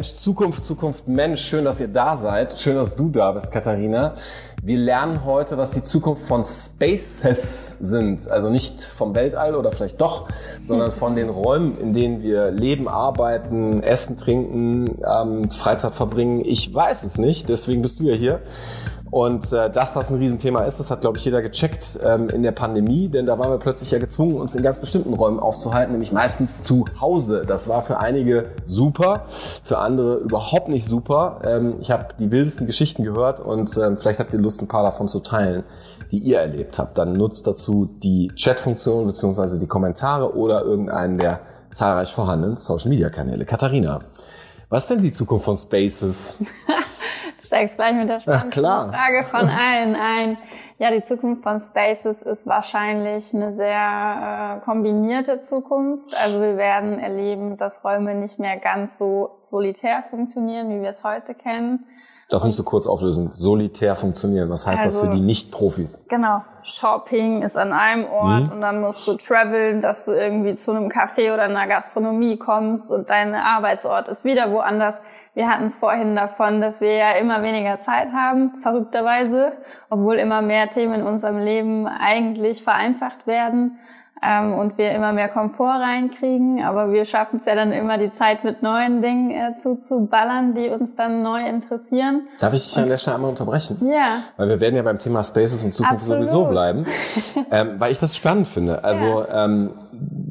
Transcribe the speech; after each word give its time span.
Mensch, 0.00 0.14
Zukunft, 0.14 0.64
Zukunft, 0.64 1.08
Mensch, 1.08 1.42
schön, 1.42 1.66
dass 1.66 1.78
ihr 1.78 1.88
da 1.88 2.16
seid. 2.16 2.58
Schön, 2.58 2.74
dass 2.74 2.96
du 2.96 3.10
da 3.10 3.32
bist, 3.32 3.52
Katharina. 3.52 4.14
Wir 4.62 4.78
lernen 4.78 5.26
heute, 5.26 5.58
was 5.58 5.72
die 5.72 5.82
Zukunft 5.82 6.22
von 6.22 6.42
Spaces 6.42 7.76
sind. 7.80 8.26
Also 8.26 8.48
nicht 8.48 8.80
vom 8.80 9.14
Weltall 9.14 9.54
oder 9.54 9.70
vielleicht 9.72 10.00
doch, 10.00 10.26
sondern 10.64 10.90
von 10.90 11.16
den 11.16 11.28
Räumen, 11.28 11.74
in 11.74 11.92
denen 11.92 12.22
wir 12.22 12.50
leben, 12.50 12.88
arbeiten, 12.88 13.82
essen, 13.82 14.16
trinken, 14.16 15.02
ähm, 15.06 15.50
Freizeit 15.50 15.92
verbringen. 15.92 16.46
Ich 16.46 16.72
weiß 16.72 17.04
es 17.04 17.18
nicht, 17.18 17.50
deswegen 17.50 17.82
bist 17.82 18.00
du 18.00 18.04
ja 18.04 18.14
hier. 18.14 18.40
Und 19.10 19.52
äh, 19.52 19.70
dass 19.70 19.94
das 19.94 20.10
ein 20.10 20.18
Riesenthema 20.18 20.62
ist, 20.62 20.78
das 20.78 20.90
hat, 20.90 21.00
glaube 21.00 21.18
ich, 21.18 21.24
jeder 21.24 21.42
gecheckt 21.42 21.98
ähm, 22.04 22.28
in 22.28 22.42
der 22.42 22.52
Pandemie, 22.52 23.08
denn 23.08 23.26
da 23.26 23.38
waren 23.38 23.50
wir 23.50 23.58
plötzlich 23.58 23.90
ja 23.90 23.98
gezwungen, 23.98 24.36
uns 24.36 24.54
in 24.54 24.62
ganz 24.62 24.78
bestimmten 24.78 25.14
Räumen 25.14 25.40
aufzuhalten, 25.40 25.92
nämlich 25.92 26.12
meistens 26.12 26.62
zu 26.62 26.84
Hause. 27.00 27.44
Das 27.46 27.66
war 27.66 27.82
für 27.82 27.98
einige 27.98 28.50
super, 28.64 29.26
für 29.64 29.78
andere 29.78 30.18
überhaupt 30.18 30.68
nicht 30.68 30.86
super. 30.86 31.40
Ähm, 31.44 31.74
ich 31.80 31.90
habe 31.90 32.08
die 32.20 32.30
wildesten 32.30 32.68
Geschichten 32.68 33.02
gehört 33.02 33.40
und 33.40 33.76
ähm, 33.76 33.96
vielleicht 33.96 34.20
habt 34.20 34.32
ihr 34.32 34.38
Lust, 34.38 34.62
ein 34.62 34.68
paar 34.68 34.84
davon 34.84 35.08
zu 35.08 35.20
teilen, 35.20 35.64
die 36.12 36.18
ihr 36.18 36.38
erlebt 36.38 36.78
habt. 36.78 36.96
Dann 36.96 37.12
nutzt 37.12 37.48
dazu 37.48 37.90
die 38.02 38.30
Chatfunktion 38.36 39.06
beziehungsweise 39.06 39.58
die 39.58 39.66
Kommentare 39.66 40.36
oder 40.36 40.62
irgendeinen 40.62 41.18
der 41.18 41.40
zahlreich 41.72 42.12
vorhandenen 42.12 42.58
Social-Media-Kanäle. 42.58 43.44
Katharina, 43.44 44.00
was 44.68 44.84
ist 44.84 44.90
denn 44.90 45.02
die 45.02 45.12
Zukunft 45.12 45.44
von 45.44 45.56
Spaces? 45.56 46.38
steigst 47.50 47.76
gleich 47.76 47.94
mit 47.94 48.08
der 48.08 48.20
spannendsten 48.20 48.62
Frage 48.62 49.26
von 49.28 49.48
allen 49.48 49.96
ein. 49.96 50.38
Ja, 50.78 50.92
die 50.92 51.02
Zukunft 51.02 51.42
von 51.42 51.58
Spaces 51.58 52.22
ist 52.22 52.46
wahrscheinlich 52.46 53.34
eine 53.34 53.52
sehr 53.52 54.60
äh, 54.60 54.64
kombinierte 54.64 55.42
Zukunft. 55.42 56.14
Also 56.22 56.40
wir 56.40 56.56
werden 56.56 57.00
erleben, 57.00 57.56
dass 57.56 57.84
Räume 57.84 58.14
nicht 58.14 58.38
mehr 58.38 58.56
ganz 58.56 58.98
so 58.98 59.40
solitär 59.42 60.04
funktionieren, 60.10 60.70
wie 60.70 60.80
wir 60.80 60.90
es 60.90 61.02
heute 61.02 61.34
kennen. 61.34 61.86
Das 62.30 62.44
musst 62.44 62.58
du 62.60 62.62
kurz 62.62 62.86
auflösen. 62.86 63.32
Solitär 63.32 63.96
funktionieren. 63.96 64.50
Was 64.50 64.66
heißt 64.66 64.84
also, 64.84 65.00
das 65.00 65.08
für 65.08 65.14
die 65.16 65.20
Nicht-Profis? 65.20 66.04
Genau. 66.08 66.42
Shopping 66.62 67.42
ist 67.42 67.56
an 67.56 67.72
einem 67.72 68.04
Ort 68.06 68.46
mhm. 68.46 68.52
und 68.52 68.60
dann 68.60 68.80
musst 68.80 69.06
du 69.08 69.14
traveln, 69.14 69.80
dass 69.80 70.04
du 70.04 70.12
irgendwie 70.12 70.54
zu 70.54 70.70
einem 70.70 70.88
Café 70.88 71.32
oder 71.32 71.44
einer 71.44 71.66
Gastronomie 71.66 72.36
kommst 72.36 72.92
und 72.92 73.10
dein 73.10 73.34
Arbeitsort 73.34 74.08
ist 74.08 74.24
wieder 74.24 74.52
woanders. 74.52 75.00
Wir 75.34 75.48
hatten 75.48 75.64
es 75.64 75.76
vorhin 75.76 76.14
davon, 76.14 76.60
dass 76.60 76.80
wir 76.80 76.94
ja 76.94 77.12
immer 77.12 77.42
weniger 77.42 77.80
Zeit 77.80 78.12
haben, 78.12 78.60
verrückterweise, 78.60 79.52
obwohl 79.88 80.16
immer 80.16 80.42
mehr 80.42 80.68
Themen 80.68 81.00
in 81.00 81.02
unserem 81.02 81.38
Leben 81.38 81.86
eigentlich 81.86 82.62
vereinfacht 82.62 83.26
werden 83.26 83.78
ähm, 84.22 84.54
und 84.54 84.78
wir 84.78 84.92
immer 84.92 85.12
mehr 85.12 85.28
Komfort 85.28 85.80
reinkriegen. 85.80 86.62
Aber 86.62 86.92
wir 86.92 87.04
schaffen 87.04 87.40
es 87.40 87.46
ja 87.46 87.54
dann 87.54 87.72
immer, 87.72 87.98
die 87.98 88.12
Zeit 88.12 88.44
mit 88.44 88.62
neuen 88.62 89.02
Dingen 89.02 89.30
äh, 89.30 89.54
zuzuballern, 89.62 90.54
die 90.54 90.68
uns 90.68 90.94
dann 90.94 91.22
neu 91.22 91.46
interessieren. 91.46 92.28
Darf 92.38 92.54
ich 92.54 92.66
dich 92.66 92.78
an 92.78 92.88
der 92.88 92.98
Stelle 92.98 93.16
einmal 93.16 93.30
unterbrechen? 93.30 93.78
Ja. 93.88 94.22
Weil 94.36 94.48
wir 94.48 94.60
werden 94.60 94.76
ja 94.76 94.82
beim 94.82 94.98
Thema 94.98 95.24
Spaces 95.24 95.64
in 95.64 95.72
Zukunft 95.72 96.02
Absolut. 96.02 96.26
sowieso 96.26 96.44
bleiben, 96.46 96.86
ähm, 97.50 97.76
weil 97.78 97.92
ich 97.92 97.98
das 97.98 98.16
spannend 98.16 98.48
finde. 98.48 98.84
Also 98.84 99.24
ja. 99.28 99.44
ähm, 99.44 99.70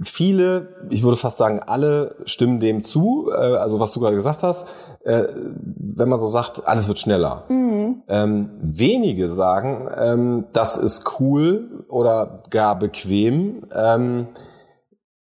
viele, 0.01 0.87
ich 0.89 1.03
würde 1.03 1.17
fast 1.17 1.37
sagen, 1.37 1.59
alle 1.59 2.15
stimmen 2.25 2.59
dem 2.59 2.83
zu, 2.83 3.29
äh, 3.31 3.35
also 3.35 3.79
was 3.79 3.91
du 3.91 3.99
gerade 3.99 4.15
gesagt 4.15 4.43
hast, 4.43 4.67
äh, 5.03 5.23
wenn 5.33 6.09
man 6.09 6.19
so 6.19 6.27
sagt, 6.27 6.67
alles 6.67 6.87
wird 6.87 6.99
schneller. 6.99 7.45
Mhm. 7.49 8.03
Ähm, 8.07 8.49
wenige 8.61 9.29
sagen, 9.29 9.89
ähm, 9.95 10.45
das 10.53 10.77
ist 10.77 11.19
cool 11.19 11.85
oder 11.89 12.43
gar 12.49 12.77
bequem. 12.77 13.65
Ähm, 13.73 14.27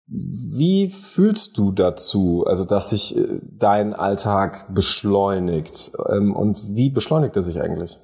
wie 0.06 0.90
fühlst 0.90 1.56
du 1.56 1.72
dazu, 1.72 2.44
also 2.46 2.64
dass 2.64 2.90
sich 2.90 3.16
äh, 3.16 3.40
dein 3.42 3.94
Alltag 3.94 4.74
beschleunigt 4.74 5.92
ähm, 6.10 6.36
und 6.36 6.74
wie 6.74 6.90
beschleunigt 6.90 7.36
er 7.36 7.42
sich 7.42 7.60
eigentlich? 7.60 7.98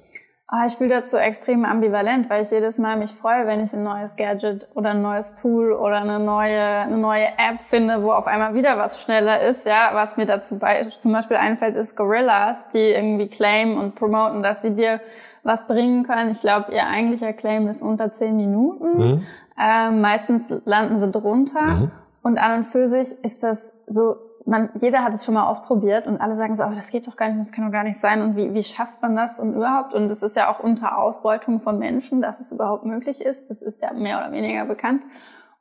Ah, 0.51 0.65
ich 0.65 0.77
fühle 0.77 0.89
dazu 0.89 1.17
extrem 1.17 1.63
ambivalent, 1.63 2.27
weil 2.27 2.41
ich 2.41 2.49
jedes 2.49 2.79
Mal 2.79 2.97
mich 2.97 3.11
freue, 3.11 3.45
wenn 3.45 3.63
ich 3.63 3.71
ein 3.73 3.83
neues 3.83 4.15
Gadget 4.15 4.67
oder 4.73 4.91
ein 4.91 5.01
neues 5.03 5.35
Tool 5.35 5.71
oder 5.73 6.01
eine 6.01 6.19
neue, 6.19 6.59
eine 6.59 6.97
neue 6.97 7.27
App 7.27 7.61
finde, 7.61 8.01
wo 8.01 8.11
auf 8.11 8.25
einmal 8.25 8.55
wieder 8.55 8.75
was 8.75 8.99
schneller 8.99 9.41
ist. 9.41 9.67
Ja, 9.67 9.91
was 9.93 10.17
mir 10.17 10.25
dazu 10.25 10.57
bei, 10.57 10.81
zum 10.81 11.11
Beispiel 11.11 11.37
einfällt, 11.37 11.75
ist 11.75 11.95
Gorillas, 11.95 12.67
die 12.73 12.79
irgendwie 12.79 13.27
claimen 13.27 13.77
und 13.77 13.93
promoten, 13.93 14.41
dass 14.41 14.63
sie 14.63 14.71
dir 14.71 15.01
was 15.43 15.67
bringen 15.67 16.03
können. 16.03 16.31
Ich 16.31 16.41
glaube, 16.41 16.71
ihr 16.71 16.87
eigentlicher 16.87 17.33
Claim 17.33 17.67
ist 17.67 17.83
unter 17.83 18.11
zehn 18.13 18.35
Minuten. 18.35 18.97
Mhm. 18.97 19.23
Ähm, 19.61 20.01
meistens 20.01 20.45
landen 20.65 20.97
sie 20.97 21.11
drunter. 21.11 21.61
Mhm. 21.61 21.91
Und 22.23 22.39
an 22.39 22.57
und 22.57 22.63
für 22.63 22.89
sich 22.89 23.23
ist 23.23 23.43
das 23.43 23.75
so 23.85 24.15
man, 24.45 24.69
jeder 24.79 25.03
hat 25.03 25.13
es 25.13 25.25
schon 25.25 25.33
mal 25.33 25.47
ausprobiert 25.47 26.07
und 26.07 26.19
alle 26.21 26.35
sagen 26.35 26.55
so, 26.55 26.63
aber 26.63 26.75
das 26.75 26.89
geht 26.89 27.07
doch 27.07 27.15
gar 27.15 27.27
nicht, 27.27 27.39
das 27.39 27.51
kann 27.51 27.65
doch 27.65 27.71
gar 27.71 27.83
nicht 27.83 27.99
sein 27.99 28.21
und 28.21 28.35
wie, 28.35 28.53
wie 28.53 28.63
schafft 28.63 29.01
man 29.01 29.15
das 29.15 29.39
und 29.39 29.53
überhaupt? 29.53 29.93
Und 29.93 30.09
es 30.09 30.23
ist 30.23 30.35
ja 30.35 30.51
auch 30.51 30.59
unter 30.59 30.97
Ausbeutung 30.97 31.59
von 31.59 31.77
Menschen, 31.77 32.21
dass 32.21 32.39
es 32.39 32.51
überhaupt 32.51 32.85
möglich 32.85 33.21
ist. 33.21 33.49
Das 33.49 33.61
ist 33.61 33.81
ja 33.81 33.93
mehr 33.93 34.19
oder 34.19 34.31
weniger 34.31 34.65
bekannt. 34.65 35.01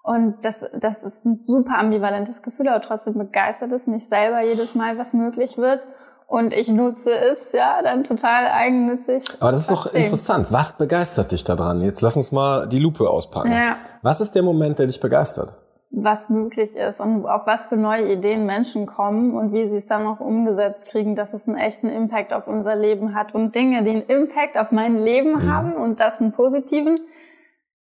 Und 0.02 0.36
das, 0.42 0.64
das 0.80 1.02
ist 1.02 1.24
ein 1.26 1.40
super 1.42 1.78
ambivalentes 1.78 2.42
Gefühl, 2.42 2.68
aber 2.68 2.80
trotzdem 2.80 3.14
begeistert 3.14 3.72
es 3.72 3.86
mich 3.86 4.08
selber 4.08 4.40
jedes 4.40 4.74
Mal, 4.74 4.96
was 4.96 5.12
möglich 5.12 5.58
wird. 5.58 5.86
Und 6.26 6.52
ich 6.52 6.68
nutze 6.68 7.10
es 7.10 7.52
ja 7.52 7.82
dann 7.82 8.04
total 8.04 8.48
eigennützig. 8.48 9.24
Aber 9.40 9.50
das 9.50 9.62
ist 9.62 9.70
doch 9.70 9.86
interessant. 9.92 10.48
Was 10.50 10.76
begeistert 10.76 11.32
dich 11.32 11.42
daran? 11.42 11.80
Jetzt 11.80 12.02
lass 12.02 12.16
uns 12.16 12.32
mal 12.32 12.66
die 12.68 12.78
Lupe 12.78 13.08
auspacken. 13.08 13.50
Ja. 13.50 13.76
Was 14.02 14.20
ist 14.20 14.34
der 14.34 14.42
Moment, 14.42 14.78
der 14.78 14.86
dich 14.86 15.00
begeistert? 15.00 15.54
Was 15.90 16.28
möglich 16.28 16.76
ist 16.76 17.00
und 17.00 17.24
auf 17.24 17.46
was 17.46 17.66
für 17.66 17.76
neue 17.76 18.12
Ideen 18.12 18.44
Menschen 18.44 18.86
kommen 18.86 19.34
und 19.34 19.52
wie 19.52 19.68
sie 19.68 19.76
es 19.76 19.86
dann 19.86 20.06
auch 20.06 20.20
umgesetzt 20.20 20.88
kriegen, 20.88 21.16
dass 21.16 21.32
es 21.32 21.48
einen 21.48 21.56
echten 21.56 21.88
Impact 21.88 22.32
auf 22.32 22.46
unser 22.46 22.76
Leben 22.76 23.14
hat 23.14 23.34
und 23.34 23.54
Dinge, 23.54 23.82
die 23.84 23.90
einen 23.90 24.02
Impact 24.02 24.58
auf 24.58 24.70
mein 24.70 24.98
Leben 24.98 25.44
mhm. 25.44 25.50
haben 25.50 25.74
und 25.74 25.98
das 25.98 26.20
einen 26.20 26.32
positiven, 26.32 27.00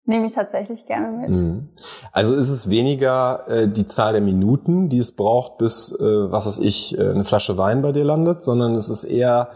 nehme 0.05 0.27
ich 0.27 0.35
tatsächlich 0.35 0.87
gerne 0.87 1.19
mit. 1.19 1.31
Mhm. 1.31 1.69
Also 2.13 2.37
ist 2.37 2.49
es 2.49 2.71
weniger 2.71 3.49
äh, 3.49 3.69
die 3.69 3.89
Zahl 3.89 4.13
der 4.13 4.23
Minuten, 4.23 4.89
die 4.89 4.99
es 4.99 5.17
braucht, 5.17 5.59
bis, 5.59 5.91
äh, 5.93 6.05
was 6.05 6.47
weiß 6.47 6.61
ich, 6.61 6.97
äh, 6.97 7.11
eine 7.11 7.25
Flasche 7.25 7.59
Wein 7.59 7.83
bei 7.83 7.91
dir 7.91 8.05
landet, 8.05 8.45
sondern 8.45 8.77
es 8.77 8.89
ist 8.89 9.03
eher 9.03 9.51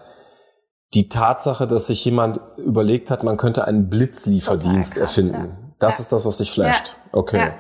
die 0.92 1.08
Tatsache, 1.08 1.68
dass 1.68 1.86
sich 1.86 2.04
jemand 2.04 2.40
überlegt 2.56 3.12
hat, 3.12 3.22
man 3.22 3.36
könnte 3.36 3.64
einen 3.64 3.88
Blitzlieferdienst 3.88 4.94
krass, 4.96 5.16
erfinden. 5.16 5.44
Ja. 5.50 5.72
Das 5.78 5.98
ja. 5.98 6.02
ist 6.02 6.12
das, 6.12 6.26
was 6.26 6.38
dich 6.38 6.50
flasht. 6.50 6.96
Ja. 7.12 7.18
Okay 7.18 7.52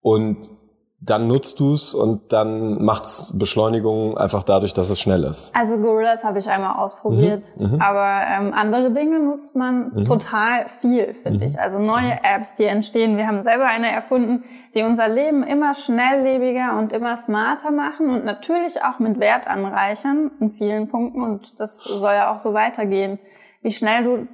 und 0.00 0.58
dann 1.00 1.28
nutzt 1.28 1.60
du 1.60 1.74
es 1.74 1.94
und 1.94 2.32
dann 2.32 2.84
macht's 2.84 3.38
Beschleunigung 3.38 4.18
einfach 4.18 4.42
dadurch, 4.42 4.74
dass 4.74 4.90
es 4.90 4.98
schnell 4.98 5.22
ist. 5.22 5.54
Also 5.54 5.78
Gorillas 5.78 6.24
habe 6.24 6.40
ich 6.40 6.48
einmal 6.48 6.74
ausprobiert, 6.76 7.44
mhm, 7.56 7.74
mhm, 7.74 7.80
aber 7.80 8.26
ähm, 8.26 8.52
andere 8.52 8.90
Dinge 8.90 9.20
nutzt 9.20 9.54
man 9.54 9.92
mhm. 9.94 10.04
total 10.04 10.68
viel, 10.80 11.14
finde 11.14 11.38
mhm. 11.38 11.44
ich. 11.44 11.60
Also 11.60 11.78
neue 11.78 12.14
mhm. 12.14 12.20
Apps, 12.24 12.54
die 12.54 12.64
entstehen. 12.64 13.16
Wir 13.16 13.28
haben 13.28 13.44
selber 13.44 13.66
eine 13.66 13.92
erfunden, 13.92 14.42
die 14.74 14.82
unser 14.82 15.08
Leben 15.08 15.44
immer 15.44 15.74
schnelllebiger 15.74 16.76
und 16.76 16.92
immer 16.92 17.16
smarter 17.16 17.70
machen 17.70 18.10
und 18.10 18.24
natürlich 18.24 18.82
auch 18.82 18.98
mit 18.98 19.20
Wert 19.20 19.46
anreichern 19.46 20.32
in 20.40 20.50
vielen 20.50 20.88
Punkten 20.88 21.22
und 21.22 21.60
das 21.60 21.78
soll 21.84 22.12
ja 22.14 22.34
auch 22.34 22.40
so 22.40 22.54
weitergehen. 22.54 23.20
Wie 23.62 23.70
schnell 23.70 24.02
du 24.02 24.28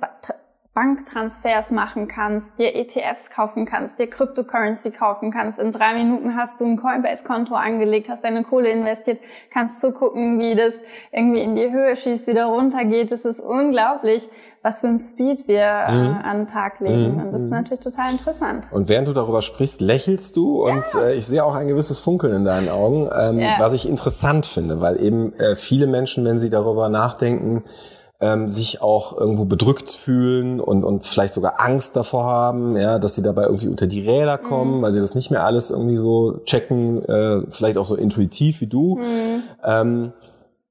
Banktransfers 0.74 1.70
machen 1.70 2.08
kannst, 2.08 2.58
dir 2.58 2.74
ETFs 2.74 3.30
kaufen 3.30 3.64
kannst, 3.64 4.00
dir 4.00 4.08
Cryptocurrency 4.08 4.90
kaufen 4.90 5.30
kannst. 5.30 5.60
In 5.60 5.70
drei 5.70 5.94
Minuten 5.94 6.34
hast 6.34 6.60
du 6.60 6.64
ein 6.64 6.76
Coinbase-Konto 6.76 7.54
angelegt, 7.54 8.08
hast 8.08 8.24
deine 8.24 8.42
Kohle 8.42 8.70
investiert, 8.70 9.20
kannst 9.50 9.81
zugucken, 9.81 10.40
wie 10.40 10.56
das 10.56 10.75
irgendwie 11.12 11.43
in 11.43 11.54
die 11.54 11.70
Höhe 11.70 11.94
schießt, 11.94 12.26
wieder 12.26 12.46
runtergeht. 12.46 13.12
Es 13.12 13.25
ist 13.25 13.38
unglaublich, 13.38 14.28
was 14.62 14.81
für 14.81 14.88
ein 14.88 14.99
Speed 14.99 15.46
wir 15.46 15.60
äh, 15.60 15.93
mhm. 15.93 16.19
an 16.25 16.38
den 16.38 16.46
Tag 16.49 16.81
legen. 16.81 17.12
Mhm. 17.12 17.20
Und 17.20 17.32
das 17.32 17.43
ist 17.43 17.50
natürlich 17.50 17.84
total 17.84 18.10
interessant. 18.10 18.64
Und 18.72 18.88
während 18.88 19.06
du 19.06 19.12
darüber 19.12 19.43
sprichst, 19.43 19.81
lächelst 19.81 20.34
du 20.34 20.66
ja. 20.66 20.75
und 20.75 20.84
äh, 20.96 21.14
ich 21.14 21.26
sehe 21.26 21.44
auch 21.44 21.54
ein 21.54 21.69
gewisses 21.69 22.00
Funkeln 22.00 22.34
in 22.34 22.44
deinen 22.44 22.69
Augen, 22.69 23.08
ähm, 23.16 23.38
ja. 23.38 23.60
was 23.60 23.75
ich 23.75 23.88
interessant 23.88 24.44
finde, 24.44 24.81
weil 24.81 25.00
eben 25.00 25.38
äh, 25.38 25.54
viele 25.54 25.87
Menschen, 25.87 26.25
wenn 26.25 26.40
sie 26.40 26.50
darüber 26.50 26.88
nachdenken, 26.88 27.62
ähm, 28.25 28.49
sich 28.49 28.81
auch 28.81 29.19
irgendwo 29.19 29.44
bedrückt 29.44 29.91
fühlen 29.91 30.59
und, 30.59 30.82
und 30.82 31.05
vielleicht 31.05 31.35
sogar 31.35 31.61
Angst 31.61 31.94
davor 31.94 32.25
haben, 32.25 32.75
ja, 32.75 32.99
dass 32.99 33.15
sie 33.17 33.23
dabei 33.23 33.43
irgendwie 33.43 33.69
unter 33.69 33.87
die 33.87 34.00
Räder 34.00 34.38
kommen, 34.38 34.79
mhm. 34.79 34.82
weil 34.82 34.94
sie 34.94 35.00
das 35.00 35.15
nicht 35.15 35.31
mehr 35.31 35.44
alles 35.44 35.71
irgendwie 35.71 35.99
so 35.99 36.38
checken, 36.47 37.05
äh, 37.05 37.43
vielleicht 37.50 37.76
auch 37.76 37.85
so 37.85 37.97
intuitiv 37.97 38.62
wie 38.62 38.67
du. 38.67 38.97
Mhm. 38.97 39.43
Ähm, 39.62 40.12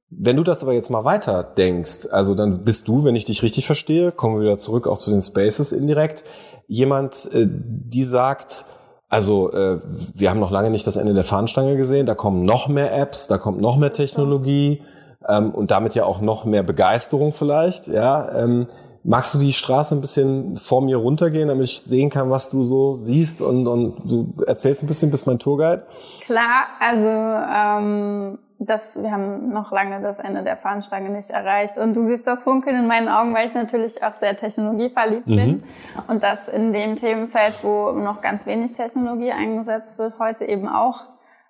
wenn 0.10 0.36
du 0.36 0.44
das 0.44 0.64
aber 0.64 0.74
jetzt 0.74 0.90
mal 0.90 1.06
weiter 1.06 1.44
denkst, 1.44 2.08
also 2.10 2.34
dann 2.34 2.64
bist 2.64 2.88
du, 2.88 3.04
wenn 3.04 3.16
ich 3.16 3.26
dich 3.26 3.44
richtig 3.44 3.68
verstehe, 3.68 4.12
kommen 4.12 4.38
wir 4.38 4.42
wieder 4.42 4.58
zurück 4.58 4.88
auch 4.88 4.98
zu 4.98 5.12
den 5.12 5.22
Spaces 5.22 5.74
indirekt, 5.74 6.24
jemand, 6.68 7.30
äh, 7.34 7.46
die 7.48 8.04
sagt, 8.04 8.66
also 9.10 9.52
äh, 9.52 9.80
wir 10.16 10.32
haben 10.32 10.40
noch 10.40 10.50
lange 10.50 10.72
nicht 10.72 10.88
das 10.88 10.98
Ende 10.98 11.14
der 11.14 11.24
Fahnenstange 11.24 11.78
gesehen, 11.78 12.08
da 12.08 12.16
kommen 12.16 12.46
noch 12.46 12.68
mehr 12.68 12.98
Apps, 12.98 13.28
da 13.28 13.38
kommt 13.38 13.62
noch 13.62 13.78
mehr 13.78 13.94
Technologie 13.94 14.82
ähm, 15.28 15.52
und 15.52 15.72
damit 15.72 15.96
ja 15.96 16.06
auch 16.06 16.22
noch 16.22 16.46
mehr 16.46 16.64
Begeisterung 16.64 17.32
vielleicht. 17.32 17.88
Ja, 17.88 18.44
ähm, 18.44 18.68
Magst 19.06 19.34
du 19.34 19.38
die 19.38 19.52
Straße 19.52 19.96
ein 19.96 20.00
bisschen 20.00 20.56
vor 20.56 20.82
mir 20.82 20.96
runtergehen, 20.96 21.50
damit 21.50 21.66
ich 21.66 21.82
sehen 21.82 22.10
kann, 22.10 22.30
was 22.30 22.50
du 22.50 22.64
so 22.64 22.96
siehst 22.98 23.42
und, 23.42 23.68
und 23.68 24.10
du 24.10 24.34
erzählst 24.46 24.82
ein 24.82 24.88
bisschen, 24.88 25.12
bist 25.12 25.28
mein 25.28 25.40
Tourguide? 25.40 25.86
Klar, 26.24 26.68
also 26.80 27.10
ähm, 27.10 28.40
das, 28.60 29.04
wir 29.04 29.12
haben 29.12 29.50
noch 29.50 29.74
lange 29.74 30.02
das 30.02 30.20
Ende 30.20 30.42
der 30.42 30.56
Fahnenstange 30.56 31.10
nicht 31.10 31.32
erreicht. 31.32 31.78
Und 31.78 31.96
du 31.96 32.06
siehst 32.06 32.26
das 32.26 32.44
Funkeln 32.44 32.78
in 32.78 32.88
meinen 32.88 33.10
Augen, 33.10 33.34
weil 33.34 33.46
ich 33.46 33.54
natürlich 33.54 34.02
auch 34.04 34.16
sehr 34.16 34.38
technologieverliebt 34.38 35.28
mhm. 35.28 35.36
bin. 35.36 35.64
Und 36.08 36.24
das 36.24 36.48
in 36.48 36.72
dem 36.72 36.96
Themenfeld, 36.96 37.62
wo 37.62 37.92
noch 37.92 38.22
ganz 38.22 38.46
wenig 38.46 38.72
Technologie 38.72 39.34
eingesetzt 39.34 40.00
wird, 40.00 40.18
heute 40.18 40.46
eben 40.46 40.70
auch 40.70 41.02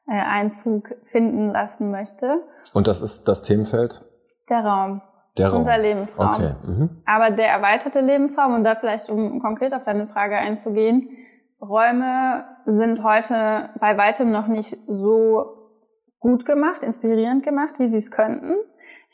äh, 0.07 0.13
Einzug 0.13 0.95
finden 1.05 1.49
lassen 1.49 1.91
möchte. 1.91 2.43
Und 2.73 2.87
das 2.87 3.01
ist 3.01 3.27
das 3.27 3.43
Themenfeld? 3.43 4.03
Der 4.49 4.65
Raum. 4.65 5.01
Der 5.37 5.49
Raum. 5.49 5.59
Unser 5.59 5.77
Lebensraum. 5.77 6.35
Okay. 6.35 6.55
Mhm. 6.65 7.01
Aber 7.05 7.31
der 7.31 7.47
erweiterte 7.47 8.01
Lebensraum, 8.01 8.53
und 8.53 8.63
da 8.63 8.75
vielleicht, 8.75 9.09
um 9.09 9.39
konkret 9.39 9.73
auf 9.73 9.83
deine 9.83 10.07
Frage 10.07 10.37
einzugehen, 10.37 11.09
Räume 11.61 12.43
sind 12.65 13.03
heute 13.03 13.69
bei 13.79 13.97
weitem 13.97 14.31
noch 14.31 14.47
nicht 14.47 14.77
so 14.87 15.45
gut 16.19 16.45
gemacht, 16.45 16.83
inspirierend 16.83 17.43
gemacht, 17.43 17.75
wie 17.77 17.87
sie 17.87 17.99
es 17.99 18.11
könnten. 18.11 18.55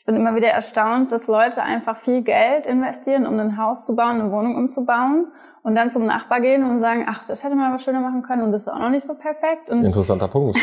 Ich 0.00 0.06
bin 0.06 0.16
immer 0.16 0.34
wieder 0.34 0.48
erstaunt, 0.48 1.12
dass 1.12 1.26
Leute 1.26 1.62
einfach 1.62 1.98
viel 1.98 2.22
Geld 2.22 2.64
investieren, 2.64 3.26
um 3.26 3.38
ein 3.38 3.58
Haus 3.58 3.84
zu 3.84 3.94
bauen, 3.94 4.18
eine 4.18 4.32
Wohnung 4.32 4.56
umzubauen 4.56 5.26
und 5.62 5.74
dann 5.74 5.90
zum 5.90 6.06
Nachbar 6.06 6.40
gehen 6.40 6.64
und 6.64 6.80
sagen, 6.80 7.04
ach, 7.06 7.26
das 7.26 7.44
hätte 7.44 7.54
man 7.54 7.66
aber 7.66 7.78
schöner 7.78 8.00
machen 8.00 8.22
können 8.22 8.40
und 8.40 8.52
das 8.52 8.62
ist 8.62 8.68
auch 8.68 8.78
noch 8.78 8.88
nicht 8.88 9.04
so 9.04 9.12
perfekt. 9.14 9.68
Und 9.68 9.84
Interessanter 9.84 10.26
Punkt. 10.26 10.58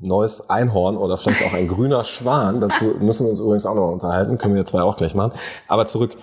neues 0.00 0.50
Einhorn 0.50 0.96
oder 0.96 1.16
vielleicht 1.16 1.44
auch 1.44 1.52
ein 1.52 1.68
grüner 1.68 2.04
Schwan. 2.04 2.60
Dazu 2.60 2.96
müssen 3.00 3.26
wir 3.26 3.30
uns 3.30 3.40
übrigens 3.40 3.66
auch 3.66 3.74
noch 3.74 3.90
unterhalten, 3.90 4.38
können 4.38 4.54
wir 4.54 4.66
zwei 4.66 4.82
auch 4.82 4.96
gleich 4.96 5.14
machen. 5.14 5.32
Aber 5.66 5.86
zurück, 5.86 6.16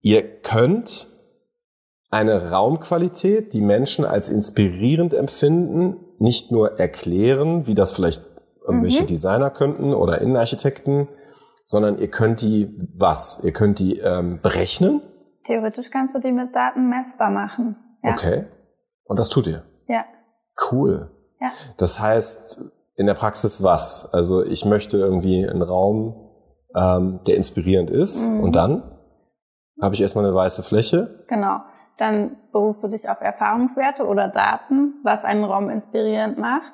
ihr 0.00 0.22
könnt 0.22 1.08
eine 2.10 2.50
Raumqualität, 2.50 3.52
die 3.52 3.60
Menschen 3.60 4.04
als 4.04 4.28
inspirierend 4.28 5.14
empfinden, 5.14 5.96
nicht 6.18 6.52
nur 6.52 6.78
erklären, 6.78 7.66
wie 7.66 7.74
das 7.74 7.92
vielleicht 7.92 8.24
irgendwelche 8.66 9.02
mhm. 9.02 9.06
Designer 9.06 9.50
könnten 9.50 9.94
oder 9.94 10.20
Innenarchitekten, 10.20 11.08
sondern 11.64 11.98
ihr 11.98 12.10
könnt 12.10 12.42
die 12.42 12.78
was? 12.94 13.42
Ihr 13.44 13.52
könnt 13.52 13.78
die 13.78 13.98
ähm, 13.98 14.40
berechnen? 14.42 15.02
Theoretisch 15.44 15.90
kannst 15.90 16.14
du 16.14 16.20
die 16.20 16.32
mit 16.32 16.54
Daten 16.54 16.88
messbar 16.88 17.30
machen. 17.30 17.76
Ja. 18.02 18.12
Okay. 18.12 18.46
Und 19.04 19.18
das 19.18 19.28
tut 19.28 19.46
ihr? 19.46 19.64
Ja. 19.86 20.04
Cool. 20.70 21.10
Ja. 21.40 21.50
Das 21.76 21.98
heißt, 21.98 22.62
in 22.96 23.06
der 23.06 23.14
Praxis 23.14 23.62
was? 23.62 24.12
Also 24.12 24.44
ich 24.44 24.64
möchte 24.64 24.98
irgendwie 24.98 25.48
einen 25.48 25.62
Raum, 25.62 26.30
ähm, 26.76 27.20
der 27.26 27.36
inspirierend 27.36 27.90
ist 27.90 28.28
mhm. 28.28 28.40
und 28.40 28.56
dann 28.56 28.82
habe 29.80 29.94
ich 29.94 30.00
erstmal 30.00 30.24
eine 30.24 30.34
weiße 30.34 30.62
Fläche. 30.62 31.24
Genau. 31.28 31.60
Dann 31.98 32.36
berufst 32.52 32.82
du 32.84 32.88
dich 32.88 33.08
auf 33.08 33.20
Erfahrungswerte 33.20 34.06
oder 34.06 34.28
Daten, 34.28 35.00
was 35.02 35.24
einen 35.24 35.44
Raum 35.44 35.68
inspirierend 35.68 36.38
macht. 36.38 36.72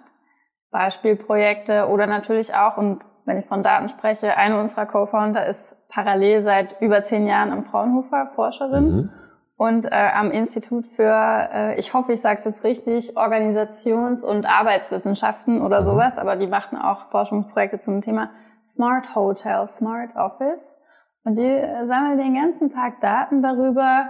Beispielprojekte 0.70 1.88
oder 1.88 2.06
natürlich 2.06 2.54
auch, 2.54 2.76
und 2.76 3.00
wenn 3.28 3.38
ich 3.38 3.46
von 3.46 3.62
Daten 3.62 3.88
spreche, 3.88 4.36
eine 4.36 4.58
unserer 4.58 4.86
Co-Founder 4.86 5.46
ist 5.46 5.88
parallel 5.88 6.42
seit 6.42 6.80
über 6.80 7.04
zehn 7.04 7.26
Jahren 7.26 7.52
am 7.52 7.64
Fraunhofer 7.64 8.32
Forscherin. 8.34 8.90
Mhm 8.90 9.10
und 9.58 9.86
äh, 9.86 10.10
am 10.14 10.30
Institut 10.30 10.86
für, 10.86 11.12
äh, 11.52 11.78
ich 11.80 11.92
hoffe, 11.92 12.12
ich 12.12 12.20
sage 12.20 12.38
es 12.38 12.44
jetzt 12.44 12.62
richtig, 12.62 13.16
Organisations- 13.16 14.24
und 14.24 14.46
Arbeitswissenschaften 14.46 15.60
oder 15.60 15.80
mhm. 15.80 15.84
sowas, 15.84 16.16
aber 16.16 16.36
die 16.36 16.46
machten 16.46 16.76
auch 16.76 17.10
Forschungsprojekte 17.10 17.80
zum 17.80 18.00
Thema 18.00 18.30
Smart 18.68 19.16
Hotel, 19.16 19.66
Smart 19.66 20.14
Office. 20.14 20.76
Und 21.24 21.34
die 21.34 21.42
äh, 21.42 21.86
sammeln 21.86 22.18
den 22.18 22.34
ganzen 22.34 22.70
Tag 22.70 23.00
Daten 23.00 23.42
darüber, 23.42 24.08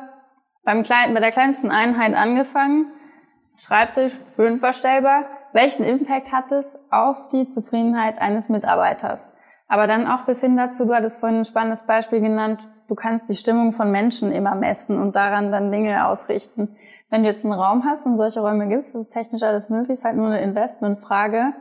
beim 0.64 0.82
kleinen, 0.82 1.14
bei 1.14 1.20
der 1.20 1.30
kleinsten 1.30 1.70
Einheit 1.70 2.14
angefangen, 2.14 2.92
Schreibtisch, 3.56 4.20
höhenverstellbar, 4.36 5.24
welchen 5.52 5.84
Impact 5.84 6.32
hat 6.32 6.52
es 6.52 6.78
auf 6.90 7.28
die 7.28 7.46
Zufriedenheit 7.46 8.20
eines 8.20 8.48
Mitarbeiters? 8.48 9.30
Aber 9.68 9.86
dann 9.86 10.06
auch 10.06 10.24
bis 10.24 10.40
hin 10.40 10.56
dazu, 10.56 10.86
du 10.86 10.94
hattest 10.94 11.20
vorhin 11.20 11.38
ein 11.38 11.44
spannendes 11.44 11.82
Beispiel 11.84 12.20
genannt, 12.20 12.66
du 12.88 12.94
kannst 12.94 13.28
die 13.28 13.34
Stimmung 13.34 13.72
von 13.72 13.90
Menschen 13.90 14.32
immer 14.32 14.54
messen 14.54 15.00
und 15.00 15.14
daran 15.14 15.52
dann 15.52 15.70
Dinge 15.70 16.06
ausrichten. 16.06 16.76
Wenn 17.10 17.22
du 17.22 17.28
jetzt 17.28 17.44
einen 17.44 17.54
Raum 17.54 17.84
hast 17.84 18.06
und 18.06 18.16
solche 18.16 18.40
Räume 18.40 18.68
gibst, 18.68 18.94
das 18.94 19.02
ist 19.02 19.12
technisch 19.12 19.42
alles 19.42 19.68
möglich, 19.68 19.98
ist 19.98 20.04
halt 20.04 20.16
nur 20.16 20.26
eine 20.26 20.40
Investmentfrage. 20.40 21.52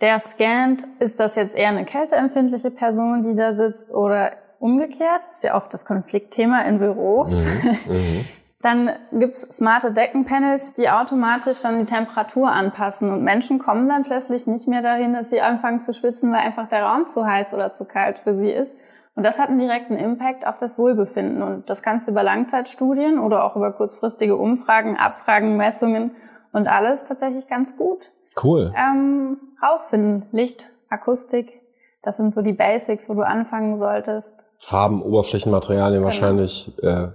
Der 0.00 0.18
scannt, 0.18 0.86
ist 0.98 1.20
das 1.20 1.36
jetzt 1.36 1.56
eher 1.56 1.68
eine 1.68 1.84
kälteempfindliche 1.84 2.70
Person, 2.70 3.22
die 3.22 3.34
da 3.34 3.54
sitzt 3.54 3.94
oder 3.94 4.32
umgekehrt? 4.58 5.22
Sehr 5.36 5.54
oft 5.54 5.72
das 5.72 5.84
Konfliktthema 5.84 6.62
in 6.62 6.78
Büros. 6.78 7.34
Mhm, 7.34 7.94
mhm. 7.94 8.24
Dann 8.64 8.92
gibt's 9.12 9.42
smarte 9.42 9.92
Deckenpanels, 9.92 10.72
die 10.72 10.88
automatisch 10.88 11.60
dann 11.60 11.80
die 11.80 11.84
Temperatur 11.84 12.50
anpassen. 12.50 13.10
Und 13.10 13.22
Menschen 13.22 13.58
kommen 13.58 13.90
dann 13.90 14.04
plötzlich 14.04 14.46
nicht 14.46 14.66
mehr 14.66 14.80
dahin, 14.80 15.12
dass 15.12 15.28
sie 15.28 15.42
anfangen 15.42 15.82
zu 15.82 15.92
schwitzen, 15.92 16.32
weil 16.32 16.40
einfach 16.40 16.70
der 16.70 16.82
Raum 16.84 17.06
zu 17.06 17.26
heiß 17.26 17.52
oder 17.52 17.74
zu 17.74 17.84
kalt 17.84 18.20
für 18.20 18.34
sie 18.34 18.50
ist. 18.50 18.74
Und 19.16 19.22
das 19.22 19.38
hat 19.38 19.50
einen 19.50 19.58
direkten 19.58 19.98
Impact 19.98 20.46
auf 20.46 20.56
das 20.56 20.78
Wohlbefinden. 20.78 21.42
Und 21.42 21.68
das 21.68 21.82
kannst 21.82 22.08
du 22.08 22.12
über 22.12 22.22
Langzeitstudien 22.22 23.18
oder 23.18 23.44
auch 23.44 23.54
über 23.54 23.70
kurzfristige 23.70 24.34
Umfragen, 24.34 24.96
Abfragen, 24.96 25.58
Messungen 25.58 26.12
und 26.52 26.66
alles 26.66 27.04
tatsächlich 27.04 27.46
ganz 27.48 27.76
gut 27.76 28.12
cool. 28.42 28.72
ähm, 28.74 29.36
rausfinden. 29.62 30.24
Licht, 30.32 30.70
Akustik, 30.88 31.60
das 32.02 32.16
sind 32.16 32.32
so 32.32 32.40
die 32.40 32.54
Basics, 32.54 33.10
wo 33.10 33.14
du 33.14 33.26
anfangen 33.26 33.76
solltest. 33.76 34.42
Farben, 34.58 35.02
Oberflächenmaterialien 35.02 35.96
genau. 35.96 36.04
wahrscheinlich, 36.06 36.72
äh, 36.82 37.08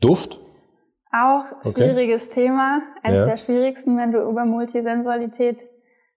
Duft. 0.00 0.40
Auch 1.12 1.44
schwieriges 1.62 2.26
okay. 2.26 2.42
Thema, 2.42 2.82
eines 3.02 3.20
ja. 3.20 3.26
der 3.26 3.36
schwierigsten, 3.36 3.96
wenn 3.96 4.12
du 4.12 4.20
über 4.20 4.44
Multisensualität 4.44 5.66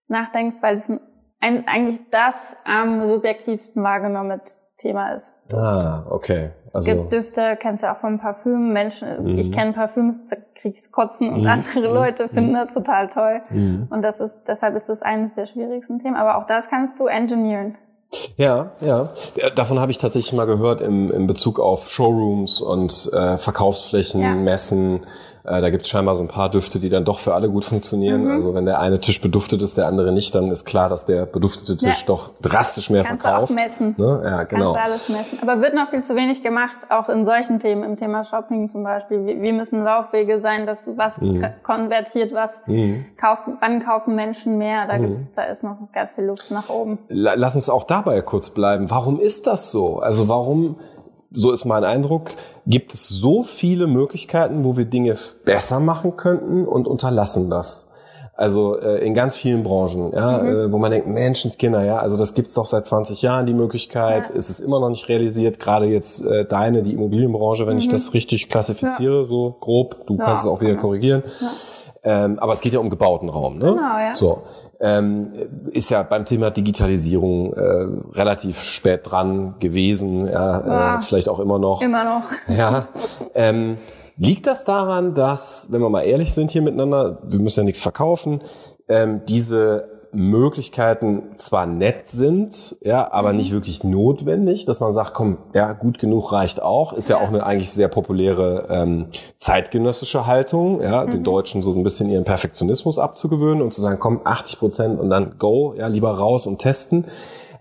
nachdenkst, 0.08 0.62
weil 0.62 0.76
es 0.76 0.92
ein, 1.40 1.68
eigentlich 1.68 2.10
das 2.10 2.58
am 2.66 3.06
subjektivsten 3.08 3.84
wahrgenommene 3.84 4.42
Thema 4.78 5.12
ist. 5.14 5.36
Ah, 5.54 6.06
okay. 6.10 6.52
Also 6.74 6.80
es 6.80 6.86
gibt 6.86 7.12
Düfte, 7.12 7.58
kennst 7.60 7.84
du 7.84 7.88
ja 7.88 7.94
auch 7.94 7.98
von 7.98 8.18
Parfüm. 8.18 8.72
Menschen, 8.72 9.24
mhm. 9.24 9.38
ich 9.38 9.52
kenne 9.52 9.74
Parfüms, 9.74 10.26
da 10.28 10.38
krieg 10.56 10.74
ich's 10.74 10.92
kotzen 10.92 11.34
und 11.34 11.42
mhm. 11.42 11.48
andere 11.48 11.82
Leute 11.82 12.26
mhm. 12.26 12.30
finden 12.30 12.54
das 12.54 12.74
total 12.74 13.10
toll. 13.10 13.42
Mhm. 13.50 13.88
Und 13.90 14.02
das 14.02 14.22
ist, 14.22 14.44
deshalb 14.48 14.76
ist 14.76 14.88
das 14.88 15.02
eines 15.02 15.36
der 15.36 15.46
schwierigsten 15.46 16.00
Themen. 16.00 16.16
Aber 16.16 16.38
auch 16.38 16.46
das 16.46 16.70
kannst 16.70 17.00
du 17.00 17.08
engineeren. 17.08 17.78
Ja, 18.38 18.72
ja. 18.82 19.10
Davon 19.56 19.80
habe 19.80 19.92
ich 19.92 20.00
tatsächlich 20.00 20.34
mal 20.34 20.46
gehört 20.46 20.82
im, 20.82 21.12
in 21.12 21.28
Bezug 21.28 21.60
auf 21.60 21.90
Showrooms 21.90 22.62
und 22.62 23.10
äh, 23.14 23.38
Verkaufsflächen, 23.38 24.22
ja. 24.22 24.34
Messen. 24.34 25.02
Äh, 25.44 25.62
da 25.62 25.70
gibt 25.70 25.84
es 25.84 25.90
scheinbar 25.90 26.16
so 26.16 26.24
ein 26.24 26.28
paar 26.28 26.50
Düfte, 26.50 26.80
die 26.80 26.90
dann 26.90 27.06
doch 27.06 27.20
für 27.20 27.34
alle 27.34 27.50
gut 27.50 27.66
funktionieren. 27.66 28.26
Mhm. 28.26 28.32
Also 28.32 28.54
wenn 28.54 28.66
der 28.66 28.80
eine 28.80 29.00
Tisch 29.00 29.22
beduftet 29.22 29.62
ist, 29.62 29.78
der 29.78 29.88
andere 29.88 30.12
nicht, 30.12 30.34
dann 30.36 30.50
ist 30.52 30.66
klar, 30.66 30.90
dass 30.90 31.06
der 31.06 31.26
beduftete 31.26 31.78
Tisch 31.78 32.02
ja. 32.02 32.08
doch 32.08 32.32
drastisch 32.42 32.90
mehr 32.90 33.04
Kannst 33.04 33.24
verkauft. 33.24 33.54
Kannst 33.56 33.80
du 33.80 33.84
auch 33.84 33.88
messen. 33.88 33.96
Ne? 33.98 34.22
Ja, 34.24 34.44
genau. 34.44 34.74
Kannst 34.74 34.76
du 34.76 34.92
alles 34.92 35.10
messen. 35.10 35.40
Aber 35.42 35.62
wird 35.62 35.74
noch 35.74 35.90
viel 35.90 36.04
zu 36.04 36.16
wenig 36.16 36.44
gemacht, 36.44 36.78
auch 36.90 37.10
in 37.10 37.26
solchen 37.26 37.60
Themen, 37.60 37.84
im 37.84 37.98
Thema 37.98 38.24
Shopping 38.24 38.70
zum 38.70 38.84
Beispiel. 38.84 39.26
Wie, 39.26 39.42
wie 39.42 39.52
müssen 39.52 39.84
Laufwege 39.84 40.40
sein, 40.40 40.66
dass 40.66 40.90
was 40.96 41.20
mhm. 41.22 41.46
konvertiert, 41.64 42.34
was 42.34 42.62
mhm. 42.68 43.06
kaufen, 43.20 43.58
wann 43.60 43.84
kaufen 43.84 44.16
Menschen 44.16 44.58
mehr? 44.58 44.88
Da 44.88 44.98
mhm. 44.98 45.04
gibt's, 45.04 45.32
da 45.34 45.44
ist 45.44 45.64
noch 45.64 45.78
ganz 45.94 46.12
viel 46.12 46.26
Luft 46.26 46.52
nach 46.52 46.70
oben. 46.70 47.00
Lass 47.08 47.56
uns 47.56 47.70
auch 47.70 47.84
dabei 47.84 48.22
kurz 48.22 48.50
bleiben. 48.50 48.90
Warum 48.90 49.20
ist 49.20 49.48
das 49.48 49.72
so? 49.72 50.00
Also 50.00 50.28
warum 50.30 50.78
so 51.32 51.52
ist 51.52 51.66
mein 51.66 51.84
Eindruck, 51.84 52.32
gibt 52.66 52.94
es 52.94 53.10
so 53.10 53.44
viele 53.44 53.88
Möglichkeiten, 53.88 54.64
wo 54.64 54.78
wir 54.78 54.86
Dinge 54.86 55.16
besser 55.46 55.80
machen 55.80 56.18
könnten 56.18 56.66
und 56.66 56.88
unterlassen 56.88 57.50
das. 57.50 57.90
Also 58.36 58.80
äh, 58.80 59.06
in 59.06 59.14
ganz 59.14 59.36
vielen 59.36 59.64
Branchen, 59.64 60.14
ja, 60.14 60.42
mhm. 60.42 60.50
äh, 60.50 60.72
wo 60.72 60.78
man 60.78 60.92
denkt, 60.92 61.08
Menschenskinder, 61.08 61.84
ja, 61.84 61.98
also 61.98 62.16
das 62.16 62.34
gibt's 62.34 62.54
doch 62.54 62.66
seit 62.66 62.86
20 62.86 63.22
Jahren 63.22 63.46
die 63.46 63.54
Möglichkeit, 63.54 64.30
ja. 64.30 64.36
ist 64.36 64.50
es 64.50 64.62
immer 64.62 64.80
noch 64.80 64.88
nicht 64.88 65.10
realisiert. 65.10 65.60
Gerade 65.60 65.88
jetzt 65.88 66.24
äh, 66.24 66.46
deine, 66.46 66.82
die 66.82 66.94
Immobilienbranche, 66.94 67.68
wenn 67.68 67.74
mhm. 67.74 67.80
ich 67.80 67.90
das 67.90 68.14
richtig 68.14 68.48
klassifiziere, 68.48 69.24
ja. 69.24 69.28
so 69.28 69.58
grob, 69.60 70.08
du 70.08 70.16
ja, 70.16 70.24
kannst 70.24 70.46
es 70.46 70.50
auch 70.50 70.62
wieder 70.62 70.76
korrigieren. 70.76 71.24
Ähm, 72.02 72.40
aber 72.40 72.54
es 72.54 72.62
geht 72.62 72.72
ja 72.72 72.80
um 72.80 72.90
gebauten 72.90 73.28
Raum, 73.28 73.58
ne? 73.58 73.74
Genau, 73.74 73.98
ja. 74.00 74.14
So 74.14 74.44
ähm, 74.80 75.34
ist 75.72 75.90
ja 75.90 76.04
beim 76.04 76.26
Thema 76.26 76.52
Digitalisierung 76.52 77.54
äh, 77.54 77.88
relativ 78.14 78.64
spät 78.64 79.02
dran 79.04 79.56
gewesen, 79.60 80.26
ja, 80.28 80.66
ja, 80.66 80.98
äh, 80.98 81.02
vielleicht 81.02 81.28
auch 81.28 81.40
immer 81.40 81.60
noch. 81.60 81.82
Immer 81.82 82.04
noch. 82.04 82.24
Ja. 82.48 82.88
Ähm, 83.36 83.78
liegt 84.18 84.48
das 84.48 84.66
daran, 84.66 85.14
dass, 85.14 85.68
wenn 85.72 85.82
wir 85.82 85.90
mal 85.90 86.02
ehrlich 86.02 86.34
sind 86.34 86.52
hier 86.52 86.62
miteinander, 86.62 87.20
wir 87.24 87.40
müssen 87.40 87.62
ja 87.62 87.64
nichts 87.66 87.82
verkaufen, 87.82 88.42
ähm, 88.88 89.22
diese 89.28 89.99
Möglichkeiten 90.12 91.36
zwar 91.36 91.66
nett 91.66 92.08
sind, 92.08 92.76
ja, 92.82 93.12
aber 93.12 93.34
nicht 93.34 93.54
wirklich 93.54 93.84
notwendig, 93.84 94.66
dass 94.66 94.80
man 94.80 94.94
sagt, 94.94 95.14
komm, 95.14 95.38
ja, 95.54 95.74
gut 95.74 96.00
genug 96.00 96.32
reicht 96.32 96.62
auch, 96.62 96.94
ist 96.94 97.10
ja, 97.10 97.18
ja 97.18 97.24
auch 97.24 97.28
eine 97.30 97.46
eigentlich 97.46 97.72
sehr 97.72 97.88
populäre 97.90 98.68
ähm, 98.70 99.08
zeitgenössische 99.38 100.26
Haltung, 100.26 100.82
ja, 100.82 101.06
mhm. 101.06 101.12
den 101.12 101.24
Deutschen 101.24 101.62
so 101.62 101.74
ein 101.74 101.84
bisschen 101.84 102.10
ihren 102.10 102.26
Perfektionismus 102.26 102.98
abzugewöhnen 102.98 103.62
und 103.62 103.74
zu 103.74 103.82
sagen, 103.82 104.00
komm, 104.00 104.22
80 104.24 104.60
Prozent 104.60 105.00
und 105.00 105.10
dann 105.10 105.38
go, 105.38 105.74
ja, 105.78 105.88
lieber 105.88 106.18
raus 106.18 106.48
und 106.48 106.60
testen. 106.60 107.06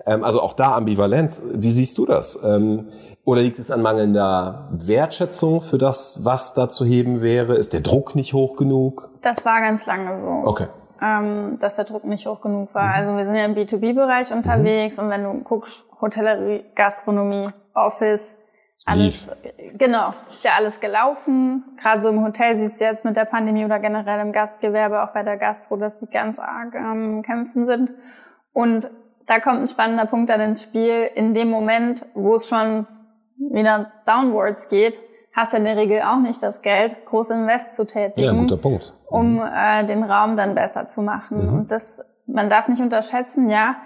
Ähm, 0.07 0.25
also 0.25 0.41
auch 0.41 0.55
da 0.55 0.75
Ambivalenz. 0.75 1.43
Wie 1.53 1.71
siehst 1.71 1.99
du 1.99 2.07
das? 2.07 2.39
Ähm, 2.43 2.89
oder 3.25 3.43
liegt 3.43 3.59
es 3.59 3.71
an 3.71 3.83
mangelnder 3.83 4.69
Wertschätzung 4.73 5.61
für 5.61 5.77
das, 5.77 6.21
was 6.25 6.55
da 6.55 6.71
zu 6.71 6.87
heben 6.87 7.21
wäre? 7.21 7.57
Ist 7.57 7.75
der 7.75 7.83
Druck 7.83 8.15
nicht 8.15 8.33
hoch 8.33 8.57
genug? 8.57 9.11
Das 9.21 9.45
war 9.45 9.61
ganz 9.61 9.85
lange 9.85 10.23
so. 10.23 10.49
Okay 10.49 10.69
ähm, 11.03 11.59
dass 11.61 11.77
der 11.77 11.85
Druck 11.85 12.05
nicht 12.05 12.27
hoch 12.27 12.41
genug 12.41 12.75
war. 12.75 12.89
Mhm. 12.89 12.95
Also 12.95 13.17
wir 13.17 13.25
sind 13.25 13.37
ja 13.37 13.45
im 13.45 13.55
B2B-Bereich 13.55 14.33
unterwegs 14.33 14.97
mhm. 14.97 15.05
und 15.05 15.11
wenn 15.11 15.25
du 15.25 15.33
guckst, 15.45 15.89
Hotellerie, 16.01 16.65
Gastronomie, 16.75 17.51
Office, 17.75 18.37
alles, 18.87 19.27
Lief. 19.27 19.77
genau, 19.77 20.15
ist 20.33 20.45
ja 20.45 20.53
alles 20.57 20.81
gelaufen. 20.81 21.65
Gerade 21.81 22.01
so 22.01 22.09
im 22.09 22.25
Hotel 22.25 22.57
siehst 22.57 22.81
du 22.81 22.85
jetzt 22.85 23.05
mit 23.05 23.17
der 23.17 23.25
Pandemie 23.25 23.65
oder 23.65 23.81
generell 23.81 24.21
im 24.21 24.33
Gastgewerbe, 24.33 25.03
auch 25.03 25.13
bei 25.13 25.23
der 25.23 25.37
Gastro, 25.37 25.77
dass 25.77 25.99
die 25.99 26.07
ganz 26.07 26.39
arg 26.39 26.75
ähm, 26.75 27.23
Kämpfen 27.23 27.67
sind. 27.67 27.91
Und 28.53 28.91
da 29.27 29.41
kommt 29.41 29.61
ein 29.61 29.69
spannender 29.69 30.07
Punkt 30.07 30.31
dann 30.31 30.41
ins 30.41 30.63
Spiel. 30.63 31.11
In 31.15 31.35
dem 31.35 31.51
Moment, 31.51 32.07
wo 32.15 32.37
es 32.37 32.49
schon 32.49 32.87
wieder 33.37 33.93
downwards 34.07 34.69
geht, 34.69 34.99
hast 35.33 35.53
du 35.53 35.59
in 35.59 35.65
der 35.65 35.77
Regel 35.77 36.03
auch 36.03 36.19
nicht 36.19 36.43
das 36.43 36.63
Geld, 36.63 37.05
große 37.07 37.35
Invest 37.35 37.77
zu 37.77 37.87
tätigen. 37.87 38.37
Ja, 38.37 38.41
guter 38.43 38.57
Punkt. 38.57 38.95
Um 39.07 39.35
mhm. 39.35 39.43
äh, 39.43 39.85
den 39.85 40.03
Raum 40.03 40.37
dann 40.37 40.55
besser 40.55 40.89
zu 40.89 41.03
machen. 41.03 41.47
Mhm. 41.47 41.55
Und 41.55 41.71
das, 41.71 42.05
man 42.27 42.51
darf 42.51 42.69
nicht 42.69 42.83
unterschätzen, 42.83 43.49
ja, 43.49 43.77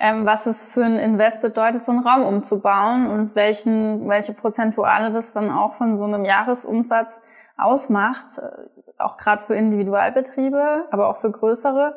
ähm, 0.00 0.26
was 0.26 0.46
es 0.46 0.64
für 0.64 0.84
ein 0.84 0.98
Invest 0.98 1.42
bedeutet, 1.42 1.84
so 1.84 1.92
einen 1.92 2.06
Raum 2.06 2.22
umzubauen 2.22 3.06
und 3.08 3.34
welchen, 3.34 4.08
welche 4.08 4.32
Prozentuale 4.32 5.12
das 5.12 5.32
dann 5.32 5.50
auch 5.50 5.74
von 5.74 5.96
so 5.96 6.04
einem 6.04 6.24
Jahresumsatz 6.24 7.20
ausmacht, 7.56 8.38
äh, 8.38 8.42
auch 8.98 9.16
gerade 9.16 9.42
für 9.42 9.54
Individualbetriebe, 9.54 10.86
aber 10.90 11.08
auch 11.08 11.16
für 11.16 11.30
größere. 11.30 11.94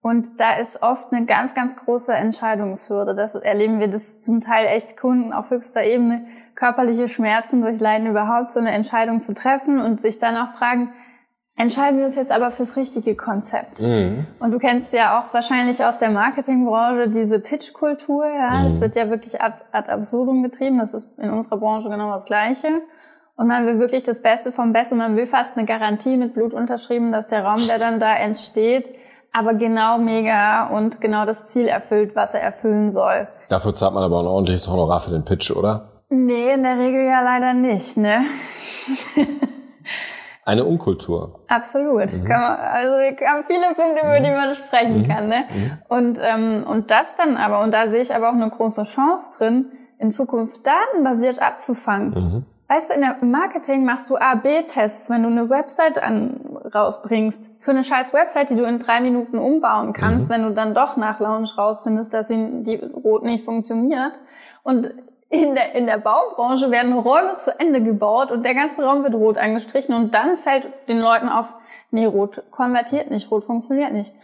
Und 0.00 0.40
da 0.40 0.54
ist 0.56 0.82
oft 0.82 1.12
eine 1.12 1.26
ganz, 1.26 1.54
ganz 1.54 1.76
große 1.76 2.12
Entscheidungshürde. 2.12 3.14
Das 3.14 3.34
erleben 3.34 3.80
wir 3.80 3.88
das 3.88 4.20
zum 4.20 4.40
Teil 4.40 4.66
echt 4.66 4.96
Kunden 4.96 5.32
auf 5.32 5.50
höchster 5.50 5.82
Ebene, 5.82 6.26
körperliche 6.58 7.06
Schmerzen 7.06 7.62
durchleiden, 7.62 8.08
überhaupt 8.08 8.52
so 8.52 8.58
eine 8.58 8.72
Entscheidung 8.72 9.20
zu 9.20 9.32
treffen 9.32 9.80
und 9.80 10.00
sich 10.00 10.18
dann 10.18 10.36
auch 10.36 10.54
fragen, 10.58 10.92
entscheiden 11.56 12.00
wir 12.00 12.06
uns 12.06 12.16
jetzt 12.16 12.32
aber 12.32 12.50
fürs 12.50 12.76
richtige 12.76 13.14
Konzept. 13.14 13.80
Mhm. 13.80 14.26
Und 14.40 14.50
du 14.50 14.58
kennst 14.58 14.92
ja 14.92 15.20
auch 15.20 15.32
wahrscheinlich 15.32 15.84
aus 15.84 15.98
der 15.98 16.10
Marketingbranche 16.10 17.10
diese 17.10 17.38
Pitch-Kultur, 17.38 18.26
ja. 18.26 18.66
Es 18.66 18.76
mhm. 18.76 18.80
wird 18.80 18.96
ja 18.96 19.08
wirklich 19.08 19.40
ad, 19.40 19.54
ad 19.70 19.88
absurdum 19.88 20.42
getrieben. 20.42 20.78
Das 20.78 20.94
ist 20.94 21.06
in 21.18 21.30
unserer 21.30 21.58
Branche 21.58 21.90
genau 21.90 22.10
das 22.10 22.24
Gleiche. 22.24 22.68
Und 23.36 23.46
man 23.46 23.64
will 23.66 23.78
wirklich 23.78 24.02
das 24.02 24.20
Beste 24.20 24.50
vom 24.50 24.72
Besten. 24.72 24.98
Man 24.98 25.16
will 25.16 25.26
fast 25.26 25.56
eine 25.56 25.64
Garantie 25.64 26.16
mit 26.16 26.34
Blut 26.34 26.54
unterschrieben, 26.54 27.12
dass 27.12 27.28
der 27.28 27.44
Raum, 27.44 27.60
der 27.68 27.78
dann 27.78 28.00
da 28.00 28.16
entsteht, 28.16 28.88
aber 29.32 29.54
genau 29.54 29.98
mega 29.98 30.66
und 30.70 31.00
genau 31.00 31.24
das 31.24 31.46
Ziel 31.46 31.68
erfüllt, 31.68 32.16
was 32.16 32.34
er 32.34 32.42
erfüllen 32.42 32.90
soll. 32.90 33.28
Dafür 33.48 33.74
zahlt 33.74 33.94
man 33.94 34.02
aber 34.02 34.18
ein 34.18 34.26
ordentliches 34.26 34.66
Honorar 34.66 34.98
für 34.98 35.12
den 35.12 35.24
Pitch, 35.24 35.52
oder? 35.52 35.97
Nee, 36.10 36.52
in 36.52 36.62
der 36.62 36.78
Regel 36.78 37.04
ja 37.04 37.20
leider 37.20 37.52
nicht, 37.54 37.96
ne? 37.96 38.24
Eine 40.48 40.64
Unkultur. 40.64 41.40
Absolut. 41.48 42.10
Mhm. 42.10 42.22
Man, 42.22 42.40
also 42.40 42.96
wir 42.96 43.28
haben 43.28 43.44
viele 43.46 43.66
Punkte, 43.74 44.00
über 44.00 44.18
die 44.18 44.30
man 44.30 44.54
sprechen 44.54 45.02
mhm. 45.02 45.06
kann. 45.08 45.28
Ne? 45.28 45.44
Mhm. 45.52 45.72
Und, 45.88 46.18
ähm, 46.22 46.64
und 46.66 46.90
das 46.90 47.16
dann 47.16 47.36
aber, 47.36 47.60
und 47.60 47.74
da 47.74 47.88
sehe 47.88 48.00
ich 48.00 48.14
aber 48.14 48.30
auch 48.30 48.34
eine 48.34 48.48
große 48.48 48.84
Chance 48.84 49.32
drin, 49.36 49.66
in 49.98 50.10
Zukunft 50.10 50.66
datenbasiert 50.66 51.42
abzufangen. 51.42 52.10
Mhm. 52.14 52.46
Weißt 52.66 52.88
du, 52.88 52.94
in 52.94 53.02
der 53.02 53.22
Marketing 53.22 53.84
machst 53.84 54.08
du 54.08 54.16
A-B-Tests, 54.16 55.10
wenn 55.10 55.22
du 55.22 55.28
eine 55.28 55.50
Website 55.50 56.02
an, 56.02 56.58
rausbringst. 56.74 57.50
Für 57.58 57.72
eine 57.72 57.82
scheiß 57.82 58.14
Website, 58.14 58.48
die 58.48 58.56
du 58.56 58.64
in 58.64 58.78
drei 58.78 59.02
Minuten 59.02 59.36
umbauen 59.36 59.92
kannst, 59.92 60.30
mhm. 60.30 60.34
wenn 60.34 60.42
du 60.44 60.54
dann 60.54 60.74
doch 60.74 60.96
nach 60.96 61.20
Launch 61.20 61.58
rausfindest, 61.58 62.14
dass 62.14 62.28
sie, 62.28 62.62
die 62.62 62.76
rot 62.76 63.22
nicht 63.22 63.44
funktioniert. 63.44 64.12
Und 64.62 64.94
in 65.30 65.54
der, 65.54 65.74
in 65.74 65.86
der 65.86 65.98
Baubranche 65.98 66.70
werden 66.70 66.92
Räume 66.92 67.36
zu 67.36 67.58
Ende 67.58 67.82
gebaut 67.82 68.30
und 68.30 68.44
der 68.44 68.54
ganze 68.54 68.82
Raum 68.82 69.02
wird 69.02 69.14
rot 69.14 69.36
angestrichen 69.36 69.94
und 69.94 70.14
dann 70.14 70.36
fällt 70.36 70.66
den 70.88 70.98
Leuten 70.98 71.28
auf, 71.28 71.54
nee, 71.90 72.06
rot 72.06 72.42
konvertiert 72.50 73.10
nicht, 73.10 73.30
rot 73.30 73.44
funktioniert 73.44 73.92
nicht. 73.92 74.14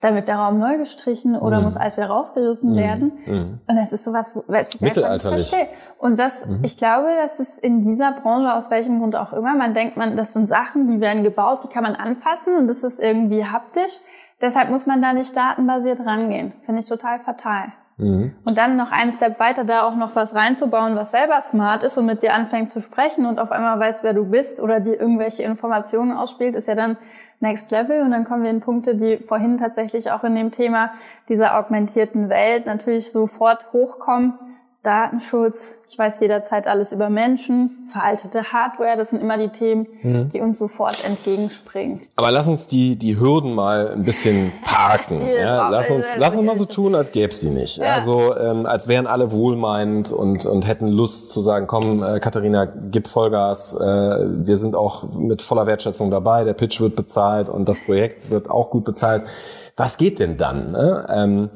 Dann 0.00 0.14
wird 0.14 0.28
der 0.28 0.36
Raum 0.36 0.58
neu 0.58 0.78
gestrichen 0.78 1.36
oder 1.36 1.58
mhm. 1.58 1.64
muss 1.64 1.76
alles 1.76 1.98
wieder 1.98 2.08
rausgerissen 2.08 2.72
mhm. 2.72 2.76
werden. 2.76 3.12
Mhm. 3.26 3.60
Und 3.66 3.76
das 3.76 3.92
ist 3.92 4.04
sowas, 4.04 4.34
was 4.46 4.74
ich 4.74 4.82
einfach 4.82 5.30
nicht 5.32 5.50
verstehe. 5.50 5.68
Und 5.98 6.18
das, 6.18 6.46
mhm. 6.46 6.60
ich 6.62 6.78
glaube, 6.78 7.08
das 7.20 7.38
ist 7.38 7.58
in 7.58 7.82
dieser 7.82 8.12
Branche, 8.12 8.52
aus 8.54 8.70
welchem 8.70 8.98
Grund 8.98 9.14
auch 9.14 9.34
immer, 9.34 9.54
man 9.54 9.74
denkt, 9.74 9.98
man, 9.98 10.16
das 10.16 10.32
sind 10.32 10.46
Sachen, 10.46 10.86
die 10.86 11.00
werden 11.00 11.22
gebaut, 11.22 11.64
die 11.64 11.68
kann 11.68 11.82
man 11.82 11.96
anfassen 11.96 12.56
und 12.56 12.66
das 12.68 12.82
ist 12.82 12.98
irgendwie 12.98 13.44
haptisch. 13.44 13.98
Deshalb 14.40 14.70
muss 14.70 14.86
man 14.86 15.02
da 15.02 15.12
nicht 15.12 15.36
datenbasiert 15.36 16.00
rangehen. 16.00 16.54
Finde 16.64 16.80
ich 16.80 16.88
total 16.88 17.20
fatal. 17.20 17.72
Mhm. 18.00 18.32
Und 18.44 18.58
dann 18.58 18.76
noch 18.76 18.90
einen 18.90 19.12
Step 19.12 19.38
weiter, 19.38 19.64
da 19.64 19.82
auch 19.82 19.94
noch 19.94 20.16
was 20.16 20.34
reinzubauen, 20.34 20.96
was 20.96 21.10
selber 21.10 21.40
smart 21.40 21.84
ist 21.84 21.98
und 21.98 22.06
mit 22.06 22.22
dir 22.22 22.34
anfängt 22.34 22.70
zu 22.70 22.80
sprechen 22.80 23.26
und 23.26 23.38
auf 23.38 23.52
einmal 23.52 23.78
weiß, 23.78 24.02
wer 24.02 24.14
du 24.14 24.24
bist 24.24 24.60
oder 24.60 24.80
dir 24.80 24.98
irgendwelche 24.98 25.42
Informationen 25.42 26.12
ausspielt, 26.12 26.54
ist 26.54 26.68
ja 26.68 26.74
dann 26.74 26.96
Next 27.40 27.70
Level. 27.70 28.02
Und 28.02 28.10
dann 28.10 28.24
kommen 28.24 28.42
wir 28.42 28.50
in 28.50 28.60
Punkte, 28.60 28.96
die 28.96 29.18
vorhin 29.18 29.58
tatsächlich 29.58 30.10
auch 30.10 30.24
in 30.24 30.34
dem 30.34 30.50
Thema 30.50 30.92
dieser 31.28 31.58
augmentierten 31.58 32.28
Welt 32.28 32.66
natürlich 32.66 33.12
sofort 33.12 33.72
hochkommen 33.72 34.34
Datenschutz, 34.82 35.78
ich 35.90 35.98
weiß 35.98 36.20
jederzeit 36.20 36.66
alles 36.66 36.92
über 36.92 37.10
Menschen, 37.10 37.90
veraltete 37.92 38.44
Hardware, 38.44 38.96
das 38.96 39.10
sind 39.10 39.20
immer 39.20 39.36
die 39.36 39.50
Themen, 39.50 39.86
mhm. 40.02 40.30
die 40.30 40.40
uns 40.40 40.58
sofort 40.58 41.04
entgegenspringen. 41.04 42.00
Aber 42.16 42.30
lass 42.30 42.48
uns 42.48 42.66
die, 42.66 42.96
die 42.96 43.20
Hürden 43.20 43.54
mal 43.54 43.90
ein 43.90 44.04
bisschen 44.04 44.52
parken. 44.64 45.20
ja, 45.26 45.68
lass 45.68 45.90
uns, 45.90 46.16
lass 46.16 46.34
uns 46.34 46.46
mal 46.46 46.56
so 46.56 46.64
tun, 46.64 46.94
als 46.94 47.12
gäbe 47.12 47.28
es 47.28 47.40
sie 47.40 47.50
nicht. 47.50 47.76
Ja. 47.76 47.94
Also 47.94 48.34
ähm, 48.34 48.64
als 48.64 48.88
wären 48.88 49.06
alle 49.06 49.32
wohlmeinend 49.32 50.12
und, 50.12 50.46
und 50.46 50.66
hätten 50.66 50.88
Lust 50.88 51.30
zu 51.30 51.42
sagen, 51.42 51.66
komm, 51.66 52.02
äh, 52.02 52.18
Katharina, 52.18 52.64
gib 52.64 53.06
Vollgas, 53.06 53.74
äh, 53.74 53.84
wir 53.84 54.56
sind 54.56 54.74
auch 54.74 55.12
mit 55.12 55.42
voller 55.42 55.66
Wertschätzung 55.66 56.10
dabei, 56.10 56.44
der 56.44 56.54
Pitch 56.54 56.80
wird 56.80 56.96
bezahlt 56.96 57.50
und 57.50 57.68
das 57.68 57.80
Projekt 57.80 58.30
wird 58.30 58.48
auch 58.48 58.70
gut 58.70 58.84
bezahlt. 58.84 59.24
Was 59.76 59.98
geht 59.98 60.18
denn 60.20 60.38
dann? 60.38 60.72
Ne? 60.72 61.06
Ähm, 61.10 61.50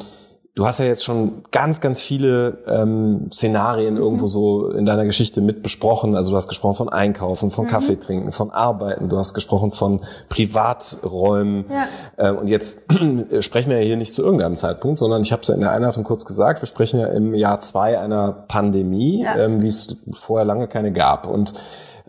Du 0.57 0.67
hast 0.67 0.79
ja 0.79 0.85
jetzt 0.85 1.05
schon 1.05 1.43
ganz, 1.51 1.81
ganz 1.81 2.01
viele 2.01 2.59
ähm, 2.69 3.29
Szenarien 3.33 3.97
irgendwo 3.97 4.27
mhm. 4.27 4.31
so 4.31 4.71
in 4.71 4.85
deiner 4.85 5.05
Geschichte 5.05 5.41
mit 5.41 5.65
besprochen. 5.65 6.15
Also 6.15 6.31
du 6.31 6.37
hast 6.37 6.47
gesprochen 6.47 6.77
von 6.77 6.89
Einkaufen, 6.89 7.51
von 7.51 7.65
mhm. 7.65 7.71
Kaffee 7.71 7.97
trinken, 7.97 8.31
von 8.31 8.53
Arbeiten. 8.53 9.09
Du 9.09 9.19
hast 9.19 9.35
gesprochen 9.35 9.73
von 9.73 10.03
Privaträumen. 10.29 11.65
Ja. 11.69 11.89
Ähm, 12.19 12.39
und 12.39 12.47
jetzt 12.47 12.87
sprechen 13.41 13.71
wir 13.71 13.81
ja 13.81 13.85
hier 13.85 13.97
nicht 13.97 14.15
zu 14.15 14.23
irgendeinem 14.23 14.55
Zeitpunkt, 14.55 15.01
sondern 15.01 15.23
ich 15.23 15.33
habe 15.33 15.43
es 15.43 15.49
ja 15.49 15.57
in 15.57 15.61
der 15.61 15.73
Einleitung 15.73 16.05
kurz 16.05 16.25
gesagt. 16.25 16.63
Wir 16.63 16.69
sprechen 16.69 17.01
ja 17.01 17.09
im 17.09 17.35
Jahr 17.35 17.59
zwei 17.59 17.99
einer 17.99 18.31
Pandemie, 18.47 19.23
ja. 19.23 19.37
ähm, 19.37 19.61
wie 19.61 19.67
es 19.67 19.97
vorher 20.13 20.45
lange 20.45 20.69
keine 20.69 20.93
gab. 20.93 21.27
Und 21.27 21.55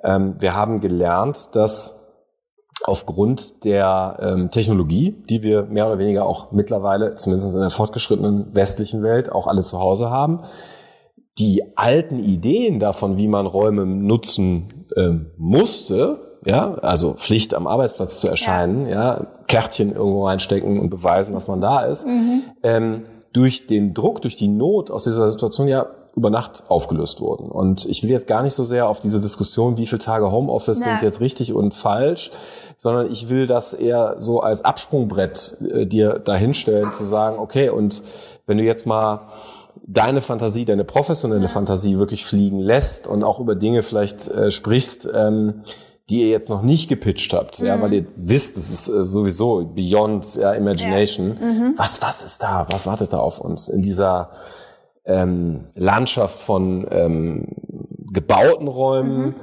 ähm, 0.03 0.35
wir 0.37 0.53
haben 0.53 0.81
gelernt, 0.81 1.55
dass 1.55 2.04
aufgrund 2.87 3.63
der 3.63 4.17
ähm, 4.21 4.51
Technologie, 4.51 5.15
die 5.27 5.41
wir 5.41 5.63
mehr 5.63 5.87
oder 5.87 5.97
weniger 5.97 6.25
auch 6.25 6.51
mittlerweile, 6.51 7.15
zumindest 7.15 7.55
in 7.55 7.61
der 7.61 7.71
fortgeschrittenen 7.71 8.53
westlichen 8.53 9.01
Welt, 9.01 9.31
auch 9.31 9.47
alle 9.47 9.61
zu 9.61 9.79
Hause 9.79 10.11
haben, 10.11 10.41
die 11.39 11.75
alten 11.75 12.19
Ideen 12.19 12.79
davon, 12.79 13.17
wie 13.17 13.27
man 13.27 13.47
Räume 13.47 13.85
nutzen 13.85 14.85
ähm, 14.95 15.31
musste, 15.37 16.39
ja, 16.45 16.75
also 16.75 17.15
Pflicht 17.15 17.55
am 17.55 17.65
Arbeitsplatz 17.65 18.19
zu 18.19 18.27
erscheinen, 18.27 18.85
ja, 18.85 18.93
ja 18.93 19.27
Kärtchen 19.47 19.91
irgendwo 19.93 20.27
reinstecken 20.27 20.79
und 20.79 20.89
beweisen, 20.89 21.33
dass 21.33 21.47
man 21.47 21.61
da 21.61 21.81
ist, 21.81 22.05
mhm. 22.05 22.43
ähm, 22.61 23.05
durch 23.33 23.67
den 23.67 23.93
Druck, 23.93 24.21
durch 24.21 24.35
die 24.35 24.47
Not 24.47 24.91
aus 24.91 25.03
dieser 25.05 25.31
Situation 25.31 25.67
ja 25.67 25.87
über 26.15 26.29
Nacht 26.29 26.63
aufgelöst 26.69 27.21
wurden. 27.21 27.51
Und 27.51 27.85
ich 27.85 28.01
will 28.03 28.09
jetzt 28.09 28.27
gar 28.27 28.41
nicht 28.41 28.53
so 28.53 28.63
sehr 28.63 28.87
auf 28.87 28.99
diese 28.99 29.19
Diskussion, 29.19 29.77
wie 29.77 29.85
viele 29.85 29.99
Tage 29.99 30.31
Homeoffice 30.31 30.85
ja. 30.85 30.91
sind 30.91 31.01
jetzt 31.01 31.19
richtig 31.19 31.53
und 31.53 31.73
falsch, 31.73 32.31
sondern 32.77 33.11
ich 33.11 33.29
will 33.29 33.47
das 33.47 33.73
eher 33.73 34.15
so 34.17 34.39
als 34.39 34.63
Absprungbrett 34.63 35.57
äh, 35.71 35.85
dir 35.85 36.19
dahinstellen, 36.19 36.93
zu 36.93 37.03
sagen, 37.03 37.37
okay, 37.39 37.69
und 37.69 38.03
wenn 38.47 38.57
du 38.57 38.63
jetzt 38.63 38.85
mal 38.85 39.27
deine 39.85 40.21
Fantasie, 40.21 40.65
deine 40.65 40.85
professionelle 40.85 41.43
ja. 41.43 41.47
Fantasie 41.47 41.97
wirklich 41.99 42.25
fliegen 42.25 42.59
lässt 42.59 43.07
und 43.07 43.23
auch 43.23 43.39
über 43.39 43.55
Dinge 43.55 43.83
vielleicht 43.83 44.27
äh, 44.29 44.51
sprichst, 44.51 45.09
ähm, 45.13 45.63
die 46.09 46.21
ihr 46.21 46.29
jetzt 46.29 46.49
noch 46.49 46.61
nicht 46.61 46.87
gepitcht 46.87 47.33
habt, 47.33 47.61
mhm. 47.61 47.67
ja, 47.67 47.81
weil 47.81 47.93
ihr 47.93 48.05
wisst, 48.15 48.57
es 48.57 48.71
ist 48.71 48.89
äh, 48.89 49.03
sowieso 49.03 49.65
beyond 49.65 50.35
ja, 50.35 50.53
imagination. 50.53 51.37
Ja. 51.39 51.45
Mhm. 51.45 51.73
Was, 51.77 52.01
was 52.01 52.23
ist 52.23 52.41
da? 52.41 52.67
Was 52.69 52.87
wartet 52.87 53.11
da 53.11 53.19
auf 53.19 53.41
uns 53.41 53.69
in 53.69 53.81
dieser 53.81 54.29
ähm, 55.05 55.65
Landschaft 55.75 56.39
von 56.39 56.87
ähm, 56.89 57.47
gebauten 58.11 58.67
Räumen, 58.67 59.25
mhm. 59.27 59.35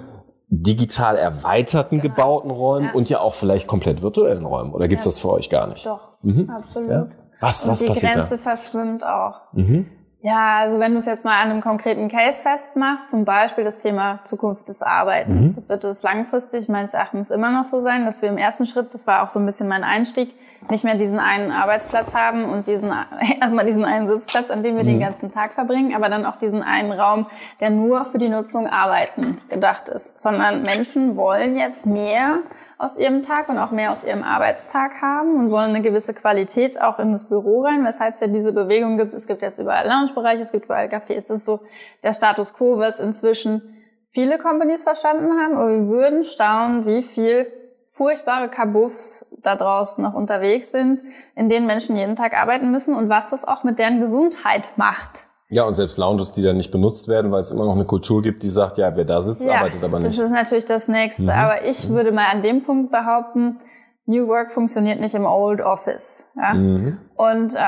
digital 0.49 1.17
erweiterten 1.17 2.01
genau. 2.01 2.15
gebauten 2.15 2.51
Räumen 2.51 2.87
ja. 2.87 2.93
und 2.93 3.09
ja 3.09 3.21
auch 3.21 3.35
vielleicht 3.35 3.67
komplett 3.67 4.03
virtuellen 4.03 4.45
Räumen? 4.45 4.73
Oder 4.73 4.89
gibt's 4.89 5.05
das 5.05 5.19
für 5.19 5.31
euch 5.31 5.51
gar 5.51 5.67
nicht? 5.69 5.87
Doch, 5.87 6.09
mhm. 6.23 6.51
absolut. 6.51 7.09
Was, 7.41 7.67
was 7.67 7.81
und 7.81 7.87
die 7.87 7.93
passiert 7.93 8.13
Grenze 8.13 8.37
da? 8.37 8.43
verschwimmt 8.43 9.05
auch. 9.05 9.41
Mhm. 9.53 9.87
Ja, 10.25 10.59
also 10.59 10.79
wenn 10.79 10.93
du 10.93 10.99
es 10.99 11.07
jetzt 11.07 11.25
mal 11.25 11.43
an 11.43 11.51
einem 11.51 11.61
konkreten 11.61 12.09
Case 12.09 12.41
festmachst, 12.43 13.11
zum 13.11 13.25
Beispiel 13.25 13.65
das 13.65 13.79
Thema 13.79 14.21
Zukunft 14.25 14.69
des 14.69 14.81
Arbeitens, 14.81 15.57
mhm. 15.57 15.69
wird 15.69 15.83
es 15.83 16.05
langfristig 16.05 16.69
meines 16.69 16.95
Erachtens 16.95 17.33
immer 17.33 17.51
noch 17.51 17.65
so 17.65 17.81
sein, 17.81 18.05
dass 18.05 18.23
wir 18.23 18.29
im 18.29 18.39
ersten 18.39 18.67
Schritt, 18.67 18.95
das 18.95 19.09
war 19.09 19.25
auch 19.25 19.31
so 19.31 19.41
ein 19.41 19.47
bisschen 19.47 19.69
mein 19.69 19.83
Einstieg, 19.83 20.33
nicht 20.71 20.85
mehr 20.85 20.95
diesen 20.95 21.19
einen 21.19 21.51
Arbeitsplatz 21.51 22.15
haben 22.15 22.45
und 22.45 22.67
diesen, 22.67 22.93
erstmal 23.41 23.67
diesen 23.67 23.85
einen 23.85 24.09
Sitzplatz, 24.09 24.51
an 24.51 24.63
dem 24.63 24.77
wir 24.77 24.85
mhm. 24.85 24.89
den 24.89 25.01
ganzen 25.01 25.33
Tag 25.33 25.53
verbringen, 25.53 25.95
aber 25.95 26.09
dann 26.09 26.25
auch 26.25 26.37
diesen 26.37 26.63
einen 26.63 26.93
Raum, 26.93 27.27
der 27.61 27.71
nur 27.71 28.05
für 28.07 28.19
die 28.19 28.29
Nutzung 28.29 28.67
Arbeiten 28.67 29.41
gedacht 29.49 29.89
ist, 29.89 30.19
sondern 30.19 30.63
Menschen 30.63 31.17
wollen 31.17 31.57
jetzt 31.57 31.87
mehr 31.87 32.39
aus 32.79 32.99
ihrem 32.99 33.23
Tag 33.23 33.49
und 33.49 33.59
auch 33.59 33.71
mehr 33.71 33.91
aus 33.91 34.05
ihrem 34.05 34.23
Arbeitstag 34.23 35.01
haben 35.03 35.37
und 35.37 35.51
wollen 35.51 35.71
eine 35.71 35.83
gewisse 35.83 36.15
Qualität 36.15 36.81
auch 36.81 36.99
in 36.99 37.13
das 37.13 37.29
Büro 37.29 37.63
rein, 37.63 37.85
weshalb 37.85 38.15
es 38.15 38.21
ja 38.21 38.27
diese 38.27 38.53
Bewegung 38.53 38.97
gibt. 38.97 39.15
Es 39.15 39.27
gibt 39.27 39.43
jetzt 39.43 39.59
überall 39.59 39.87
Loungebereiche, 39.87 40.43
es 40.43 40.53
gibt 40.53 40.67
überall 40.67 40.87
Cafés. 40.87 41.29
Das 41.29 41.39
ist 41.39 41.45
so 41.45 41.61
der 42.03 42.13
Status 42.13 42.55
quo, 42.55 42.79
was 42.79 43.01
inzwischen 43.01 43.79
viele 44.11 44.39
Companies 44.39 44.83
verstanden 44.83 45.33
haben, 45.41 45.57
aber 45.57 45.71
wir 45.71 45.89
würden 45.89 46.25
staunen, 46.25 46.87
wie 46.87 47.03
viel 47.03 47.47
furchtbare 47.93 48.49
Kabuffs 48.49 49.27
da 49.43 49.55
draußen 49.55 50.03
noch 50.03 50.15
unterwegs 50.15 50.73
sind, 50.73 51.03
in 51.37 51.51
denen 51.51 51.67
Menschen 51.67 51.95
jeden 51.97 52.17
Tag 52.17 52.35
arbeiten 52.35 52.71
müssen 52.71 52.97
und 52.97 53.11
was 53.11 53.31
das 53.31 53.47
auch 53.47 53.65
mit 53.65 53.79
deren 53.79 54.01
Gesundheit 54.01 54.73
macht. 54.77 55.25
Ja, 55.51 55.65
und 55.65 55.75
selbst 55.75 55.99
Lounges, 55.99 56.33
die 56.33 56.41
dann 56.43 56.57
nicht 56.57 56.71
benutzt 56.71 57.09
werden, 57.09 57.31
weil 57.31 57.41
es 57.41 57.53
immer 57.53 57.67
noch 57.67 57.75
eine 57.75 57.85
Kultur 57.85 58.23
gibt, 58.23 58.43
die 58.43 58.49
sagt, 58.49 58.79
ja, 58.79 58.97
wer 58.97 59.05
da 59.05 59.21
sitzt, 59.21 59.45
ja, 59.45 59.57
arbeitet 59.57 59.85
aber 59.85 59.99
nicht. 59.99 60.19
Das 60.19 60.25
ist 60.25 60.33
natürlich 60.33 60.65
das 60.65 60.89
Nächste. 60.89 61.25
Mhm. 61.25 61.29
Aber 61.29 61.65
ich 61.67 61.87
mhm. 61.87 61.95
würde 61.95 62.13
mal 62.13 62.29
an 62.33 62.43
dem 62.43 62.63
Punkt 62.63 62.91
behaupten, 62.91 63.59
New 64.07 64.27
Work 64.27 64.51
funktioniert 64.51 64.99
nicht 64.99 65.15
im 65.15 65.27
Old 65.27 65.61
Office. 65.61 66.25
Ja? 66.35 66.55
Mhm. 66.55 66.97
Und 67.17 67.55
äh, 67.55 67.59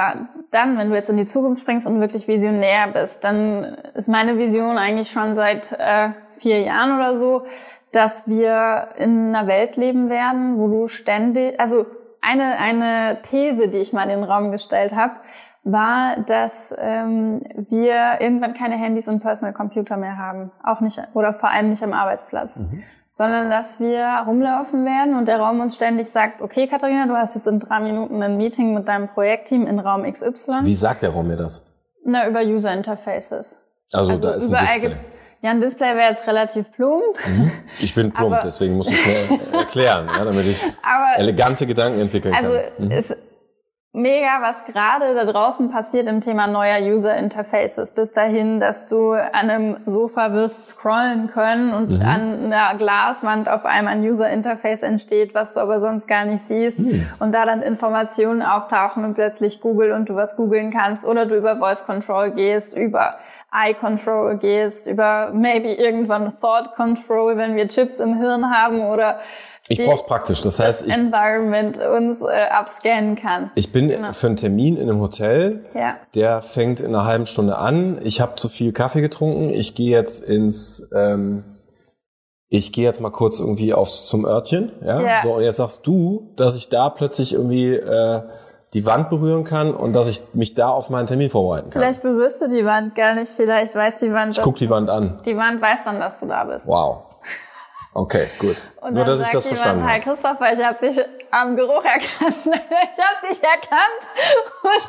dann, 0.51 0.79
wenn 0.79 0.89
du 0.89 0.97
jetzt 0.97 1.11
in 1.11 1.19
die 1.19 1.27
Zukunft 1.27 1.61
springst 1.61 1.87
und 1.87 2.01
wirklich 2.01 2.27
visionär 2.27 2.89
bist, 2.91 3.23
dann 3.23 3.77
ist 3.93 4.09
meine 4.09 4.39
Vision 4.39 4.79
eigentlich 4.79 5.11
schon 5.11 5.35
seit 5.35 5.73
äh, 5.73 6.09
vier 6.37 6.63
Jahren 6.63 6.97
oder 6.97 7.15
so, 7.19 7.43
dass 7.95 8.27
wir 8.27 8.89
in 8.97 9.35
einer 9.35 9.47
Welt 9.47 9.77
leben 9.77 10.09
werden, 10.11 10.59
wo 10.59 10.69
du 10.69 10.87
ständig, 10.87 11.59
also 11.61 11.87
eine, 12.21 12.59
eine 12.59 13.19
These, 13.23 13.69
die 13.69 13.79
ich 13.79 13.93
mal 13.93 14.05
in 14.05 14.21
den 14.21 14.25
Raum 14.25 14.51
gestellt 14.51 14.95
habe, 14.95 15.15
war, 15.63 16.17
dass 16.27 16.75
ähm, 16.79 17.43
wir 17.71 18.21
irgendwann 18.21 18.55
keine 18.55 18.77
Handys 18.77 19.09
und 19.09 19.21
Personal 19.21 19.55
Computer 19.55 19.97
mehr 19.97 20.19
haben. 20.19 20.51
Auch 20.63 20.81
nicht, 20.81 21.01
oder 21.15 21.33
vor 21.33 21.51
allem 21.51 21.71
nicht 21.71 21.83
am 21.83 21.93
Arbeitsplatz. 21.93 22.57
Mhm. 22.57 22.83
Sondern 23.13 23.49
dass 23.49 23.79
wir 23.79 24.25
rumlaufen 24.27 24.85
werden 24.85 25.15
und 25.17 25.29
der 25.29 25.39
Raum 25.39 25.61
uns 25.61 25.77
ständig 25.77 26.11
sagt, 26.11 26.43
okay, 26.43 26.67
Katharina, 26.67 27.07
du 27.07 27.15
hast 27.15 27.37
jetzt 27.37 27.47
in 27.47 27.61
drei 27.61 27.79
Minuten 27.81 28.21
ein 28.23 28.37
Meeting 28.37 28.75
mit 28.75 28.89
deinem 28.89 29.09
Projektteam 29.09 29.67
in 29.67 29.79
Raum 29.79 30.03
XY. 30.03 30.65
Wie 30.65 30.75
sagt 30.75 31.03
der 31.03 31.11
Raum 31.11 31.29
mir 31.29 31.37
das? 31.37 31.73
Na, 32.05 32.27
über 32.29 32.41
User 32.41 32.73
Interfaces. 32.73 33.61
Also, 33.93 34.11
also 34.11 34.23
da 34.23 34.35
ist 34.35 34.53
ein 34.53 34.81
Display. 34.81 35.14
Ja, 35.45 35.51
ein 35.51 35.61
Display 35.61 35.95
wäre 35.95 36.09
jetzt 36.09 36.27
relativ 36.27 36.73
plump. 36.73 37.03
Mhm. 37.27 37.51
Ich 37.79 37.95
bin 37.95 38.11
plump, 38.11 38.33
aber, 38.33 38.45
deswegen 38.45 38.79
muss 38.79 38.91
ich 38.91 38.99
es 38.99 39.31
mir 39.31 39.53
erklären, 39.59 40.07
ja, 40.07 40.25
damit 40.25 40.47
ich 40.47 40.65
elegante 41.19 41.67
Gedanken 41.67 42.01
entwickeln 42.01 42.35
also 42.35 42.53
kann. 42.55 42.63
Also 42.79 42.83
mhm. 42.83 42.91
ist 42.91 43.17
mega, 43.93 44.41
was 44.41 44.65
gerade 44.65 45.15
da 45.15 45.31
draußen 45.31 45.71
passiert 45.71 46.07
im 46.07 46.23
Thema 46.23 46.47
neuer 46.47 46.81
User 46.81 47.15
Interfaces. 47.15 47.93
Bis 47.93 48.13
dahin, 48.13 48.59
dass 48.59 48.87
du 48.87 49.13
an 49.13 49.51
einem 49.51 49.77
Sofa 49.85 50.33
wirst 50.33 50.67
scrollen 50.67 51.27
können 51.27 51.75
und 51.75 51.91
mhm. 51.91 52.01
an 52.01 52.45
einer 52.47 52.75
Glaswand 52.79 53.47
auf 53.47 53.67
einmal 53.67 53.97
ein 53.97 54.03
User 54.03 54.31
Interface 54.31 54.83
entsteht, 54.83 55.35
was 55.35 55.53
du 55.53 55.61
aber 55.61 55.79
sonst 55.79 56.09
gar 56.09 56.25
nicht 56.25 56.43
siehst. 56.43 56.79
Mhm. 56.79 57.07
Und 57.19 57.33
da 57.33 57.45
dann 57.45 57.61
Informationen 57.61 58.41
auftauchen 58.41 59.05
und 59.05 59.13
plötzlich 59.13 59.61
Google 59.61 59.93
und 59.93 60.09
du 60.09 60.15
was 60.15 60.37
googeln 60.37 60.73
kannst 60.73 61.05
oder 61.05 61.27
du 61.27 61.37
über 61.37 61.59
Voice 61.59 61.85
Control 61.85 62.31
gehst, 62.31 62.75
über 62.75 63.19
Eye 63.55 63.75
Control 63.75 64.37
gehst, 64.37 64.87
über 64.87 65.31
maybe 65.33 65.73
irgendwann 65.73 66.33
Thought 66.41 66.75
Control, 66.75 67.37
wenn 67.37 67.57
wir 67.57 67.69
Chips 67.69 68.01
im 68.01 68.19
Hirn 68.19 68.51
haben 68.51 68.81
oder 68.81 69.21
ich 69.67 69.83
brauche 69.83 69.97
es 69.97 70.03
praktisch. 70.03 70.43
Das 70.43 70.59
heißt, 70.59 70.83
das 70.83 70.89
ich, 70.89 70.93
Environment 70.93 71.79
uns 71.79 72.21
äh, 72.21 72.49
abscannen 72.51 73.17
kann. 73.17 73.51
Ich 73.55 73.73
bin 73.73 73.89
genau. 73.89 74.13
für 74.13 74.27
einen 74.27 74.37
Termin 74.37 74.77
in 74.77 74.91
einem 74.91 75.01
Hotel. 75.01 75.65
Ja. 75.75 75.97
Der 76.15 76.43
fängt 76.43 76.81
in 76.81 76.89
einer 76.89 77.07
halben 77.07 77.25
Stunde 77.25 77.57
an. 77.57 77.99
Ich 78.03 78.21
habe 78.21 78.35
zu 78.37 78.51
viel 78.51 78.73
Kaffee 78.73 79.01
getrunken. 79.01 79.49
Ich 79.49 79.75
gehe 79.75 79.91
jetzt 79.91 80.23
ins 80.23 80.91
ähm, 80.95 81.45
ich 82.51 82.73
gehe 82.73 82.85
jetzt 82.85 83.01
mal 83.01 83.11
kurz 83.11 83.41
irgendwie 83.41 83.75
aufs 83.75 84.07
zum 84.07 84.25
Örtchen, 84.25 84.71
ja? 84.81 85.01
ja. 85.01 85.23
So 85.23 85.35
und 85.35 85.43
jetzt 85.43 85.57
sagst 85.57 85.87
du, 85.87 86.31
dass 86.37 86.55
ich 86.55 86.69
da 86.69 86.89
plötzlich 86.89 87.33
irgendwie 87.33 87.75
äh, 87.75 88.23
die 88.75 88.85
Wand 88.85 89.09
berühren 89.09 89.45
kann 89.45 89.73
und 89.73 89.93
dass 89.93 90.09
ich 90.09 90.23
mich 90.35 90.55
da 90.55 90.69
auf 90.69 90.91
meinen 90.91 91.07
Termin 91.07 91.31
vorbereiten 91.31 91.71
kann. 91.71 91.81
Vielleicht 91.81 92.03
berührst 92.03 92.43
du 92.43 92.49
die 92.49 92.65
Wand 92.65 92.95
gar 92.97 93.15
nicht, 93.15 93.31
vielleicht 93.31 93.75
weiß 93.75 93.99
die 93.99 94.13
Wand, 94.13 94.37
ich 94.37 94.43
guck 94.43 94.57
die 94.57 94.69
Wand 94.69 94.91
an. 94.91 95.21
Die 95.25 95.37
Wand 95.37 95.63
weiß 95.63 95.85
dann, 95.85 96.01
dass 96.01 96.19
du 96.19 96.27
da 96.27 96.43
bist. 96.45 96.67
Wow. 96.67 97.05
Okay, 97.97 98.27
gut. 98.41 98.57
Und 98.81 98.95
Nur, 98.95 99.05
dass 99.05 99.23
ich 99.23 99.29
das 99.29 99.47
verstanden 99.47 99.85
habe. 99.85 99.93
Hi 99.93 100.01
Christopher, 100.01 100.53
ich 100.53 100.65
habe 100.65 100.85
dich 100.85 101.01
am 101.31 101.55
Geruch 101.55 101.85
erkannt. 101.85 102.11
ich 102.45 103.05
habe 103.05 103.29
dich 103.31 103.41
erkannt. 103.41 104.03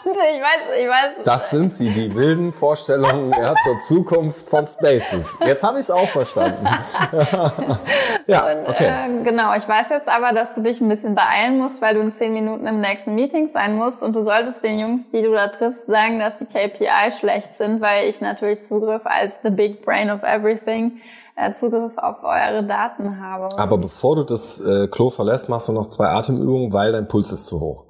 Und 0.03 0.11
ich 0.11 0.41
weiß, 0.41 0.81
ich 0.81 0.89
weiß. 0.89 1.23
Das 1.23 1.51
sind 1.51 1.75
sie, 1.75 1.91
die 1.91 2.15
wilden 2.15 2.51
Vorstellungen 2.51 3.31
ja, 3.31 3.53
zur 3.63 3.77
Zukunft 3.87 4.49
von 4.49 4.65
Spaces. 4.65 5.37
Jetzt 5.45 5.63
habe 5.63 5.77
ich 5.77 5.85
es 5.85 5.91
auch 5.91 6.09
verstanden. 6.09 6.65
ja, 8.25 8.51
und, 8.51 8.69
okay. 8.69 8.87
Äh, 8.87 9.23
genau, 9.23 9.53
ich 9.55 9.67
weiß 9.67 9.89
jetzt 9.89 10.07
aber, 10.07 10.33
dass 10.33 10.55
du 10.55 10.61
dich 10.61 10.81
ein 10.81 10.89
bisschen 10.89 11.13
beeilen 11.13 11.59
musst, 11.59 11.83
weil 11.83 11.93
du 11.93 12.01
in 12.01 12.11
zehn 12.11 12.33
Minuten 12.33 12.65
im 12.65 12.81
nächsten 12.81 13.13
Meeting 13.13 13.47
sein 13.47 13.75
musst. 13.75 14.01
Und 14.01 14.15
du 14.15 14.23
solltest 14.23 14.63
den 14.63 14.79
Jungs, 14.79 15.11
die 15.11 15.21
du 15.21 15.31
da 15.31 15.49
triffst, 15.49 15.85
sagen, 15.85 16.17
dass 16.17 16.37
die 16.37 16.45
KPI 16.45 17.11
schlecht 17.11 17.55
sind, 17.55 17.81
weil 17.81 18.09
ich 18.09 18.19
natürlich 18.19 18.65
Zugriff 18.65 19.05
als 19.05 19.35
the 19.43 19.51
big 19.51 19.85
brain 19.85 20.09
of 20.09 20.23
everything 20.23 21.01
äh, 21.35 21.51
Zugriff 21.53 21.97
auf 21.97 22.23
eure 22.23 22.65
Daten 22.65 23.19
habe. 23.19 23.49
Aber 23.57 23.77
bevor 23.77 24.15
du 24.15 24.23
das 24.23 24.59
äh, 24.59 24.87
Klo 24.87 25.09
verlässt, 25.09 25.49
machst 25.49 25.67
du 25.67 25.73
noch 25.73 25.87
zwei 25.87 26.07
Atemübungen, 26.07 26.73
weil 26.73 26.91
dein 26.91 27.07
Puls 27.07 27.31
ist 27.31 27.45
zu 27.45 27.59
hoch. 27.59 27.85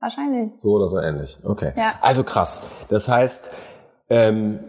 Wahrscheinlich. 0.00 0.52
So 0.58 0.72
oder 0.72 0.86
so 0.86 0.98
ähnlich. 0.98 1.38
Okay. 1.44 1.72
Ja. 1.76 1.94
Also 2.00 2.22
krass. 2.22 2.64
Das 2.88 3.08
heißt, 3.08 3.50
ähm, 4.08 4.60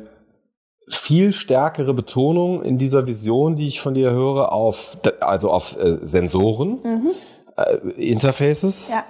viel 0.89 1.33
stärkere 1.33 1.93
Betonung 1.93 2.63
in 2.63 2.77
dieser 2.77 3.05
Vision, 3.05 3.55
die 3.55 3.67
ich 3.67 3.79
von 3.79 3.93
dir 3.93 4.11
höre, 4.11 4.51
auf 4.51 4.97
also 5.19 5.51
auf 5.51 5.77
äh, 5.79 5.99
Sensoren, 6.01 6.79
mhm. 6.83 7.11
äh, 7.55 7.75
Interfaces 7.91 8.91
ja. 8.91 9.03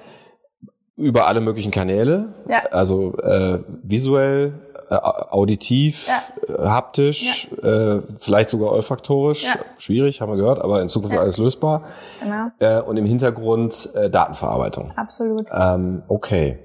über 0.98 1.28
alle 1.28 1.39
möglichen 1.39 1.72
Kanäle, 1.72 2.34
ja. 2.50 2.63
also 2.72 3.15
äh, 3.17 3.63
visuell, 3.84 4.54
auditiv, 4.95 6.08
ja. 6.08 6.21
Äh, 6.54 6.67
haptisch, 6.67 7.49
ja. 7.62 7.97
äh, 7.97 8.02
vielleicht 8.17 8.49
sogar 8.49 8.71
olfaktorisch. 8.71 9.45
Ja. 9.45 9.54
Schwierig, 9.78 10.21
haben 10.21 10.32
wir 10.32 10.38
gehört, 10.38 10.62
aber 10.62 10.82
in 10.82 10.88
Zukunft 10.88 11.17
alles 11.17 11.38
lösbar. 11.38 11.84
Genau. 12.21 12.47
Äh, 12.60 12.82
und 12.82 12.97
im 12.97 13.06
Hintergrund 13.06 13.89
äh, 13.95 14.10
Datenverarbeitung. 14.10 14.91
Absolut. 14.95 15.47
Ähm, 15.52 16.04
okay. 16.08 16.60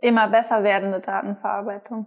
Immer 0.00 0.28
besser 0.28 0.64
werdende 0.64 1.00
Datenverarbeitung. 1.00 2.06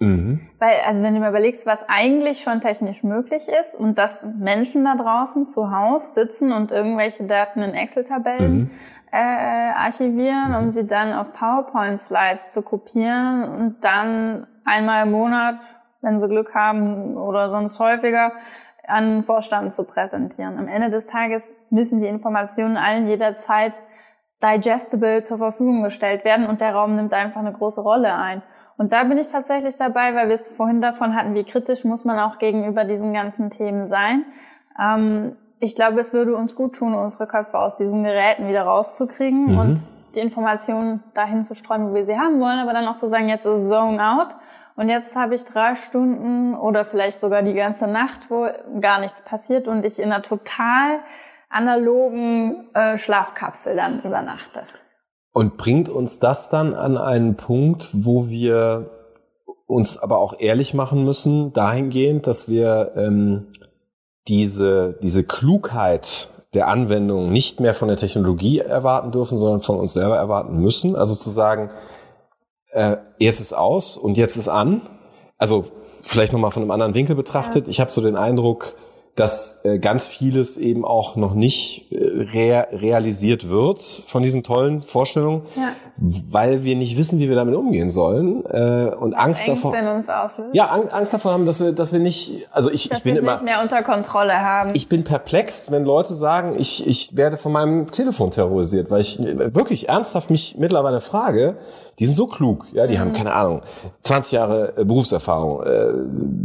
Mhm. 0.00 0.40
Weil, 0.58 0.76
also 0.86 1.02
wenn 1.02 1.14
du 1.14 1.20
mir 1.20 1.28
überlegst, 1.28 1.66
was 1.66 1.84
eigentlich 1.88 2.40
schon 2.40 2.60
technisch 2.60 3.02
möglich 3.02 3.48
ist 3.48 3.74
und 3.74 3.98
dass 3.98 4.26
Menschen 4.38 4.84
da 4.84 4.94
draußen 4.94 5.48
zuhauf 5.48 6.04
sitzen 6.04 6.52
und 6.52 6.70
irgendwelche 6.70 7.24
Daten 7.24 7.62
in 7.62 7.74
Excel-Tabellen 7.74 8.58
mhm. 8.58 8.70
äh, 9.10 9.16
archivieren, 9.16 10.54
um 10.54 10.66
mhm. 10.66 10.70
sie 10.70 10.86
dann 10.86 11.12
auf 11.12 11.32
PowerPoint-Slides 11.32 12.52
zu 12.52 12.62
kopieren 12.62 13.44
und 13.44 13.84
dann 13.84 14.46
einmal 14.64 15.04
im 15.04 15.12
Monat, 15.12 15.56
wenn 16.00 16.20
sie 16.20 16.28
Glück 16.28 16.54
haben 16.54 17.16
oder 17.16 17.50
sonst 17.50 17.80
häufiger, 17.80 18.32
an 18.86 19.10
den 19.10 19.22
Vorstand 19.22 19.74
zu 19.74 19.84
präsentieren. 19.84 20.58
Am 20.58 20.68
Ende 20.68 20.90
des 20.90 21.06
Tages 21.06 21.42
müssen 21.70 22.00
die 22.00 22.06
Informationen 22.06 22.76
allen 22.76 23.06
jederzeit 23.06 23.82
digestible 24.42 25.22
zur 25.22 25.38
Verfügung 25.38 25.82
gestellt 25.82 26.24
werden 26.24 26.46
und 26.46 26.60
der 26.60 26.72
Raum 26.72 26.94
nimmt 26.94 27.12
einfach 27.12 27.40
eine 27.40 27.52
große 27.52 27.80
Rolle 27.80 28.14
ein. 28.14 28.42
Und 28.78 28.92
da 28.92 29.04
bin 29.04 29.18
ich 29.18 29.28
tatsächlich 29.30 29.76
dabei, 29.76 30.14
weil 30.14 30.28
wir 30.28 30.34
es 30.34 30.48
vorhin 30.48 30.80
davon 30.80 31.14
hatten, 31.14 31.34
wie 31.34 31.44
kritisch 31.44 31.84
muss 31.84 32.04
man 32.04 32.18
auch 32.18 32.38
gegenüber 32.38 32.84
diesen 32.84 33.12
ganzen 33.12 33.50
Themen 33.50 33.88
sein. 33.88 34.24
Ähm, 34.80 35.36
ich 35.60 35.74
glaube, 35.74 35.98
es 36.00 36.12
würde 36.12 36.36
uns 36.36 36.54
gut 36.54 36.76
tun, 36.76 36.94
unsere 36.94 37.26
Köpfe 37.26 37.58
aus 37.58 37.76
diesen 37.76 38.04
Geräten 38.04 38.48
wieder 38.48 38.62
rauszukriegen 38.62 39.52
mhm. 39.52 39.58
und 39.58 39.82
die 40.14 40.20
Informationen 40.20 41.02
dahin 41.14 41.42
zu 41.42 41.54
streuen, 41.54 41.90
wo 41.90 41.94
wir 41.94 42.06
sie 42.06 42.16
haben 42.16 42.40
wollen, 42.40 42.60
aber 42.60 42.72
dann 42.72 42.86
auch 42.86 42.94
zu 42.94 43.08
sagen, 43.08 43.28
jetzt 43.28 43.44
ist 43.44 43.68
Zone 43.68 44.00
out 44.00 44.28
und 44.76 44.88
jetzt 44.88 45.16
habe 45.16 45.34
ich 45.34 45.44
drei 45.44 45.74
Stunden 45.74 46.54
oder 46.54 46.84
vielleicht 46.84 47.18
sogar 47.18 47.42
die 47.42 47.54
ganze 47.54 47.88
Nacht, 47.88 48.30
wo 48.30 48.48
gar 48.80 49.00
nichts 49.00 49.22
passiert 49.22 49.66
und 49.66 49.84
ich 49.84 49.98
in 49.98 50.12
einer 50.12 50.22
total 50.22 51.00
analogen 51.50 52.72
äh, 52.74 52.96
Schlafkapsel 52.96 53.74
dann 53.74 54.00
übernachte. 54.02 54.62
Und 55.38 55.56
bringt 55.56 55.88
uns 55.88 56.18
das 56.18 56.48
dann 56.48 56.74
an 56.74 56.96
einen 56.96 57.36
Punkt, 57.36 57.90
wo 57.92 58.28
wir 58.28 58.90
uns 59.68 59.96
aber 59.96 60.18
auch 60.18 60.34
ehrlich 60.40 60.74
machen 60.74 61.04
müssen, 61.04 61.52
dahingehend, 61.52 62.26
dass 62.26 62.48
wir 62.48 62.90
ähm, 62.96 63.46
diese, 64.26 64.98
diese 65.00 65.22
Klugheit 65.22 66.28
der 66.54 66.66
Anwendung 66.66 67.30
nicht 67.30 67.60
mehr 67.60 67.74
von 67.74 67.86
der 67.86 67.96
Technologie 67.96 68.58
erwarten 68.58 69.12
dürfen, 69.12 69.38
sondern 69.38 69.60
von 69.60 69.78
uns 69.78 69.92
selber 69.92 70.16
erwarten 70.16 70.58
müssen. 70.60 70.96
Also 70.96 71.14
zu 71.14 71.30
sagen, 71.30 71.70
äh, 72.72 72.96
jetzt 73.18 73.38
ist 73.38 73.52
aus 73.52 73.96
und 73.96 74.16
jetzt 74.16 74.36
ist 74.36 74.48
an. 74.48 74.80
Also 75.36 75.66
vielleicht 76.02 76.32
nochmal 76.32 76.50
von 76.50 76.64
einem 76.64 76.72
anderen 76.72 76.94
Winkel 76.94 77.14
betrachtet. 77.14 77.66
Ja. 77.66 77.70
Ich 77.70 77.78
habe 77.78 77.92
so 77.92 78.00
den 78.00 78.16
Eindruck, 78.16 78.74
dass 79.18 79.64
äh, 79.64 79.80
ganz 79.80 80.06
vieles 80.06 80.58
eben 80.58 80.84
auch 80.84 81.16
noch 81.16 81.34
nicht 81.34 81.90
äh, 81.90 81.96
rea 81.96 82.68
realisiert 82.70 83.48
wird 83.48 83.80
von 83.80 84.22
diesen 84.22 84.44
tollen 84.44 84.80
Vorstellungen, 84.80 85.42
ja. 85.56 85.74
Weil 86.00 86.62
wir 86.62 86.76
nicht 86.76 86.96
wissen, 86.96 87.18
wie 87.18 87.28
wir 87.28 87.36
damit 87.36 87.54
umgehen 87.54 87.90
sollen 87.90 88.44
äh, 88.46 88.94
und 88.94 89.14
Angst 89.14 89.48
davor. 89.48 89.74
uns 89.74 90.08
auslöst. 90.08 90.54
Ja, 90.54 90.66
Ang 90.66 90.88
Angst 90.88 91.12
davor 91.12 91.32
haben, 91.32 91.44
dass 91.44 91.60
wir, 91.60 91.72
dass 91.72 91.92
wir 91.92 91.98
nicht, 91.98 92.46
also 92.52 92.70
ich, 92.70 92.88
dass 92.88 92.98
ich 92.98 93.04
bin 93.04 93.16
immer 93.16 93.32
nicht 93.32 93.44
mehr 93.44 93.60
unter 93.60 93.82
Kontrolle 93.82 94.40
haben. 94.40 94.70
Ich 94.74 94.88
bin 94.88 95.02
perplex, 95.02 95.70
wenn 95.70 95.84
Leute 95.84 96.14
sagen, 96.14 96.54
ich 96.58 96.86
ich 96.86 97.16
werde 97.16 97.36
von 97.36 97.52
meinem 97.52 97.90
Telefon 97.90 98.30
terrorisiert, 98.30 98.90
weil 98.90 99.00
ich 99.00 99.18
wirklich 99.18 99.88
ernsthaft 99.88 100.30
mich 100.30 100.56
mittlerweile 100.58 101.00
frage, 101.00 101.56
die 101.98 102.06
sind 102.06 102.14
so 102.14 102.28
klug, 102.28 102.66
ja, 102.72 102.86
die 102.86 102.94
mhm. 102.94 103.00
haben 103.00 103.12
keine 103.12 103.32
Ahnung, 103.32 103.62
20 104.02 104.32
Jahre 104.32 104.74
äh, 104.76 104.84
Berufserfahrung, 104.84 105.62
äh, 105.64 105.92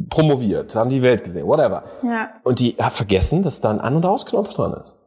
promoviert, 0.09 0.75
haben 0.75 0.89
die 0.89 1.03
Welt 1.03 1.23
gesehen, 1.23 1.45
whatever. 1.45 1.83
Ja. 2.01 2.29
Und 2.43 2.59
die 2.59 2.75
haben 2.79 2.91
vergessen, 2.91 3.43
dass 3.43 3.61
da 3.61 3.69
ein 3.69 3.79
An- 3.79 3.95
und 3.95 4.05
Ausknopf 4.05 4.53
dran 4.53 4.73
ist. 4.73 5.02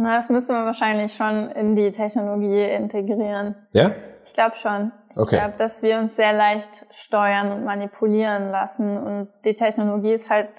Na, 0.00 0.14
das 0.14 0.30
müssen 0.30 0.54
wir 0.54 0.64
wahrscheinlich 0.64 1.12
schon 1.12 1.50
in 1.50 1.74
die 1.74 1.90
Technologie 1.90 2.62
integrieren. 2.62 3.56
Ja? 3.72 3.90
Ich 4.24 4.32
glaube 4.32 4.54
schon. 4.54 4.92
Ich 5.10 5.18
okay. 5.18 5.38
glaube, 5.38 5.54
dass 5.58 5.82
wir 5.82 5.98
uns 5.98 6.14
sehr 6.14 6.32
leicht 6.32 6.86
steuern 6.92 7.50
und 7.50 7.64
manipulieren 7.64 8.52
lassen. 8.52 8.96
Und 8.96 9.28
die 9.44 9.54
Technologie 9.54 10.12
ist 10.12 10.30
halt 10.30 10.50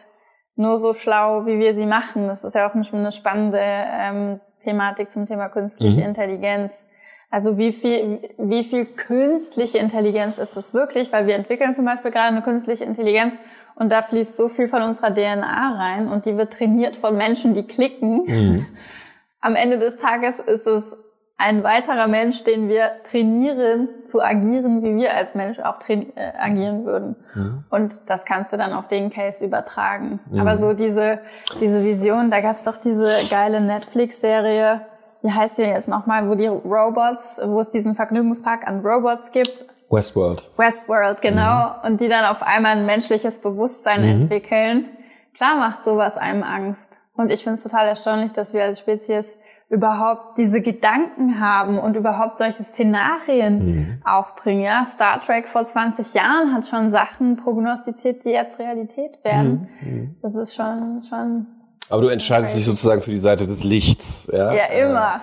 nur 0.58 0.78
so 0.78 0.92
schlau, 0.92 1.46
wie 1.46 1.58
wir 1.58 1.74
sie 1.74 1.86
machen. 1.86 2.28
Das 2.28 2.44
ist 2.44 2.54
ja 2.54 2.70
auch 2.70 2.76
eine 2.76 3.12
spannende 3.14 3.62
ähm, 3.62 4.42
Thematik 4.60 5.10
zum 5.10 5.26
Thema 5.26 5.48
künstliche 5.48 6.02
mhm. 6.02 6.08
Intelligenz. 6.08 6.86
Also 7.30 7.58
wie 7.58 7.72
viel, 7.72 8.20
wie 8.38 8.66
viel 8.66 8.88
künstliche 8.88 9.78
Intelligenz 9.78 10.38
ist 10.38 10.58
es 10.58 10.74
wirklich? 10.74 11.14
Weil 11.14 11.28
wir 11.28 11.36
entwickeln 11.36 11.74
zum 11.74 11.86
Beispiel 11.86 12.12
gerade 12.12 12.28
eine 12.28 12.42
künstliche 12.42 12.84
Intelligenz 12.84 13.36
und 13.76 13.90
da 13.90 14.02
fließt 14.02 14.36
so 14.36 14.50
viel 14.50 14.68
von 14.68 14.82
unserer 14.82 15.14
DNA 15.14 15.78
rein 15.78 16.10
und 16.10 16.26
die 16.26 16.36
wird 16.36 16.52
trainiert 16.52 16.98
von 16.98 17.16
Menschen, 17.16 17.54
die 17.54 17.66
klicken. 17.66 18.26
Mhm. 18.26 18.66
Am 19.42 19.56
Ende 19.56 19.80
des 19.80 19.98
Tages 19.98 20.40
ist 20.40 20.68
es 20.68 20.96
ein 21.40 21.64
weiterer 21.64 22.10
Mensch, 22.10 22.44
den 22.44 22.68
wir 22.68 22.92
trainieren 23.10 23.88
zu 24.06 24.22
agieren, 24.22 24.84
wie 24.84 24.98
wir 24.98 25.14
als 25.14 25.36
Mensch 25.36 25.58
auch 25.60 25.78
äh, 25.88 26.06
agieren 26.38 26.86
würden. 26.86 27.16
Mhm. 27.34 27.64
Und 27.70 28.02
das 28.08 28.26
kannst 28.26 28.52
du 28.52 28.58
dann 28.58 28.74
auf 28.74 28.90
den 28.90 29.10
Case 29.10 29.46
übertragen. 29.46 30.20
Mhm. 30.30 30.40
Aber 30.42 30.58
so 30.58 30.74
diese, 30.74 31.20
diese 31.62 31.82
Vision, 31.82 32.30
da 32.30 32.42
gab's 32.42 32.66
doch 32.66 32.76
diese 32.76 33.10
geile 33.30 33.62
Netflix-Serie, 33.62 34.82
wie 35.22 35.32
heißt 35.32 35.60
die 35.60 35.62
jetzt 35.62 35.88
nochmal, 35.88 36.30
wo 36.30 36.36
die 36.36 36.48
Robots, 36.48 37.40
wo 37.42 37.62
es 37.62 37.70
diesen 37.70 37.96
Vergnügungspark 37.96 38.68
an 38.68 38.86
Robots 38.86 39.32
gibt. 39.32 39.66
Westworld. 39.90 40.52
Westworld, 40.58 41.22
genau. 41.22 41.68
Mhm. 41.68 41.88
Und 41.88 42.02
die 42.02 42.10
dann 42.10 42.26
auf 42.26 42.44
einmal 42.44 42.74
ein 42.74 42.86
menschliches 42.86 43.40
Bewusstsein 43.40 44.02
mhm. 44.02 44.24
entwickeln. 44.24 44.90
Klar 45.36 45.56
macht 45.56 45.86
sowas 45.86 46.18
einem 46.18 46.44
Angst. 46.44 47.02
Und 47.20 47.32
ich 47.32 47.44
finde 47.44 47.58
es 47.58 47.64
total 47.64 47.86
erstaunlich, 47.86 48.32
dass 48.32 48.54
wir 48.54 48.64
als 48.64 48.80
Spezies 48.80 49.38
überhaupt 49.68 50.38
diese 50.38 50.62
Gedanken 50.62 51.42
haben 51.42 51.78
und 51.78 51.98
überhaupt 51.98 52.38
solche 52.38 52.64
Szenarien 52.64 53.66
mhm. 53.66 54.02
aufbringen. 54.06 54.62
Ja, 54.62 54.86
Star 54.86 55.20
Trek 55.20 55.50
vor 55.50 55.66
20 55.66 56.14
Jahren 56.14 56.54
hat 56.54 56.66
schon 56.66 56.92
Sachen 56.92 57.36
prognostiziert, 57.36 58.24
die 58.24 58.30
jetzt 58.30 58.58
Realität 58.58 59.22
werden. 59.24 59.70
Mhm. 59.82 59.90
mhm. 59.92 60.16
Das 60.22 60.34
ist 60.36 60.56
schon, 60.56 61.04
schon 61.10 61.46
aber 61.90 62.04
du 62.04 62.08
entscheidest 62.08 62.56
dich 62.56 62.66
sozusagen 62.66 63.02
für 63.02 63.12
die 63.12 63.18
Seite 63.18 63.48
des 63.48 63.64
Lichts. 63.64 64.30
Ja, 64.32 64.54
ja 64.54 64.66
immer. 64.68 65.22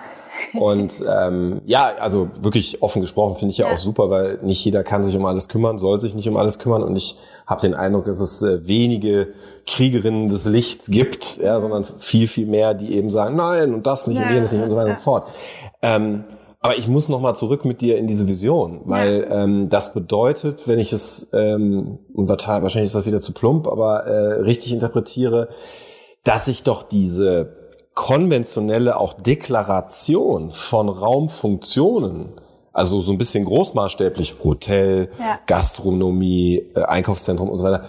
Und 0.53 1.03
ähm, 1.07 1.61
ja, 1.65 1.91
also 1.99 2.29
wirklich 2.39 2.81
offen 2.81 3.01
gesprochen 3.01 3.35
finde 3.35 3.51
ich 3.51 3.57
ja, 3.57 3.67
ja, 3.67 3.73
auch 3.73 3.77
super, 3.77 4.09
weil 4.09 4.39
nicht 4.41 4.63
jeder 4.63 4.83
kann 4.83 5.03
sich 5.03 5.15
um 5.15 5.25
alles 5.25 5.49
kümmern, 5.49 5.77
soll 5.77 5.99
sich 5.99 6.15
nicht 6.15 6.27
um 6.27 6.37
alles 6.37 6.59
kümmern. 6.59 6.83
Und 6.83 6.95
ich 6.95 7.17
habe 7.45 7.61
den 7.61 7.73
Eindruck, 7.73 8.05
dass 8.05 8.21
es 8.21 8.41
äh, 8.41 8.67
wenige 8.67 9.29
Kriegerinnen 9.65 10.29
des 10.29 10.45
Lichts 10.45 10.89
gibt, 10.89 11.37
ja, 11.37 11.59
sondern 11.59 11.83
viel, 11.83 12.27
viel 12.27 12.47
mehr, 12.47 12.73
die 12.73 12.95
eben 12.95 13.11
sagen, 13.11 13.35
nein 13.35 13.73
und 13.73 13.85
das 13.85 14.07
nicht 14.07 14.19
ja, 14.19 14.27
und 14.27 14.33
jenes 14.33 14.51
nicht 14.51 14.63
und 14.63 14.69
so 14.69 14.75
weiter 14.75 14.89
und 14.89 14.95
so 14.95 15.01
fort. 15.01 15.27
Ähm, 15.81 16.23
aber 16.59 16.77
ich 16.77 16.87
muss 16.87 17.07
noch 17.07 17.21
mal 17.21 17.35
zurück 17.35 17.65
mit 17.65 17.81
dir 17.81 17.97
in 17.97 18.07
diese 18.07 18.27
Vision, 18.27 18.81
weil 18.85 19.27
ja. 19.29 19.43
ähm, 19.43 19.69
das 19.69 19.93
bedeutet, 19.93 20.67
wenn 20.67 20.79
ich 20.79 20.91
es 20.91 21.29
ähm, 21.33 21.99
und 22.13 22.27
wahrscheinlich 22.27 22.87
ist 22.87 22.95
das 22.95 23.05
wieder 23.05 23.21
zu 23.21 23.33
plump, 23.33 23.67
aber 23.67 24.05
äh, 24.05 24.41
richtig 24.41 24.73
interpretiere, 24.73 25.49
dass 26.23 26.45
sich 26.45 26.63
doch 26.63 26.83
diese 26.83 27.56
konventionelle 27.97 28.97
auch 28.97 29.13
Deklaration 29.13 30.51
von 30.51 30.87
Raumfunktionen, 30.87 32.39
also 32.71 33.01
so 33.01 33.11
ein 33.11 33.17
bisschen 33.17 33.43
großmaßstäblich 33.43 34.35
Hotel, 34.43 35.09
ja. 35.17 35.39
Gastronomie, 35.47 36.63
äh, 36.75 36.83
Einkaufszentrum 36.83 37.49
und 37.49 37.57
so 37.57 37.63
weiter, 37.63 37.85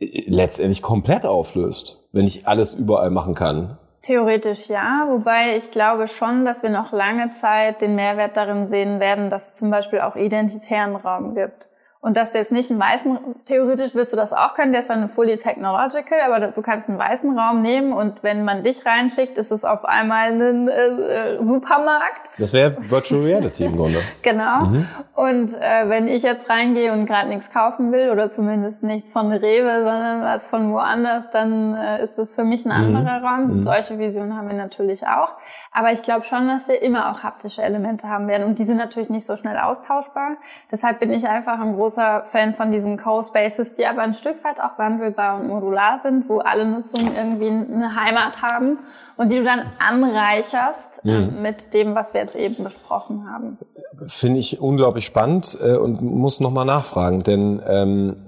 äh, 0.00 0.24
letztendlich 0.26 0.82
komplett 0.82 1.24
auflöst, 1.24 2.08
wenn 2.10 2.26
ich 2.26 2.48
alles 2.48 2.74
überall 2.74 3.10
machen 3.10 3.36
kann. 3.36 3.78
Theoretisch 4.02 4.68
ja, 4.68 5.06
wobei 5.08 5.56
ich 5.56 5.70
glaube 5.70 6.08
schon, 6.08 6.44
dass 6.44 6.64
wir 6.64 6.70
noch 6.70 6.90
lange 6.92 7.30
Zeit 7.30 7.80
den 7.80 7.94
Mehrwert 7.94 8.36
darin 8.36 8.66
sehen 8.66 8.98
werden, 8.98 9.30
dass 9.30 9.52
es 9.52 9.54
zum 9.54 9.70
Beispiel 9.70 10.00
auch 10.00 10.16
identitären 10.16 10.96
Raum 10.96 11.36
gibt. 11.36 11.68
Und 12.04 12.18
dass 12.18 12.32
du 12.32 12.38
jetzt 12.38 12.52
nicht 12.52 12.70
einen 12.70 12.78
weißen, 12.78 13.18
theoretisch 13.46 13.94
wirst 13.94 14.12
du 14.12 14.16
das 14.18 14.34
auch 14.34 14.52
können, 14.52 14.72
der 14.72 14.82
ist 14.82 14.90
dann 14.90 15.08
fully 15.08 15.36
technological, 15.36 16.20
aber 16.26 16.48
du 16.48 16.60
kannst 16.60 16.90
einen 16.90 16.98
weißen 16.98 17.38
Raum 17.38 17.62
nehmen 17.62 17.94
und 17.94 18.22
wenn 18.22 18.44
man 18.44 18.62
dich 18.62 18.84
reinschickt, 18.84 19.38
ist 19.38 19.50
es 19.50 19.64
auf 19.64 19.86
einmal 19.86 20.38
ein 20.38 20.68
äh, 20.68 20.72
äh, 20.72 21.42
Supermarkt. 21.42 22.28
Das 22.36 22.52
wäre 22.52 22.76
Virtual 22.78 23.22
Reality 23.22 23.64
im 23.64 23.76
Grunde. 23.76 24.00
genau. 24.22 24.66
Mhm. 24.66 24.86
Und 25.14 25.54
äh, 25.54 25.88
wenn 25.88 26.06
ich 26.06 26.22
jetzt 26.24 26.50
reingehe 26.50 26.92
und 26.92 27.06
gerade 27.06 27.30
nichts 27.30 27.50
kaufen 27.50 27.90
will 27.90 28.10
oder 28.10 28.28
zumindest 28.28 28.82
nichts 28.82 29.10
von 29.10 29.32
Rewe, 29.32 29.84
sondern 29.84 30.20
was 30.20 30.48
von 30.50 30.74
woanders, 30.74 31.30
dann 31.32 31.74
äh, 31.74 32.04
ist 32.04 32.18
das 32.18 32.34
für 32.34 32.44
mich 32.44 32.66
ein 32.66 32.90
mhm. 32.90 32.96
anderer 32.96 33.22
Raum. 33.22 33.46
Mhm. 33.46 33.62
Solche 33.62 33.98
Visionen 33.98 34.36
haben 34.36 34.48
wir 34.48 34.56
natürlich 34.56 35.06
auch. 35.06 35.36
Aber 35.72 35.90
ich 35.90 36.02
glaube 36.02 36.26
schon, 36.26 36.48
dass 36.48 36.68
wir 36.68 36.82
immer 36.82 37.10
auch 37.10 37.22
haptische 37.22 37.62
Elemente 37.62 38.08
haben 38.10 38.28
werden 38.28 38.44
und 38.44 38.58
die 38.58 38.64
sind 38.64 38.76
natürlich 38.76 39.08
nicht 39.08 39.24
so 39.24 39.36
schnell 39.36 39.56
austauschbar. 39.56 40.36
Deshalb 40.70 41.00
bin 41.00 41.10
ich 41.10 41.26
einfach 41.26 41.58
ein 41.58 41.74
großer 41.74 41.93
großer 41.94 42.24
Fan 42.26 42.54
von 42.54 42.72
diesen 42.72 42.96
Co-Spaces, 42.96 43.74
die 43.74 43.86
aber 43.86 44.02
ein 44.02 44.14
Stück 44.14 44.42
weit 44.44 44.60
auch 44.60 44.78
wandelbar 44.78 45.40
und 45.40 45.48
modular 45.48 45.98
sind, 45.98 46.28
wo 46.28 46.38
alle 46.38 46.66
Nutzungen 46.66 47.14
irgendwie 47.16 47.48
eine 47.48 47.94
Heimat 47.94 48.42
haben 48.42 48.78
und 49.16 49.30
die 49.30 49.36
du 49.36 49.44
dann 49.44 49.62
anreicherst 49.78 51.00
äh, 51.04 51.20
mhm. 51.20 51.42
mit 51.42 51.72
dem, 51.74 51.94
was 51.94 52.14
wir 52.14 52.20
jetzt 52.20 52.36
eben 52.36 52.64
besprochen 52.64 53.30
haben. 53.30 53.58
Finde 54.06 54.40
ich 54.40 54.60
unglaublich 54.60 55.06
spannend 55.06 55.56
äh, 55.62 55.76
und 55.76 56.02
muss 56.02 56.40
nochmal 56.40 56.64
nachfragen, 56.64 57.22
denn 57.22 57.62
ähm, 57.66 58.26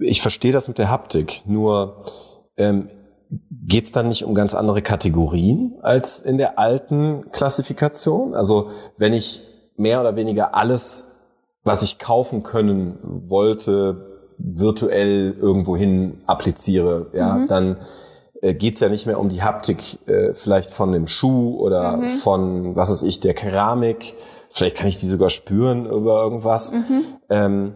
ich 0.00 0.22
verstehe 0.22 0.52
das 0.52 0.68
mit 0.68 0.78
der 0.78 0.90
Haptik, 0.90 1.42
nur 1.46 2.06
ähm, 2.56 2.88
geht 3.50 3.84
es 3.84 3.92
dann 3.92 4.08
nicht 4.08 4.24
um 4.24 4.34
ganz 4.34 4.54
andere 4.54 4.82
Kategorien 4.82 5.74
als 5.82 6.20
in 6.20 6.38
der 6.38 6.58
alten 6.58 7.30
Klassifikation? 7.30 8.34
Also 8.34 8.70
wenn 8.96 9.12
ich 9.12 9.42
mehr 9.76 10.00
oder 10.00 10.16
weniger 10.16 10.54
alles 10.54 11.11
was 11.64 11.82
ich 11.82 11.98
kaufen 11.98 12.42
können 12.42 12.98
wollte, 13.02 14.34
virtuell 14.38 15.36
irgendwohin 15.40 16.22
appliziere, 16.26 17.06
ja, 17.12 17.36
mhm. 17.36 17.46
dann 17.46 17.76
äh, 18.40 18.54
geht's 18.54 18.80
ja 18.80 18.88
nicht 18.88 19.06
mehr 19.06 19.20
um 19.20 19.28
die 19.28 19.42
Haptik 19.42 20.06
äh, 20.08 20.34
vielleicht 20.34 20.72
von 20.72 20.92
dem 20.92 21.06
Schuh 21.06 21.56
oder 21.58 21.96
mhm. 21.96 22.08
von, 22.08 22.76
was 22.76 22.90
weiß 22.90 23.02
ich, 23.02 23.20
der 23.20 23.34
Keramik. 23.34 24.14
Vielleicht 24.50 24.76
kann 24.76 24.88
ich 24.88 24.98
die 24.98 25.06
sogar 25.06 25.30
spüren 25.30 25.86
über 25.86 26.22
irgendwas. 26.22 26.72
Mhm. 26.72 27.04
Ähm, 27.30 27.72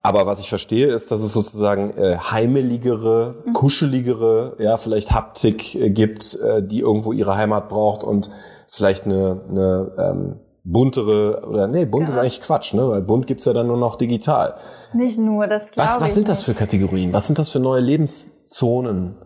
aber 0.00 0.26
was 0.26 0.40
ich 0.40 0.48
verstehe, 0.48 0.86
ist, 0.86 1.10
dass 1.10 1.20
es 1.20 1.32
sozusagen 1.32 1.90
äh, 1.98 2.16
heimeligere, 2.16 3.42
mhm. 3.44 3.52
kuscheligere, 3.52 4.56
ja, 4.58 4.76
vielleicht 4.76 5.10
Haptik 5.10 5.74
äh, 5.74 5.90
gibt, 5.90 6.36
äh, 6.36 6.62
die 6.62 6.80
irgendwo 6.80 7.12
ihre 7.12 7.36
Heimat 7.36 7.68
braucht 7.68 8.04
und 8.04 8.30
vielleicht 8.68 9.04
eine, 9.06 9.40
eine 9.50 9.92
ähm, 9.98 10.40
buntere 10.64 11.46
oder 11.46 11.66
nee, 11.66 11.84
bunt 11.84 12.08
ja. 12.08 12.14
ist 12.14 12.18
eigentlich 12.18 12.42
Quatsch, 12.42 12.74
ne? 12.74 12.88
Weil 12.88 13.02
bunt 13.02 13.26
gibt's 13.26 13.44
ja 13.44 13.52
dann 13.52 13.66
nur 13.66 13.76
noch 13.76 13.96
digital. 13.96 14.56
Nicht 14.92 15.18
nur, 15.18 15.46
das 15.46 15.70
glaube 15.70 15.88
Was, 15.88 16.00
was 16.00 16.14
sind 16.14 16.28
das 16.28 16.42
für 16.42 16.54
Kategorien? 16.54 17.12
Was 17.12 17.26
sind 17.26 17.38
das 17.38 17.50
für 17.50 17.60
neue 17.60 17.80
Lebenszonen? 17.80 19.16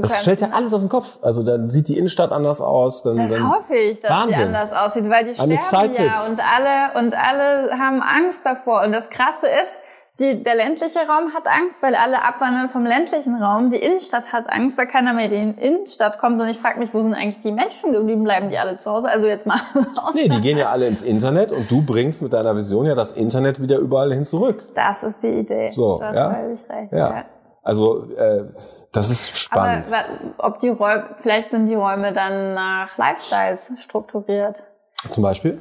das 0.00 0.22
stellt 0.22 0.40
ja 0.40 0.50
alles 0.52 0.72
auf 0.72 0.80
den 0.80 0.88
Kopf. 0.88 1.18
Also 1.22 1.42
dann 1.42 1.70
sieht 1.70 1.88
die 1.88 1.98
Innenstadt 1.98 2.32
anders 2.32 2.60
aus. 2.60 3.02
Dann, 3.02 3.16
das 3.16 3.30
dann 3.30 3.50
hoffe 3.50 3.74
ich, 3.74 4.00
dass 4.00 4.10
Wahnsinn. 4.10 4.38
die 4.38 4.44
anders 4.44 4.72
aussieht, 4.72 5.08
weil 5.08 5.24
die 5.24 5.34
sterben 5.34 5.92
ja 5.94 6.26
und 6.28 6.40
alle 6.40 6.98
und 6.98 7.14
alle 7.14 7.78
haben 7.78 8.02
Angst 8.02 8.44
davor. 8.44 8.82
Und 8.82 8.92
das 8.92 9.10
Krasse 9.10 9.48
ist, 9.48 9.78
die, 10.20 10.42
der 10.42 10.54
ländliche 10.54 10.98
Raum 11.00 11.32
hat 11.32 11.46
Angst, 11.46 11.82
weil 11.82 11.94
alle 11.94 12.22
abwandern 12.22 12.68
vom 12.68 12.84
ländlichen 12.84 13.42
Raum. 13.42 13.70
Die 13.70 13.78
Innenstadt 13.78 14.32
hat 14.32 14.52
Angst, 14.52 14.76
weil 14.76 14.86
keiner 14.86 15.14
mehr 15.14 15.32
in 15.32 15.56
die 15.56 15.62
Innenstadt 15.62 16.18
kommt. 16.18 16.40
Und 16.40 16.48
ich 16.48 16.58
frage 16.58 16.78
mich, 16.78 16.92
wo 16.92 17.00
sind 17.00 17.14
eigentlich 17.14 17.40
die 17.40 17.50
Menschen 17.50 17.92
geblieben? 17.92 18.22
Bleiben 18.22 18.50
die 18.50 18.58
alle 18.58 18.76
zu 18.76 18.90
Hause? 18.90 19.08
Also 19.08 19.26
jetzt 19.26 19.46
mal 19.46 19.58
aus. 19.96 20.14
Nee, 20.14 20.28
die 20.28 20.40
gehen 20.42 20.58
ja 20.58 20.70
alle 20.70 20.86
ins 20.86 21.00
Internet 21.00 21.50
und 21.50 21.70
du 21.70 21.82
bringst 21.82 22.20
mit 22.20 22.34
deiner 22.34 22.54
Vision 22.54 22.84
ja 22.84 22.94
das 22.94 23.12
Internet 23.12 23.62
wieder 23.62 23.78
überall 23.78 24.12
hin 24.12 24.24
zurück. 24.24 24.68
Das 24.74 25.02
ist 25.02 25.22
die 25.22 25.40
Idee. 25.40 25.70
So, 25.70 25.98
du 25.98 26.04
hast 26.04 26.14
ja? 26.14 26.34
völlig 26.34 26.68
recht. 26.68 26.92
Ja. 26.92 26.98
ja. 26.98 27.24
Also 27.62 28.10
äh, 28.12 28.44
das 28.92 29.10
ist 29.10 29.38
spannend. 29.38 29.86
Aber 29.86 30.04
ob 30.46 30.58
die 30.58 30.68
Räume, 30.68 31.06
vielleicht 31.18 31.50
sind 31.50 31.66
die 31.66 31.74
Räume 31.74 32.12
dann 32.12 32.52
nach 32.52 32.98
Lifestyles 32.98 33.72
strukturiert. 33.78 34.62
Zum 35.08 35.22
Beispiel? 35.22 35.58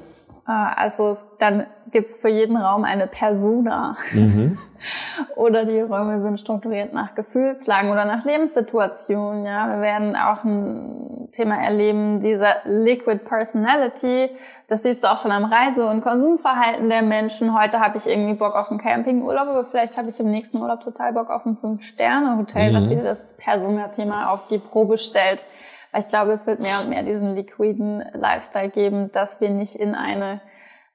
Äh, 0.52 0.82
also 0.82 1.16
dann 1.40 1.66
gibt's 1.92 2.18
für 2.18 2.30
jeden 2.30 2.58
Raum 2.58 2.84
eine 2.84 3.08
Persona. 3.08 3.96
Mhm. 4.12 4.58
oder 5.36 5.66
die 5.66 5.80
Räume 5.80 6.22
sind 6.22 6.40
strukturiert 6.40 6.94
nach 6.94 7.16
Gefühlslagen 7.16 7.92
oder 7.92 8.06
nach 8.06 8.26
Lebenssituationen. 8.26 9.46
Ja, 9.46 9.70
wir 9.70 9.82
werden 9.82 10.16
auch 10.16 10.44
ein 10.44 11.30
Thema 11.32 11.56
erleben 11.56 12.20
dieser 12.20 12.58
Liquid 12.66 13.24
Personality. 13.24 14.30
Das 14.68 14.84
siehst 14.84 15.04
du 15.04 15.12
auch 15.12 15.18
schon 15.18 15.32
am 15.32 15.46
Reise- 15.46 15.88
und 15.88 16.02
Konsumverhalten 16.02 16.90
der 16.90 17.04
Menschen. 17.04 17.58
Heute 17.58 17.80
habe 17.80 17.98
ich 17.98 18.08
irgendwie 18.08 18.34
Bock 18.34 18.56
auf 18.56 18.70
einen 18.70 18.80
Campingurlaub, 18.80 19.48
aber 19.48 19.66
vielleicht 19.66 19.98
habe 19.98 20.10
ich 20.10 20.20
im 20.20 20.32
nächsten 20.32 20.58
Urlaub 20.58 20.82
total 20.82 21.14
Bock 21.14 21.30
auf 21.30 21.46
ein 21.46 21.58
Fünf-Sterne-Hotel, 21.58 22.72
mhm. 22.72 22.76
das 22.76 22.90
wieder 22.90 23.04
das 23.04 23.34
Persona-Thema 23.38 24.32
auf 24.32 24.48
die 24.48 24.58
Probe 24.58 24.98
stellt. 24.98 25.44
Weil 25.92 26.02
ich 26.02 26.08
glaube, 26.08 26.32
es 26.32 26.48
wird 26.48 26.60
mehr 26.60 26.80
und 26.82 26.90
mehr 26.90 27.04
diesen 27.04 27.36
liquiden 27.36 28.04
Lifestyle 28.14 28.70
geben, 28.70 29.12
dass 29.12 29.42
wir 29.42 29.50
nicht 29.50 29.76
in 29.76 29.96
eine 29.96 30.42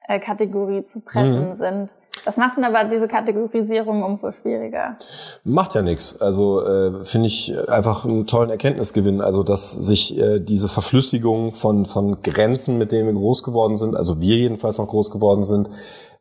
äh, 0.07 0.19
Kategorie 0.19 0.83
zu 0.85 1.01
pressen 1.01 1.51
mhm. 1.51 1.57
sind. 1.57 1.89
Das 2.25 2.37
macht 2.37 2.57
dann 2.57 2.63
aber 2.63 2.83
diese 2.89 3.07
Kategorisierung 3.07 4.03
umso 4.03 4.31
schwieriger. 4.31 4.97
Macht 5.43 5.75
ja 5.75 5.81
nichts. 5.81 6.19
Also 6.19 6.65
äh, 6.65 7.05
finde 7.05 7.27
ich 7.27 7.55
einfach 7.69 8.05
einen 8.05 8.25
tollen 8.25 8.49
Erkenntnisgewinn. 8.49 9.21
Also 9.21 9.43
dass 9.43 9.71
sich 9.71 10.17
äh, 10.17 10.39
diese 10.39 10.67
Verflüssigung 10.67 11.51
von 11.51 11.85
von 11.85 12.21
Grenzen, 12.23 12.77
mit 12.77 12.91
denen 12.91 13.07
wir 13.07 13.13
groß 13.13 13.43
geworden 13.43 13.75
sind, 13.75 13.95
also 13.95 14.19
wir 14.19 14.35
jedenfalls 14.35 14.77
noch 14.79 14.87
groß 14.87 15.11
geworden 15.11 15.43
sind, 15.43 15.69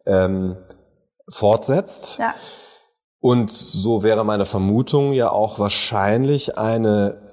ähm, 0.05 0.57
fortsetzt. 1.29 2.19
Ja. 2.19 2.35
Und 3.21 3.51
so 3.51 4.03
wäre 4.03 4.25
meine 4.25 4.45
Vermutung 4.45 5.13
ja 5.13 5.31
auch 5.31 5.59
wahrscheinlich 5.59 6.59
eine 6.59 7.26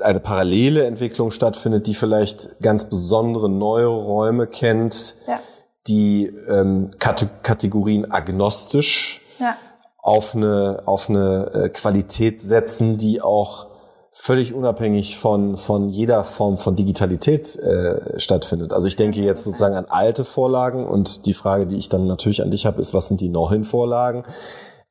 eine 0.00 0.20
parallele 0.20 0.84
Entwicklung 0.84 1.30
stattfindet, 1.30 1.86
die 1.86 1.94
vielleicht 1.94 2.60
ganz 2.60 2.88
besondere 2.88 3.48
neue 3.48 3.86
Räume 3.86 4.46
kennt, 4.46 5.16
ja. 5.26 5.40
die 5.88 6.26
ähm, 6.48 6.90
Kategorien 6.98 8.10
agnostisch 8.10 9.20
ja. 9.40 9.56
auf 9.98 10.36
eine, 10.36 10.82
auf 10.86 11.10
eine 11.10 11.50
äh, 11.54 11.68
Qualität 11.70 12.40
setzen, 12.40 12.98
die 12.98 13.20
auch 13.20 13.66
völlig 14.12 14.54
unabhängig 14.54 15.16
von, 15.16 15.56
von 15.56 15.88
jeder 15.88 16.22
Form 16.22 16.58
von 16.58 16.76
Digitalität 16.76 17.56
äh, 17.56 18.20
stattfindet. 18.20 18.72
Also 18.72 18.86
ich 18.86 18.94
denke 18.94 19.20
jetzt 19.22 19.42
sozusagen 19.42 19.74
an 19.74 19.86
alte 19.88 20.24
Vorlagen 20.24 20.86
und 20.86 21.26
die 21.26 21.32
Frage, 21.32 21.66
die 21.66 21.76
ich 21.76 21.88
dann 21.88 22.06
natürlich 22.06 22.42
an 22.42 22.50
dich 22.50 22.66
habe, 22.66 22.80
ist, 22.80 22.94
was 22.94 23.08
sind 23.08 23.20
die 23.20 23.30
neuen 23.30 23.64
Vorlagen? 23.64 24.22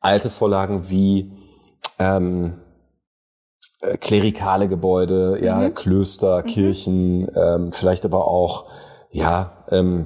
Alte 0.02 0.30
Vorlagen 0.32 0.90
wie 0.90 1.32
ähm, 2.00 2.56
äh, 3.82 3.98
klerikale 3.98 4.68
Gebäude, 4.68 5.40
ja, 5.42 5.58
mhm. 5.58 5.74
Klöster, 5.74 6.44
mhm. 6.44 6.46
Kirchen, 6.46 7.28
ähm, 7.36 7.72
vielleicht 7.72 8.06
aber 8.06 8.28
auch, 8.28 8.66
ja, 9.10 9.52
ähm, 9.70 10.06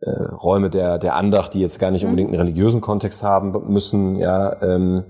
äh, 0.00 0.10
Räume 0.10 0.70
der, 0.70 0.98
der 0.98 1.14
Andacht, 1.14 1.54
die 1.54 1.60
jetzt 1.60 1.78
gar 1.78 1.90
nicht 1.90 2.04
mhm. 2.04 2.10
unbedingt 2.10 2.30
einen 2.30 2.40
religiösen 2.40 2.80
Kontext 2.80 3.22
haben 3.22 3.72
müssen, 3.72 4.16
ja, 4.16 4.62
ähm, 4.62 5.04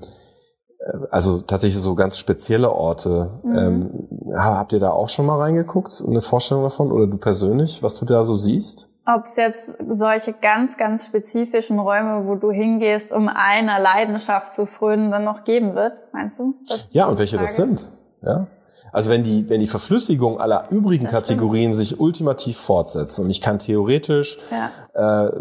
äh, 0.79 0.99
also 1.11 1.41
tatsächlich 1.41 1.81
so 1.81 1.95
ganz 1.95 2.17
spezielle 2.19 2.73
Orte. 2.73 3.41
Mhm. 3.43 3.59
Ähm, 3.59 4.09
habt 4.35 4.73
ihr 4.73 4.81
da 4.81 4.91
auch 4.91 5.09
schon 5.09 5.27
mal 5.27 5.39
reingeguckt, 5.39 6.03
eine 6.07 6.23
Vorstellung 6.23 6.65
davon 6.65 6.91
oder 6.93 7.07
du 7.07 7.19
persönlich, 7.19 7.83
was 7.83 7.99
du 7.99 8.05
da 8.05 8.25
so 8.25 8.37
siehst? 8.37 8.90
Ob 9.15 9.25
es 9.25 9.37
jetzt 9.37 9.77
solche 9.89 10.33
ganz, 10.33 10.77
ganz 10.77 11.07
spezifischen 11.07 11.79
Räume, 11.79 12.27
wo 12.27 12.35
du 12.37 12.51
hingehst, 12.51 13.13
um 13.13 13.29
einer 13.29 13.81
Leidenschaft 13.81 14.53
zu 14.53 14.67
frönen, 14.67 15.11
dann 15.11 15.25
noch 15.25 15.45
geben 15.45 15.75
wird, 15.75 15.95
meinst 16.13 16.39
du? 16.39 16.55
ja, 16.91 17.07
und 17.07 17.19
welche 17.19 17.37
Frage. 17.37 17.47
das 17.47 17.57
sind. 17.57 17.91
Ja? 18.23 18.47
Also 18.93 19.11
wenn 19.11 19.23
die, 19.23 19.49
wenn 19.49 19.61
die 19.61 19.67
Verflüssigung 19.67 20.41
aller 20.41 20.67
übrigen 20.71 21.05
das 21.05 21.13
Kategorien 21.13 21.73
stimmt. 21.73 21.89
sich 21.89 22.01
ultimativ 22.01 22.57
fortsetzt 22.57 23.19
und 23.21 23.31
ich 23.31 23.41
kann 23.41 23.59
theoretisch 23.59 24.39
ja. 24.51 25.27
äh, 25.27 25.33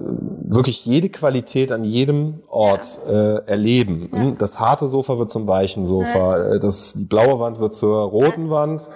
wirklich 0.43 0.85
jede 0.85 1.09
Qualität 1.09 1.71
an 1.71 1.83
jedem 1.83 2.41
Ort 2.47 2.99
ja. 3.07 3.37
äh, 3.37 3.47
erleben. 3.47 4.09
Ja. 4.13 4.31
Das 4.37 4.59
harte 4.59 4.87
Sofa 4.87 5.17
wird 5.17 5.31
zum 5.31 5.47
weichen 5.47 5.85
Sofa, 5.85 6.37
äh, 6.37 6.59
das, 6.59 6.93
die 6.93 7.05
blaue 7.05 7.39
Wand 7.39 7.59
wird 7.59 7.73
zur 7.73 8.01
roten 8.01 8.49
Wand 8.49 8.89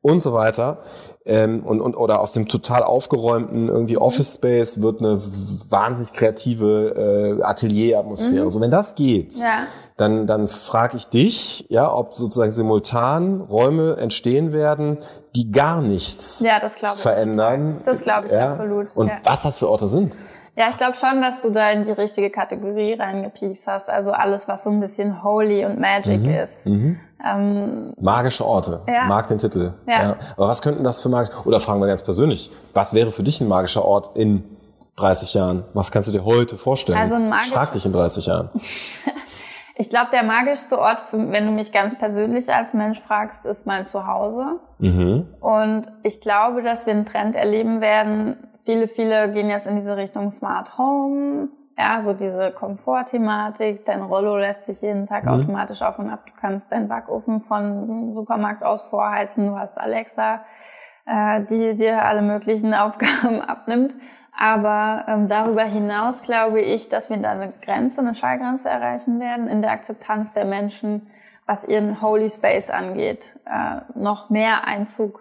und 0.00 0.22
so 0.22 0.32
weiter 0.32 0.78
ähm, 1.26 1.62
und, 1.64 1.80
und 1.80 1.96
oder 1.96 2.20
aus 2.20 2.32
dem 2.32 2.48
total 2.48 2.82
aufgeräumten 2.82 3.68
irgendwie 3.68 3.96
mhm. 3.96 4.02
Office 4.02 4.34
Space 4.34 4.80
wird 4.80 5.00
eine 5.00 5.20
wahnsinnig 5.68 6.12
kreative 6.12 7.38
äh, 7.40 7.42
Atelieratmosphäre. 7.42 8.44
Mhm. 8.44 8.50
So 8.50 8.60
wenn 8.60 8.70
das 8.70 8.94
geht, 8.94 9.34
ja. 9.34 9.64
dann 9.96 10.26
dann 10.26 10.48
frage 10.48 10.96
ich 10.96 11.08
dich, 11.08 11.66
ja, 11.68 11.92
ob 11.92 12.16
sozusagen 12.16 12.52
simultan 12.52 13.40
Räume 13.42 13.96
entstehen 13.96 14.52
werden, 14.52 14.98
die 15.36 15.52
gar 15.52 15.82
nichts 15.82 16.40
ja, 16.40 16.58
das 16.58 16.76
verändern. 16.76 17.76
Ich 17.78 17.84
das 17.84 18.02
glaube 18.02 18.26
ich 18.26 18.32
ja. 18.32 18.46
absolut. 18.46 18.88
Und 18.94 19.08
ja. 19.08 19.18
was 19.22 19.42
das 19.42 19.58
für 19.58 19.68
Orte 19.68 19.86
sind. 19.86 20.14
Ja, 20.60 20.68
ich 20.68 20.76
glaube 20.76 20.94
schon, 20.94 21.22
dass 21.22 21.40
du 21.40 21.48
da 21.48 21.70
in 21.70 21.84
die 21.84 21.90
richtige 21.90 22.28
Kategorie 22.28 22.92
reingepiekst 22.92 23.66
hast. 23.66 23.88
Also 23.88 24.10
alles, 24.10 24.46
was 24.46 24.64
so 24.64 24.68
ein 24.68 24.78
bisschen 24.78 25.22
holy 25.22 25.64
und 25.64 25.80
magic 25.80 26.20
mhm. 26.20 26.28
ist. 26.28 26.66
Mhm. 26.66 27.00
Ähm, 27.26 27.94
Magische 27.98 28.44
Orte. 28.44 28.82
Ja. 28.86 29.04
Mag 29.04 29.26
den 29.26 29.38
Titel. 29.38 29.72
Ja. 29.86 30.02
ja. 30.02 30.16
Aber 30.36 30.48
was 30.48 30.60
könnten 30.60 30.84
das 30.84 31.00
für 31.00 31.08
mag 31.08 31.46
oder 31.46 31.60
fragen 31.60 31.80
wir 31.80 31.86
ganz 31.86 32.02
persönlich, 32.02 32.50
was 32.74 32.92
wäre 32.92 33.10
für 33.10 33.22
dich 33.22 33.40
ein 33.40 33.48
magischer 33.48 33.86
Ort 33.86 34.10
in 34.18 34.44
30 34.96 35.32
Jahren? 35.32 35.64
Was 35.72 35.92
kannst 35.92 36.08
du 36.08 36.12
dir 36.12 36.26
heute 36.26 36.58
vorstellen? 36.58 36.98
Also 36.98 37.14
ein 37.14 37.30
magisch 37.30 37.46
ich 37.46 37.52
frag 37.54 37.72
dich 37.72 37.86
in 37.86 37.94
30 37.94 38.26
Jahren. 38.26 38.50
ich 39.76 39.88
glaube, 39.88 40.10
der 40.12 40.24
magischste 40.24 40.78
Ort, 40.78 41.04
wenn 41.12 41.46
du 41.46 41.52
mich 41.52 41.72
ganz 41.72 41.96
persönlich 41.96 42.52
als 42.52 42.74
Mensch 42.74 43.00
fragst, 43.00 43.46
ist 43.46 43.66
mein 43.66 43.86
Zuhause. 43.86 44.60
Mhm. 44.76 45.26
Und 45.40 45.90
ich 46.02 46.20
glaube, 46.20 46.62
dass 46.62 46.84
wir 46.84 46.92
einen 46.92 47.06
Trend 47.06 47.34
erleben 47.34 47.80
werden. 47.80 48.36
Viele, 48.70 48.86
viele 48.86 49.32
gehen 49.32 49.50
jetzt 49.50 49.66
in 49.66 49.74
diese 49.74 49.96
Richtung 49.96 50.30
Smart 50.30 50.78
Home, 50.78 51.48
ja, 51.76 52.00
so 52.02 52.12
diese 52.12 52.52
Komfortthematik, 52.52 53.84
dein 53.84 54.00
Rollo 54.00 54.36
lässt 54.36 54.64
sich 54.66 54.80
jeden 54.80 55.06
Tag 55.08 55.24
mhm. 55.24 55.30
automatisch 55.30 55.82
auf 55.82 55.98
und 55.98 56.08
ab. 56.08 56.24
Du 56.26 56.32
kannst 56.40 56.70
deinen 56.70 56.86
Backofen 56.86 57.40
von 57.40 58.14
Supermarkt 58.14 58.62
aus 58.62 58.82
vorheizen. 58.82 59.48
Du 59.48 59.58
hast 59.58 59.76
Alexa, 59.76 60.44
äh, 61.04 61.40
die 61.40 61.74
dir 61.74 62.04
alle 62.04 62.22
möglichen 62.22 62.72
Aufgaben 62.74 63.40
abnimmt. 63.40 63.92
Aber 64.38 65.04
ähm, 65.08 65.26
darüber 65.26 65.64
hinaus 65.64 66.22
glaube 66.22 66.60
ich, 66.60 66.88
dass 66.88 67.10
wir 67.10 67.16
da 67.16 67.32
eine 67.32 67.52
Grenze, 67.62 68.02
eine 68.02 68.14
Schallgrenze 68.14 68.68
erreichen 68.68 69.18
werden 69.18 69.48
in 69.48 69.62
der 69.62 69.72
Akzeptanz 69.72 70.32
der 70.32 70.44
Menschen, 70.44 71.10
was 71.44 71.66
ihren 71.66 72.00
Holy 72.00 72.30
Space 72.30 72.70
angeht, 72.70 73.36
äh, 73.46 73.80
noch 73.98 74.30
mehr 74.30 74.64
Einzug 74.64 75.19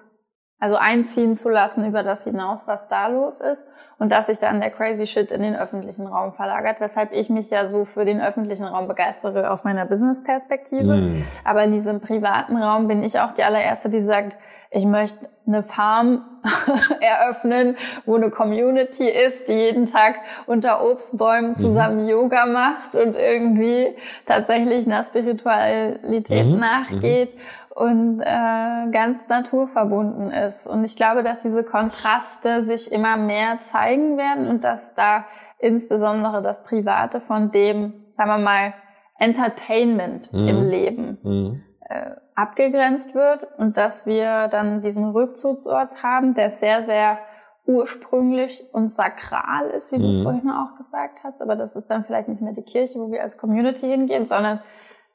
also 0.60 0.76
einziehen 0.76 1.36
zu 1.36 1.50
lassen 1.50 1.86
über 1.86 2.04
das 2.04 2.24
hinaus, 2.24 2.68
was 2.68 2.88
da 2.88 3.08
los 3.08 3.42
ist 3.42 3.68
und 4.00 4.12
dass 4.12 4.28
sich 4.28 4.40
dann 4.40 4.62
der 4.62 4.72
crazy 4.72 5.06
shit 5.06 5.32
in 5.32 5.42
den 5.42 5.56
öffentlichen 5.56 6.08
Raum 6.08 6.34
verlagert, 6.34 6.80
weshalb 6.80 7.12
ich 7.12 7.30
mich 7.30 7.50
ja 7.50 7.70
so 7.70 7.86
für 7.86 8.06
den 8.06 8.22
öffentlichen 8.22 8.66
Raum 8.66 8.88
begeistere 8.88 9.52
aus 9.52 9.64
meiner 9.64 9.86
Business-Perspektive. 9.86 10.96
Mm. 10.96 11.24
Aber 11.44 11.64
in 11.64 11.74
diesem 11.74 12.00
privaten 12.00 12.58
Raum 12.58 12.88
bin 12.88 13.04
ich 13.04 13.20
auch 13.20 13.34
die 13.34 13.44
allererste, 13.44 13.90
die 13.90 14.02
sagt, 14.02 14.38
ich 14.72 14.86
möchte 14.86 15.28
eine 15.48 15.64
Farm 15.64 16.24
eröffnen, 17.02 17.76
wo 18.06 18.16
eine 18.16 18.30
Community 18.30 19.10
ist, 19.10 19.48
die 19.48 19.54
jeden 19.54 19.86
Tag 19.86 20.20
unter 20.46 20.86
Obstbäumen 20.86 21.52
mhm. 21.52 21.56
zusammen 21.56 22.04
mhm. 22.04 22.10
Yoga 22.10 22.46
macht 22.46 22.94
und 22.94 23.16
irgendwie 23.16 23.96
tatsächlich 24.26 24.86
einer 24.86 25.04
Spiritualität 25.04 26.48
mhm. 26.48 26.60
nachgeht. 26.60 27.34
Mhm 27.80 27.90
und 27.90 28.20
äh, 28.20 28.92
ganz 28.92 29.30
naturverbunden 29.30 30.32
ist. 30.32 30.68
Und 30.68 30.84
ich 30.84 30.98
glaube, 30.98 31.24
dass 31.24 31.44
diese 31.44 31.64
Kontraste 31.64 32.66
sich 32.66 32.92
immer 32.92 33.16
mehr 33.16 33.62
zeigen 33.62 34.18
werden 34.18 34.50
und 34.50 34.66
dass 34.66 34.96
da 34.96 35.24
insbesondere 35.60 36.42
das 36.42 36.64
Private 36.64 37.22
von 37.22 37.52
dem, 37.52 38.06
sagen 38.10 38.32
wir 38.32 38.38
mal, 38.38 38.74
Entertainment 39.18 40.34
mhm. 40.34 40.48
im 40.50 40.70
Leben 40.70 41.18
mhm. 41.24 41.64
äh, 41.88 42.16
abgegrenzt 42.36 43.16
wird 43.16 43.48
und 43.58 43.78
dass 43.78 44.06
wir 44.06 44.50
dann 44.50 44.82
diesen 44.82 45.06
Rückzugsort 45.12 46.04
haben, 46.04 46.34
der 46.34 46.50
sehr, 46.50 46.84
sehr 46.84 47.20
ursprünglich 47.66 48.62
und 48.74 48.92
sakral 48.92 49.70
ist, 49.70 49.94
wie 49.94 50.00
mhm. 50.00 50.02
du 50.02 50.10
es 50.10 50.22
vorhin 50.22 50.50
auch 50.50 50.76
gesagt 50.76 51.24
hast. 51.24 51.42
Aber 51.42 51.56
das 51.56 51.78
ist 51.78 51.90
dann 51.90 52.04
vielleicht 52.04 52.28
nicht 52.28 52.42
mehr 52.42 52.54
die 52.54 52.64
Kirche, 52.64 53.00
wo 53.00 53.10
wir 53.10 53.24
als 53.24 53.38
Community 53.38 53.88
hingehen, 53.88 54.26
sondern 54.26 54.60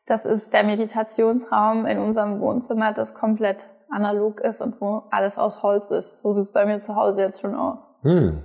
das 0.06 0.26
ist 0.26 0.52
der 0.52 0.64
Meditationsraum 0.64 1.86
in 1.86 1.98
unserem 1.98 2.40
Wohnzimmer, 2.40 2.92
das 2.92 3.14
komplett 3.14 3.64
analog 3.90 4.40
ist 4.40 4.60
und 4.60 4.80
wo 4.80 5.04
alles 5.10 5.38
aus 5.38 5.62
Holz 5.62 5.90
ist. 5.90 6.20
So 6.20 6.32
sieht 6.32 6.44
es 6.44 6.52
bei 6.52 6.66
mir 6.66 6.80
zu 6.80 6.96
Hause 6.96 7.20
jetzt 7.20 7.40
schon 7.40 7.54
aus. 7.54 7.80
Hm. 8.02 8.42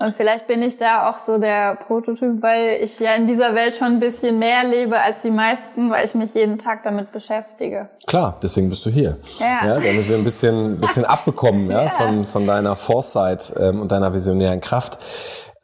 Und 0.00 0.14
vielleicht 0.14 0.46
bin 0.46 0.62
ich 0.62 0.76
da 0.76 1.10
auch 1.10 1.18
so 1.18 1.38
der 1.38 1.74
Prototyp, 1.74 2.40
weil 2.40 2.78
ich 2.82 3.00
ja 3.00 3.16
in 3.16 3.26
dieser 3.26 3.56
Welt 3.56 3.74
schon 3.74 3.94
ein 3.94 4.00
bisschen 4.00 4.38
mehr 4.38 4.62
lebe 4.62 5.00
als 5.00 5.22
die 5.22 5.30
meisten, 5.30 5.90
weil 5.90 6.04
ich 6.04 6.14
mich 6.14 6.34
jeden 6.34 6.56
Tag 6.56 6.84
damit 6.84 7.10
beschäftige. 7.10 7.88
Klar, 8.06 8.38
deswegen 8.40 8.70
bist 8.70 8.86
du 8.86 8.90
hier. 8.90 9.16
Ja. 9.40 9.66
ja 9.66 9.74
damit 9.74 10.08
wir 10.08 10.16
ein 10.16 10.22
bisschen, 10.22 10.78
bisschen 10.78 11.04
abbekommen 11.04 11.68
ja, 11.68 11.84
ja. 11.84 11.90
Von, 11.90 12.24
von 12.24 12.46
deiner 12.46 12.76
Foresight 12.76 13.52
ähm, 13.58 13.82
und 13.82 13.90
deiner 13.90 14.12
visionären 14.14 14.60
Kraft. 14.60 14.98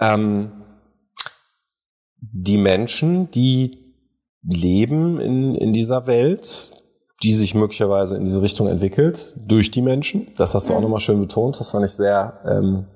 Ähm, 0.01 0.65
die 2.19 2.59
Menschen, 2.59 3.31
die 3.31 3.84
leben 4.47 5.21
in, 5.21 5.55
in 5.55 5.73
dieser 5.73 6.07
Welt, 6.07 6.73
die 7.23 7.33
sich 7.33 7.55
möglicherweise 7.55 8.17
in 8.17 8.25
diese 8.25 8.43
Richtung 8.43 8.69
entwickelt, 8.69 9.35
durch 9.47 9.71
die 9.71 9.83
Menschen. 9.83 10.29
Das 10.37 10.55
hast 10.55 10.69
du 10.69 10.75
auch 10.75 10.81
nochmal 10.81 11.01
schön 11.01 11.21
betont. 11.21 11.59
Das 11.59 11.71
fand 11.71 11.87
ich 11.87 11.93
sehr 11.93 12.41
ähm, 12.47 12.87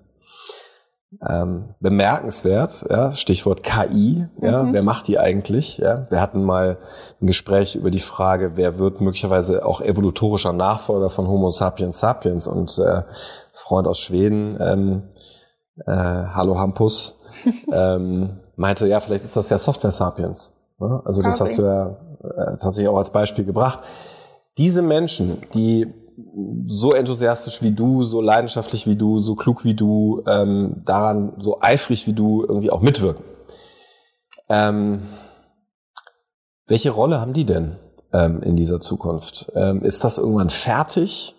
ähm, 1.26 1.74
bemerkenswert. 1.80 2.86
Ja? 2.90 3.12
Stichwort 3.12 3.62
KI. 3.62 4.26
Ja? 4.42 4.62
Mhm. 4.62 4.72
Wer 4.74 4.82
macht 4.82 5.08
die 5.08 5.18
eigentlich? 5.18 5.78
Ja? 5.78 6.06
Wir 6.10 6.20
hatten 6.20 6.42
mal 6.44 6.78
ein 7.20 7.26
Gespräch 7.26 7.76
über 7.76 7.90
die 7.90 8.00
Frage, 8.00 8.56
wer 8.56 8.78
wird 8.78 9.00
möglicherweise 9.00 9.64
auch 9.64 9.80
evolutorischer 9.80 10.52
Nachfolger 10.52 11.08
von 11.08 11.26
Homo 11.28 11.50
sapiens 11.50 12.00
sapiens 12.00 12.46
und 12.46 12.78
äh, 12.78 13.02
Freund 13.54 13.88
aus 13.88 13.98
Schweden, 13.98 14.58
ähm, 14.60 15.02
äh, 15.86 15.92
Hallo 15.92 16.58
Hampus, 16.58 17.18
ähm, 17.72 18.40
meinte, 18.56 18.86
ja, 18.86 19.00
vielleicht 19.00 19.24
ist 19.24 19.36
das 19.36 19.48
ja 19.48 19.58
Software 19.58 19.92
Sapiens. 19.92 20.57
Ne? 20.78 21.02
Also 21.04 21.22
das 21.22 21.40
hast 21.40 21.58
du 21.58 21.62
ja 21.62 21.96
äh, 22.22 22.56
tatsächlich 22.56 22.88
auch 22.88 22.98
als 22.98 23.10
Beispiel 23.10 23.44
gebracht. 23.44 23.80
Diese 24.56 24.82
Menschen, 24.82 25.42
die 25.54 25.92
so 26.66 26.92
enthusiastisch 26.92 27.62
wie 27.62 27.70
du, 27.70 28.04
so 28.04 28.20
leidenschaftlich 28.20 28.86
wie 28.86 28.96
du, 28.96 29.20
so 29.20 29.36
klug 29.36 29.64
wie 29.64 29.74
du, 29.74 30.22
ähm, 30.26 30.82
daran 30.84 31.34
so 31.38 31.60
eifrig 31.60 32.06
wie 32.06 32.12
du 32.12 32.44
irgendwie 32.44 32.70
auch 32.70 32.80
mitwirken. 32.80 33.24
Ähm, 34.48 35.02
welche 36.66 36.90
Rolle 36.90 37.20
haben 37.20 37.34
die 37.34 37.44
denn 37.44 37.76
ähm, 38.12 38.42
in 38.42 38.56
dieser 38.56 38.80
Zukunft? 38.80 39.52
Ähm, 39.54 39.82
ist 39.82 40.04
das 40.04 40.18
irgendwann 40.18 40.50
fertig? 40.50 41.36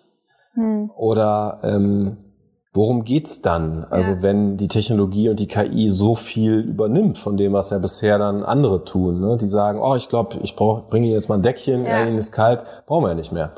Hm. 0.54 0.90
Oder 0.96 1.60
ähm, 1.62 2.16
Worum 2.72 3.02
geht's 3.04 3.42
dann? 3.42 3.84
Also 3.90 4.12
ja. 4.12 4.22
wenn 4.22 4.56
die 4.56 4.68
Technologie 4.68 5.28
und 5.28 5.40
die 5.40 5.48
KI 5.48 5.88
so 5.88 6.14
viel 6.14 6.60
übernimmt 6.60 7.18
von 7.18 7.36
dem, 7.36 7.52
was 7.52 7.70
ja 7.70 7.78
bisher 7.78 8.16
dann 8.18 8.44
andere 8.44 8.84
tun, 8.84 9.20
ne? 9.20 9.36
die 9.36 9.48
sagen, 9.48 9.80
oh, 9.82 9.96
ich 9.96 10.08
glaube, 10.08 10.38
ich 10.42 10.54
brauche, 10.54 10.88
bringe 10.88 11.08
jetzt 11.08 11.28
mal 11.28 11.34
ein 11.34 11.42
Deckchen, 11.42 11.84
ja. 11.84 12.06
ihnen 12.06 12.16
ist 12.16 12.30
kalt, 12.30 12.64
brauchen 12.86 13.04
wir 13.04 13.08
ja 13.08 13.14
nicht 13.16 13.32
mehr. 13.32 13.54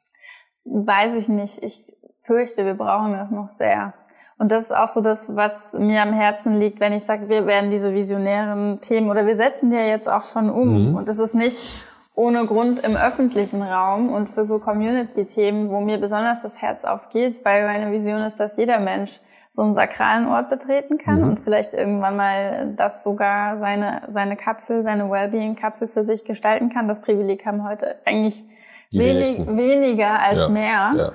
Weiß 0.64 1.14
ich 1.14 1.28
nicht. 1.28 1.62
Ich 1.62 1.92
fürchte, 2.20 2.64
wir 2.64 2.74
brauchen 2.74 3.12
das 3.12 3.30
noch 3.30 3.48
sehr. 3.48 3.92
Und 4.38 4.50
das 4.50 4.64
ist 4.64 4.76
auch 4.76 4.88
so 4.88 5.00
das, 5.00 5.34
was 5.34 5.72
mir 5.74 6.02
am 6.02 6.12
Herzen 6.12 6.58
liegt, 6.58 6.80
wenn 6.80 6.92
ich 6.92 7.04
sage, 7.04 7.28
wir 7.28 7.46
werden 7.46 7.70
diese 7.70 7.92
visionären 7.92 8.80
Themen 8.80 9.10
oder 9.10 9.26
wir 9.26 9.36
setzen 9.36 9.70
die 9.70 9.76
ja 9.76 9.84
jetzt 9.84 10.08
auch 10.08 10.24
schon 10.24 10.48
um. 10.48 10.90
Mhm. 10.90 10.96
Und 10.96 11.08
es 11.08 11.18
ist 11.18 11.34
nicht 11.34 11.68
ohne 12.14 12.46
Grund 12.46 12.84
im 12.84 12.96
öffentlichen 12.96 13.62
Raum 13.62 14.12
und 14.12 14.28
für 14.28 14.44
so 14.44 14.58
Community-Themen, 14.58 15.70
wo 15.70 15.80
mir 15.80 15.98
besonders 15.98 16.42
das 16.42 16.62
Herz 16.62 16.84
aufgeht, 16.84 17.44
weil 17.44 17.66
meine 17.66 17.90
Vision 17.90 18.22
ist, 18.22 18.38
dass 18.38 18.56
jeder 18.56 18.78
Mensch 18.78 19.20
so 19.50 19.62
einen 19.62 19.74
sakralen 19.74 20.26
Ort 20.26 20.50
betreten 20.50 20.98
kann 20.98 21.20
mhm. 21.20 21.28
und 21.30 21.40
vielleicht 21.40 21.74
irgendwann 21.74 22.16
mal 22.16 22.74
das 22.76 23.04
sogar 23.04 23.56
seine, 23.56 24.02
seine 24.10 24.36
Kapsel, 24.36 24.82
seine 24.82 25.10
Wellbeing-Kapsel 25.10 25.86
für 25.86 26.04
sich 26.04 26.24
gestalten 26.24 26.70
kann. 26.70 26.88
Das 26.88 27.00
Privileg 27.00 27.46
haben 27.46 27.66
heute 27.66 27.96
eigentlich 28.04 28.44
wenig, 28.90 29.38
weniger 29.46 30.18
als 30.20 30.40
ja, 30.40 30.48
mehr. 30.48 30.92
Ja, 30.96 31.04
ja. 31.04 31.12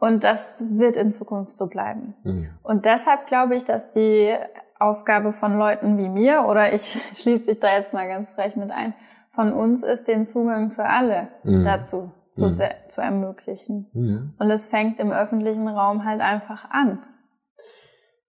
Und 0.00 0.24
das 0.24 0.62
wird 0.70 0.96
in 0.96 1.12
Zukunft 1.12 1.58
so 1.58 1.66
bleiben. 1.66 2.14
Mhm. 2.24 2.48
Und 2.62 2.84
deshalb 2.86 3.26
glaube 3.26 3.56
ich, 3.56 3.64
dass 3.64 3.90
die 3.90 4.34
Aufgabe 4.78 5.32
von 5.32 5.58
Leuten 5.58 5.98
wie 5.98 6.08
mir, 6.08 6.46
oder 6.48 6.72
ich 6.72 6.98
schließe 7.16 7.46
dich 7.46 7.60
da 7.60 7.72
jetzt 7.76 7.92
mal 7.92 8.08
ganz 8.08 8.30
frech 8.30 8.56
mit 8.56 8.70
ein, 8.70 8.94
von 9.32 9.52
uns 9.52 9.82
ist, 9.82 10.08
den 10.08 10.24
Zugang 10.24 10.70
für 10.70 10.84
alle 10.84 11.28
mhm. 11.42 11.64
dazu 11.64 12.12
zu, 12.30 12.46
mhm. 12.46 12.60
zu 12.88 13.00
ermöglichen. 13.00 13.90
Mhm. 13.92 14.34
Und 14.38 14.50
es 14.50 14.66
fängt 14.66 15.00
im 15.00 15.12
öffentlichen 15.12 15.68
Raum 15.68 16.04
halt 16.04 16.20
einfach 16.20 16.70
an. 16.70 17.02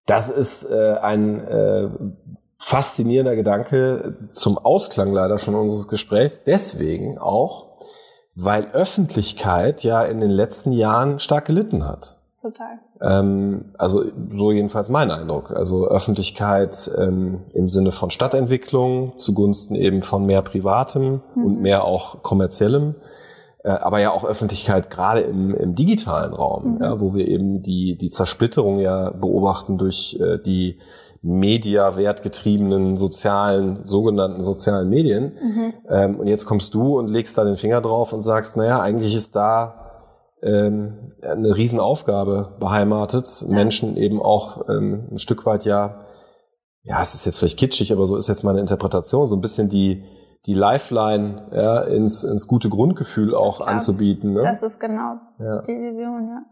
Das 0.06 0.28
ist 0.28 0.64
äh, 0.64 0.96
ein 1.00 1.40
äh, 1.40 1.88
faszinierender 2.58 3.36
Gedanke 3.36 4.28
zum 4.30 4.58
Ausklang 4.58 5.12
leider 5.12 5.38
schon 5.38 5.54
unseres 5.54 5.88
Gesprächs. 5.88 6.44
Deswegen 6.44 7.18
auch, 7.18 7.78
weil 8.34 8.66
Öffentlichkeit 8.72 9.82
ja 9.82 10.02
in 10.04 10.20
den 10.20 10.30
letzten 10.30 10.72
Jahren 10.72 11.18
stark 11.18 11.46
gelitten 11.46 11.86
hat. 11.86 12.13
Total. 12.44 12.78
Ähm, 13.00 13.72
also 13.78 14.04
so 14.30 14.52
jedenfalls 14.52 14.90
mein 14.90 15.10
Eindruck. 15.10 15.50
Also 15.50 15.88
Öffentlichkeit 15.88 16.90
ähm, 16.94 17.44
im 17.54 17.70
Sinne 17.70 17.90
von 17.90 18.10
Stadtentwicklung 18.10 19.14
zugunsten 19.16 19.74
eben 19.74 20.02
von 20.02 20.26
mehr 20.26 20.42
Privatem 20.42 21.22
mhm. 21.34 21.44
und 21.44 21.62
mehr 21.62 21.84
auch 21.84 22.22
kommerziellem. 22.22 22.96
Äh, 23.62 23.70
aber 23.70 24.00
ja 24.00 24.10
auch 24.10 24.26
Öffentlichkeit 24.26 24.90
gerade 24.90 25.22
im, 25.22 25.54
im 25.54 25.74
digitalen 25.74 26.34
Raum, 26.34 26.74
mhm. 26.74 26.82
ja, 26.82 27.00
wo 27.00 27.14
wir 27.14 27.26
eben 27.28 27.62
die, 27.62 27.96
die 27.96 28.10
Zersplitterung 28.10 28.78
ja 28.78 29.08
beobachten 29.08 29.78
durch 29.78 30.20
äh, 30.20 30.36
die 30.36 30.80
mediawertgetriebenen 31.22 32.98
sozialen, 32.98 33.86
sogenannten 33.86 34.42
sozialen 34.42 34.90
Medien. 34.90 35.32
Mhm. 35.42 35.74
Ähm, 35.88 36.20
und 36.20 36.26
jetzt 36.26 36.44
kommst 36.44 36.74
du 36.74 36.98
und 36.98 37.08
legst 37.08 37.38
da 37.38 37.44
den 37.44 37.56
Finger 37.56 37.80
drauf 37.80 38.12
und 38.12 38.20
sagst, 38.20 38.58
naja, 38.58 38.82
eigentlich 38.82 39.14
ist 39.14 39.34
da 39.34 39.83
ähm, 40.44 41.12
eine 41.22 41.56
Riesenaufgabe 41.56 42.56
beheimatet, 42.60 43.42
ja. 43.42 43.54
Menschen 43.54 43.96
eben 43.96 44.22
auch 44.22 44.68
ähm, 44.68 45.08
ein 45.12 45.18
Stück 45.18 45.46
weit 45.46 45.64
ja, 45.64 46.04
ja, 46.82 47.00
es 47.00 47.14
ist 47.14 47.24
jetzt 47.24 47.38
vielleicht 47.38 47.58
kitschig, 47.58 47.92
aber 47.92 48.06
so 48.06 48.16
ist 48.16 48.28
jetzt 48.28 48.44
meine 48.44 48.60
Interpretation, 48.60 49.28
so 49.28 49.36
ein 49.36 49.40
bisschen 49.40 49.68
die 49.68 50.04
die 50.46 50.54
Lifeline 50.54 51.48
ja, 51.52 51.80
ins, 51.80 52.22
ins 52.22 52.46
gute 52.46 52.68
Grundgefühl 52.68 53.34
auch 53.34 53.66
anzubieten. 53.66 54.34
Ne? 54.34 54.42
Das 54.42 54.62
ist 54.62 54.78
genau 54.78 55.16
ja. 55.38 55.62
die 55.62 55.72
Vision, 55.72 56.28
ja. 56.28 56.42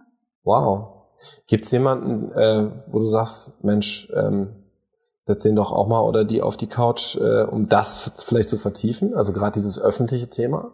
Wow. 0.44 0.88
Gibt 1.46 1.66
es 1.66 1.70
jemanden, 1.70 2.32
äh, 2.32 2.70
wo 2.90 2.98
du 2.98 3.06
sagst, 3.06 3.62
Mensch, 3.62 4.10
ähm, 4.16 4.64
setz 5.20 5.42
den 5.42 5.54
doch 5.54 5.70
auch 5.70 5.86
mal 5.86 6.00
oder 6.00 6.24
die 6.24 6.42
auf 6.42 6.56
die 6.56 6.66
Couch, 6.66 7.16
äh, 7.16 7.42
um 7.42 7.68
das 7.68 8.24
vielleicht 8.26 8.48
zu 8.48 8.56
vertiefen? 8.56 9.14
Also 9.14 9.32
gerade 9.32 9.52
dieses 9.52 9.80
öffentliche 9.80 10.28
Thema? 10.28 10.72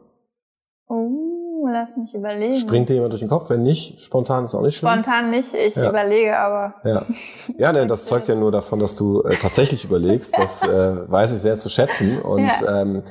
Lass 1.80 1.96
mich 1.96 2.12
überlegen. 2.12 2.56
Springt 2.56 2.88
dir 2.88 2.94
jemand 2.94 3.12
durch 3.12 3.20
den 3.20 3.28
Kopf? 3.28 3.50
Wenn 3.50 3.62
nicht, 3.62 4.00
spontan 4.00 4.42
ist 4.42 4.54
auch 4.56 4.62
nicht 4.62 4.76
schlimm. 4.76 4.90
Spontan 4.90 5.30
nicht, 5.30 5.54
ich 5.54 5.76
ja. 5.76 5.88
überlege 5.88 6.36
aber. 6.36 6.74
Ja, 6.82 7.06
ja 7.56 7.72
ne, 7.72 7.86
das 7.86 8.06
zeugt 8.06 8.26
ja 8.26 8.34
nur 8.34 8.50
davon, 8.50 8.80
dass 8.80 8.96
du 8.96 9.22
äh, 9.22 9.36
tatsächlich 9.36 9.84
überlegst. 9.84 10.36
Das 10.36 10.64
äh, 10.64 10.68
weiß 11.08 11.32
ich 11.32 11.38
sehr 11.38 11.54
zu 11.54 11.68
schätzen. 11.68 12.20
Und 12.20 12.50
ja. 12.62 12.82
ähm, 12.82 13.04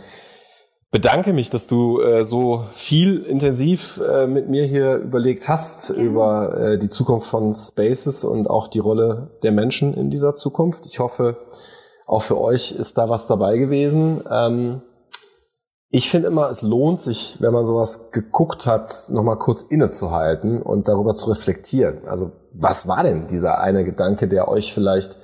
bedanke 0.91 1.31
mich, 1.31 1.49
dass 1.49 1.67
du 1.67 2.01
äh, 2.01 2.25
so 2.25 2.65
viel 2.73 3.19
intensiv 3.19 4.01
äh, 4.01 4.27
mit 4.27 4.49
mir 4.49 4.65
hier 4.65 4.97
überlegt 4.97 5.47
hast 5.47 5.91
ja. 5.91 5.95
über 5.95 6.57
äh, 6.57 6.77
die 6.77 6.89
Zukunft 6.89 7.29
von 7.29 7.53
Spaces 7.53 8.25
und 8.25 8.49
auch 8.49 8.67
die 8.67 8.79
Rolle 8.79 9.29
der 9.43 9.53
Menschen 9.53 9.93
in 9.93 10.09
dieser 10.09 10.35
Zukunft. 10.35 10.85
Ich 10.87 10.99
hoffe, 10.99 11.37
auch 12.05 12.21
für 12.21 12.37
euch 12.37 12.73
ist 12.73 12.97
da 12.97 13.07
was 13.07 13.27
dabei 13.27 13.57
gewesen. 13.57 14.25
Ähm, 14.29 14.81
ich 15.89 16.09
finde 16.09 16.27
immer, 16.27 16.49
es 16.49 16.61
lohnt 16.61 16.99
sich, 16.99 17.37
wenn 17.39 17.53
man 17.53 17.65
sowas 17.65 18.11
geguckt 18.11 18.67
hat, 18.67 19.07
nochmal 19.09 19.37
kurz 19.37 19.61
innezuhalten 19.61 20.61
und 20.61 20.87
darüber 20.87 21.13
zu 21.13 21.29
reflektieren. 21.29 22.07
Also 22.07 22.31
was 22.53 22.87
war 22.87 23.03
denn 23.03 23.27
dieser 23.27 23.59
eine 23.59 23.85
Gedanke, 23.85 24.27
der 24.27 24.47
euch 24.47 24.73
vielleicht 24.73 25.17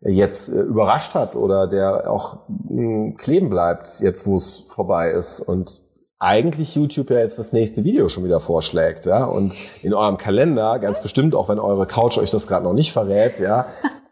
jetzt 0.00 0.48
äh, 0.50 0.60
überrascht 0.60 1.14
hat 1.14 1.34
oder 1.34 1.66
der 1.66 2.10
auch 2.10 2.46
hm, 2.68 3.16
kleben 3.16 3.50
bleibt, 3.50 4.00
jetzt 4.00 4.26
wo 4.26 4.36
es 4.36 4.64
vorbei 4.68 5.10
ist? 5.10 5.40
Und 5.40 5.82
eigentlich 6.18 6.74
YouTube 6.74 7.10
ja 7.10 7.18
jetzt 7.18 7.38
das 7.38 7.52
nächste 7.52 7.84
Video 7.84 8.08
schon 8.08 8.24
wieder 8.24 8.40
vorschlägt, 8.40 9.04
ja, 9.04 9.24
und 9.24 9.52
in 9.82 9.92
eurem 9.92 10.16
Kalender, 10.16 10.78
ganz 10.78 11.02
bestimmt, 11.02 11.34
auch 11.34 11.48
wenn 11.48 11.58
eure 11.58 11.86
Couch 11.86 12.16
euch 12.16 12.30
das 12.30 12.46
gerade 12.46 12.64
noch 12.64 12.72
nicht 12.72 12.92
verrät, 12.92 13.38
ja, 13.38 13.66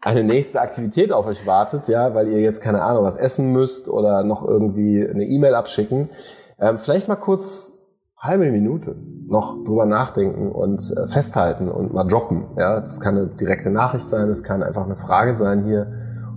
eine 0.05 0.23
nächste 0.23 0.61
Aktivität 0.61 1.11
auf 1.11 1.25
euch 1.25 1.47
wartet, 1.47 1.87
ja, 1.87 2.13
weil 2.13 2.27
ihr 2.27 2.39
jetzt 2.39 2.61
keine 2.61 2.83
Ahnung 2.83 3.03
was 3.03 3.17
essen 3.17 3.51
müsst 3.51 3.89
oder 3.89 4.23
noch 4.23 4.47
irgendwie 4.47 5.05
eine 5.05 5.25
E-Mail 5.25 5.55
abschicken. 5.55 6.09
Ähm, 6.59 6.77
vielleicht 6.77 7.07
mal 7.07 7.15
kurz 7.15 7.79
halbe 8.19 8.51
Minute 8.51 8.95
noch 9.27 9.63
drüber 9.63 9.87
nachdenken 9.87 10.51
und 10.51 10.79
äh, 10.95 11.07
festhalten 11.07 11.69
und 11.69 11.91
mal 11.91 12.03
droppen. 12.03 12.45
Ja, 12.55 12.79
das 12.79 13.01
kann 13.01 13.17
eine 13.17 13.27
direkte 13.27 13.71
Nachricht 13.71 14.07
sein, 14.07 14.29
es 14.29 14.43
kann 14.43 14.61
einfach 14.61 14.85
eine 14.85 14.95
Frage 14.95 15.33
sein 15.33 15.65
hier 15.65 15.91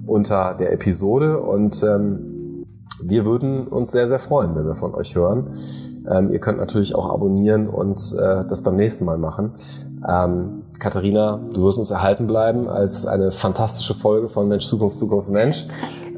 unter 0.06 0.54
der 0.54 0.72
Episode 0.72 1.38
und 1.38 1.82
ähm, 1.82 2.64
wir 3.02 3.26
würden 3.26 3.68
uns 3.68 3.92
sehr, 3.92 4.08
sehr 4.08 4.18
freuen, 4.18 4.56
wenn 4.56 4.64
wir 4.64 4.76
von 4.76 4.94
euch 4.94 5.14
hören. 5.14 5.54
Ähm, 6.10 6.30
ihr 6.30 6.40
könnt 6.40 6.58
natürlich 6.58 6.94
auch 6.94 7.10
abonnieren 7.12 7.68
und 7.68 8.00
äh, 8.18 8.46
das 8.48 8.62
beim 8.62 8.76
nächsten 8.76 9.04
Mal 9.04 9.18
machen. 9.18 9.56
Ähm, 10.06 10.64
Katharina, 10.78 11.40
du 11.52 11.64
wirst 11.64 11.78
uns 11.78 11.90
erhalten 11.90 12.26
bleiben 12.26 12.68
als 12.68 13.06
eine 13.06 13.32
fantastische 13.32 13.94
Folge 13.94 14.28
von 14.28 14.48
Mensch, 14.48 14.66
Zukunft, 14.66 14.98
Zukunft, 14.98 15.28
Mensch. 15.30 15.66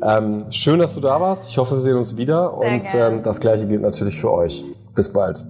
Ähm, 0.03 0.47
schön, 0.51 0.79
dass 0.79 0.95
du 0.95 1.01
da 1.01 1.21
warst. 1.21 1.49
Ich 1.51 1.59
hoffe, 1.59 1.77
wir 1.77 1.81
sehen 1.81 1.97
uns 1.97 2.17
wieder. 2.17 2.51
Sehr 2.51 2.59
und 2.59 2.85
ähm, 2.95 3.23
das 3.23 3.41
Gleiche 3.41 3.67
gilt 3.67 3.83
natürlich 3.83 4.21
für 4.21 4.33
euch. 4.33 4.65
Bis 4.95 5.13
bald. 5.13 5.45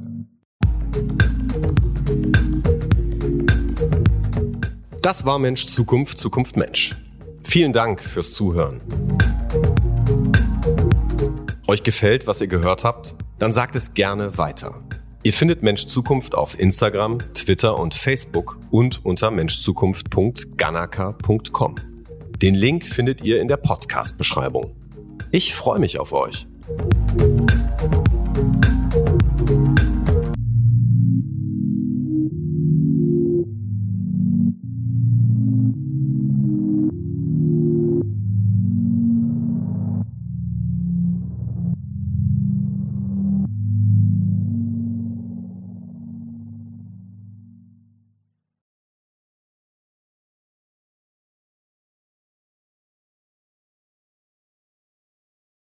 Das 5.03 5.25
war 5.25 5.39
Mensch, 5.39 5.67
Zukunft, 5.67 6.19
Zukunft, 6.19 6.57
Mensch. 6.57 6.97
Vielen 7.43 7.73
Dank 7.73 8.03
fürs 8.03 8.33
Zuhören. 8.33 8.79
Euch 11.67 11.83
gefällt, 11.83 12.27
was 12.27 12.41
ihr 12.41 12.49
gehört 12.49 12.85
habt? 12.85 13.15
Dann 13.39 13.53
sagt 13.53 13.75
es 13.75 13.95
gerne 13.95 14.37
weiter. 14.37 14.75
Ihr 15.23 15.35
findet 15.35 15.63
Mensch 15.63 15.87
Zukunft 15.87 16.35
auf 16.35 16.59
Instagram, 16.59 17.19
Twitter 17.35 17.79
und 17.79 17.95
Facebook 17.95 18.59
und 18.71 19.05
unter 19.05 19.31
menschzukunft.ganaka.com. 19.31 21.75
Den 22.41 22.55
Link 22.55 22.87
findet 22.87 23.23
ihr 23.23 23.43
in 23.43 23.49
der 23.49 23.59
Podcast-Beschreibung. 23.59 24.75
Ich 25.31 25.55
freue 25.55 25.79
mich 25.79 26.01
auf 26.01 26.15
euch. 26.15 26.47